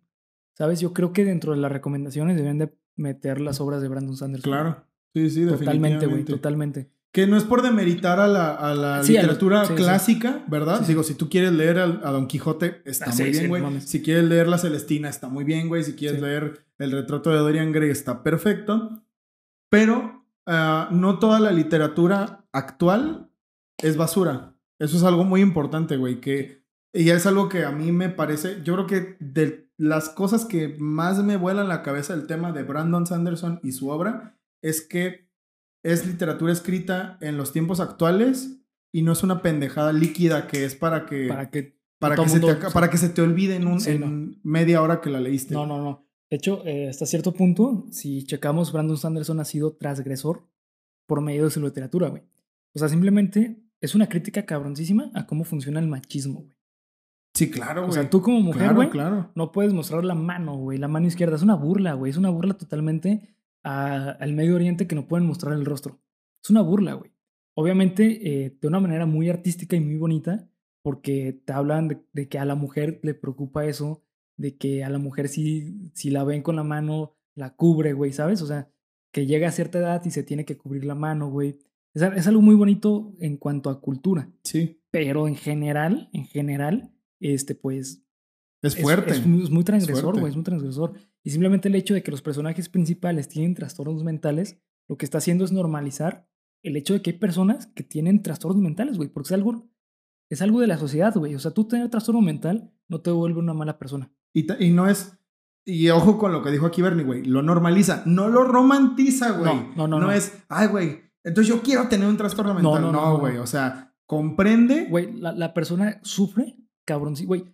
[0.61, 0.79] ¿Sabes?
[0.79, 4.51] Yo creo que dentro de las recomendaciones deben de meter las obras de Brandon Sanderson.
[4.51, 4.85] Claro.
[5.11, 6.91] Sí, sí, Totalmente, güey, totalmente.
[7.11, 9.73] Que no es por demeritar a la, a la Sí, a literatura sí.
[9.73, 10.81] clásica, ¿verdad?
[10.81, 13.63] Digo, si tú quieres leer a, Don Quijote, está Ah, muy bien, güey.
[13.63, 15.83] no si quieres leer La Celestina, está muy bien, güey.
[15.83, 19.01] Si quieres leer El retrato de Dorian Gray, está perfecto.
[19.71, 23.31] Pero ah, no toda la literatura actual
[23.79, 24.53] es basura.
[24.77, 26.21] Eso es algo muy importante, güey.
[26.21, 26.61] Que,
[26.93, 30.75] y es algo que a mí me parece, yo creo que de las cosas que
[30.79, 35.27] más me vuelan la cabeza del tema de Brandon Sanderson y su obra es que
[35.83, 38.59] es literatura escrita en los tiempos actuales
[38.93, 41.79] y no es una pendejada líquida que es para que Para que.
[41.99, 44.81] para se te, mundo- aca- para que se te olvide en, un, Sí, en media
[44.83, 45.53] hora que la leíste.
[45.55, 46.05] No, no, no.
[46.29, 50.47] De hecho, eh, hasta cierto punto, si checamos, Brandon Sanderson ha sido transgresor
[51.07, 52.21] por medio de su literatura, güey.
[52.73, 56.55] O sea, simplemente es una crítica cabroncísima a cómo funciona el machismo, güey.
[57.33, 57.93] Sí, claro, O güey.
[57.93, 59.31] sea, tú como mujer, güey, claro.
[59.35, 61.35] no puedes mostrar la mano, güey, la mano izquierda.
[61.35, 62.09] Es una burla, güey.
[62.11, 65.99] Es una burla totalmente a- al Medio Oriente que no pueden mostrar el rostro.
[66.43, 67.11] Es una burla, güey.
[67.55, 70.49] Obviamente, eh, de una manera muy artística y muy bonita,
[70.83, 74.03] porque te hablan de, de que a la mujer le preocupa eso,
[74.37, 78.11] de que a la mujer si, si la ven con la mano, la cubre, güey,
[78.13, 78.41] ¿sabes?
[78.41, 78.69] O sea,
[79.13, 81.59] que llega a cierta edad y se tiene que cubrir la mano, güey.
[81.93, 84.79] Es algo muy bonito en cuanto a cultura, Sí.
[84.89, 86.91] pero en general, en general,
[87.21, 88.03] este, pues
[88.61, 89.11] Es fuerte.
[89.11, 90.93] es, muy, es muy transgresor, güey, es muy transgresor.
[91.23, 94.57] Y simplemente el hecho de que los personajes principales tienen trastornos mentales,
[94.89, 96.27] lo que está haciendo es normalizar
[96.63, 99.67] el hecho de que hay personas que tienen trastornos mentales, güey, porque es algo,
[100.29, 101.33] es algo de la sociedad, güey.
[101.35, 104.11] O sea, tú tener trastorno mental no te vuelve una mala persona.
[104.33, 105.17] Y, y no es.
[105.65, 107.23] Y ojo con lo que dijo aquí Bernie, güey.
[107.23, 108.03] Lo normaliza.
[108.05, 109.45] No lo romantiza, güey.
[109.53, 110.11] No, no, no, no.
[110.11, 111.01] es, ay, güey.
[111.23, 112.81] Entonces yo quiero tener un trastorno No, mental.
[112.81, 113.35] no, no, No, güey.
[113.35, 113.43] no.
[113.43, 114.85] O sea, comprende.
[114.89, 117.45] Güey, la, la persona sufre, cabrón, sí, güey.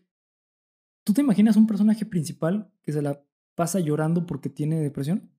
[1.03, 3.23] ¿Tú te imaginas un personaje principal que se la
[3.55, 5.29] pasa llorando porque tiene depresión?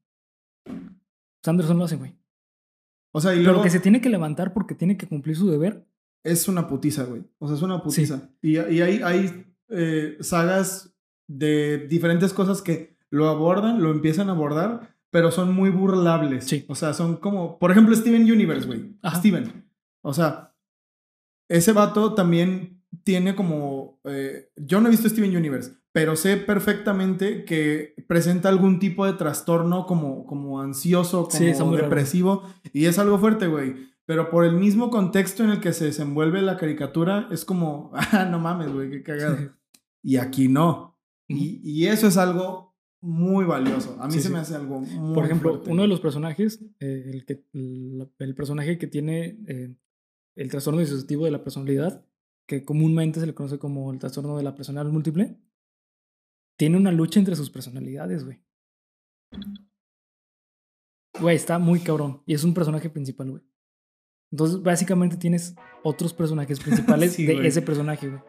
[1.43, 2.16] Sanderson lo hace, güey.
[3.12, 5.51] O sea, y Pero luego que se tiene que levantar porque tiene que cumplir su
[5.51, 5.86] deber.
[6.24, 7.24] es una putiza, güey.
[7.39, 8.31] O sea, es una putiza.
[8.43, 10.94] Y, y hay, hay eh, sagas
[11.27, 16.44] de diferentes cosas que lo abordan, lo empiezan a abordar, pero son muy burlables.
[16.44, 16.65] Sí.
[16.69, 18.94] O sea, son como, por ejemplo, Steven Universe, güey.
[19.16, 19.66] Steven.
[20.02, 20.55] O sea,
[21.48, 27.44] ese vato también tiene como, eh, yo no he visto Steven Universe, pero sé perfectamente
[27.44, 32.43] que presenta algún tipo de trastorno como, como ansioso, como Sí, depresivo,
[32.73, 33.74] y es algo fuerte, güey.
[34.06, 38.27] Pero por el mismo contexto en el que se desenvuelve la caricatura, es como, ah,
[38.31, 39.36] no mames, güey, qué cagado.
[40.02, 40.98] Y aquí no.
[41.28, 43.97] Y, y eso es algo muy valioso.
[44.01, 45.70] A mí Sí, se me hace algo muy Por ejemplo, fuerte.
[45.70, 49.74] uno de los personajes, eh, el, que, el, el personaje que tiene eh,
[50.36, 52.02] el trastorno disociativo de la personalidad,
[52.48, 55.38] que comúnmente se le conoce como el trastorno de la personalidad múltiple,
[56.56, 58.42] tiene una lucha entre sus personalidades, güey.
[61.20, 62.22] Güey, está muy cabrón.
[62.26, 63.42] Y es un personaje principal, güey.
[64.32, 67.46] Entonces, básicamente tienes otros personajes principales Sí, de güey.
[67.46, 68.20] ese personaje, güey.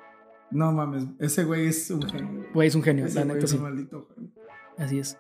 [0.52, 2.46] No mames, ese güey es un genio.
[2.54, 3.58] Güey, es un genio, Ese la güey neta es sí.
[3.58, 4.32] un maldito genio.
[4.78, 5.18] Así es.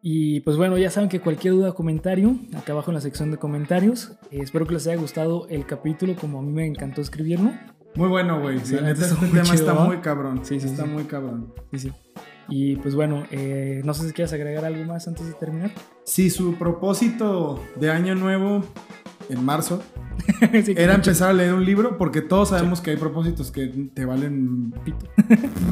[0.00, 3.32] Y pues bueno, ya saben que cualquier duda o comentario, acá abajo en la sección
[3.32, 4.12] de comentarios.
[4.30, 7.50] Eh, espero que les haya gustado el capítulo como a mí me encantó escribirlo.
[7.98, 8.60] Muy bueno, güey.
[8.60, 10.40] Sí, este tema chido, está muy cabrón.
[10.44, 10.88] Sí, sí, Está sí.
[10.90, 11.52] muy cabrón.
[11.72, 11.92] Sí, sí.
[12.48, 15.70] Y pues bueno, eh, no sé si quieres agregar algo más antes de terminar.
[16.04, 18.62] Si su propósito de año nuevo
[19.28, 19.82] en marzo
[20.64, 24.04] Sí, era empezar a leer un libro, porque todos sabemos que hay propósitos que te
[24.04, 25.06] valen pito.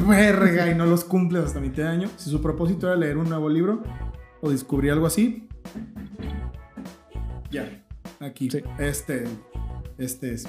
[0.07, 2.09] verga y no los cumples hasta mitad de año.
[2.17, 3.81] Si su propósito era leer un nuevo libro
[4.41, 5.47] o descubrir algo así,
[7.49, 7.83] ya,
[8.19, 8.61] aquí, Sí.
[8.77, 9.23] este,
[9.97, 10.47] este es.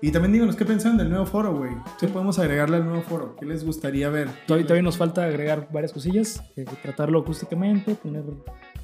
[0.00, 1.72] Y también díganos qué pensaron del nuevo foro, güey.
[1.98, 3.34] ¿Qué podemos agregarle al nuevo foro?
[3.34, 4.28] ¿Qué les gustaría ver?
[4.46, 8.22] Todavía, todavía nos falta agregar varias cosillas, eh, tratarlo acústicamente, poner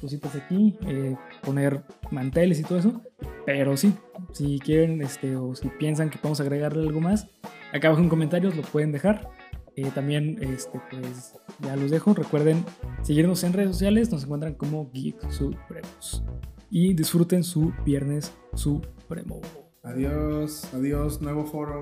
[0.01, 3.01] cositas aquí, eh, poner manteles y todo eso.
[3.45, 3.93] Pero sí,
[4.33, 7.27] si quieren este, o si piensan que podemos agregarle algo más,
[7.71, 9.29] acá abajo en comentarios lo pueden dejar.
[9.77, 12.13] Eh, también, este, pues ya los dejo.
[12.13, 12.65] Recuerden
[13.03, 16.23] seguirnos en redes sociales, nos encuentran como Geek Supremos.
[16.69, 19.39] Y disfruten su Viernes Supremo.
[19.85, 21.81] Adiós, adiós, nuevo foro.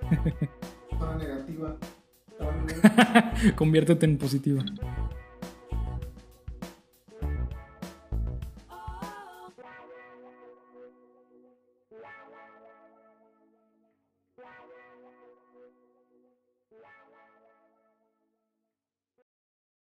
[0.90, 1.76] Estaba negativa.
[3.56, 4.64] Conviértete en positiva.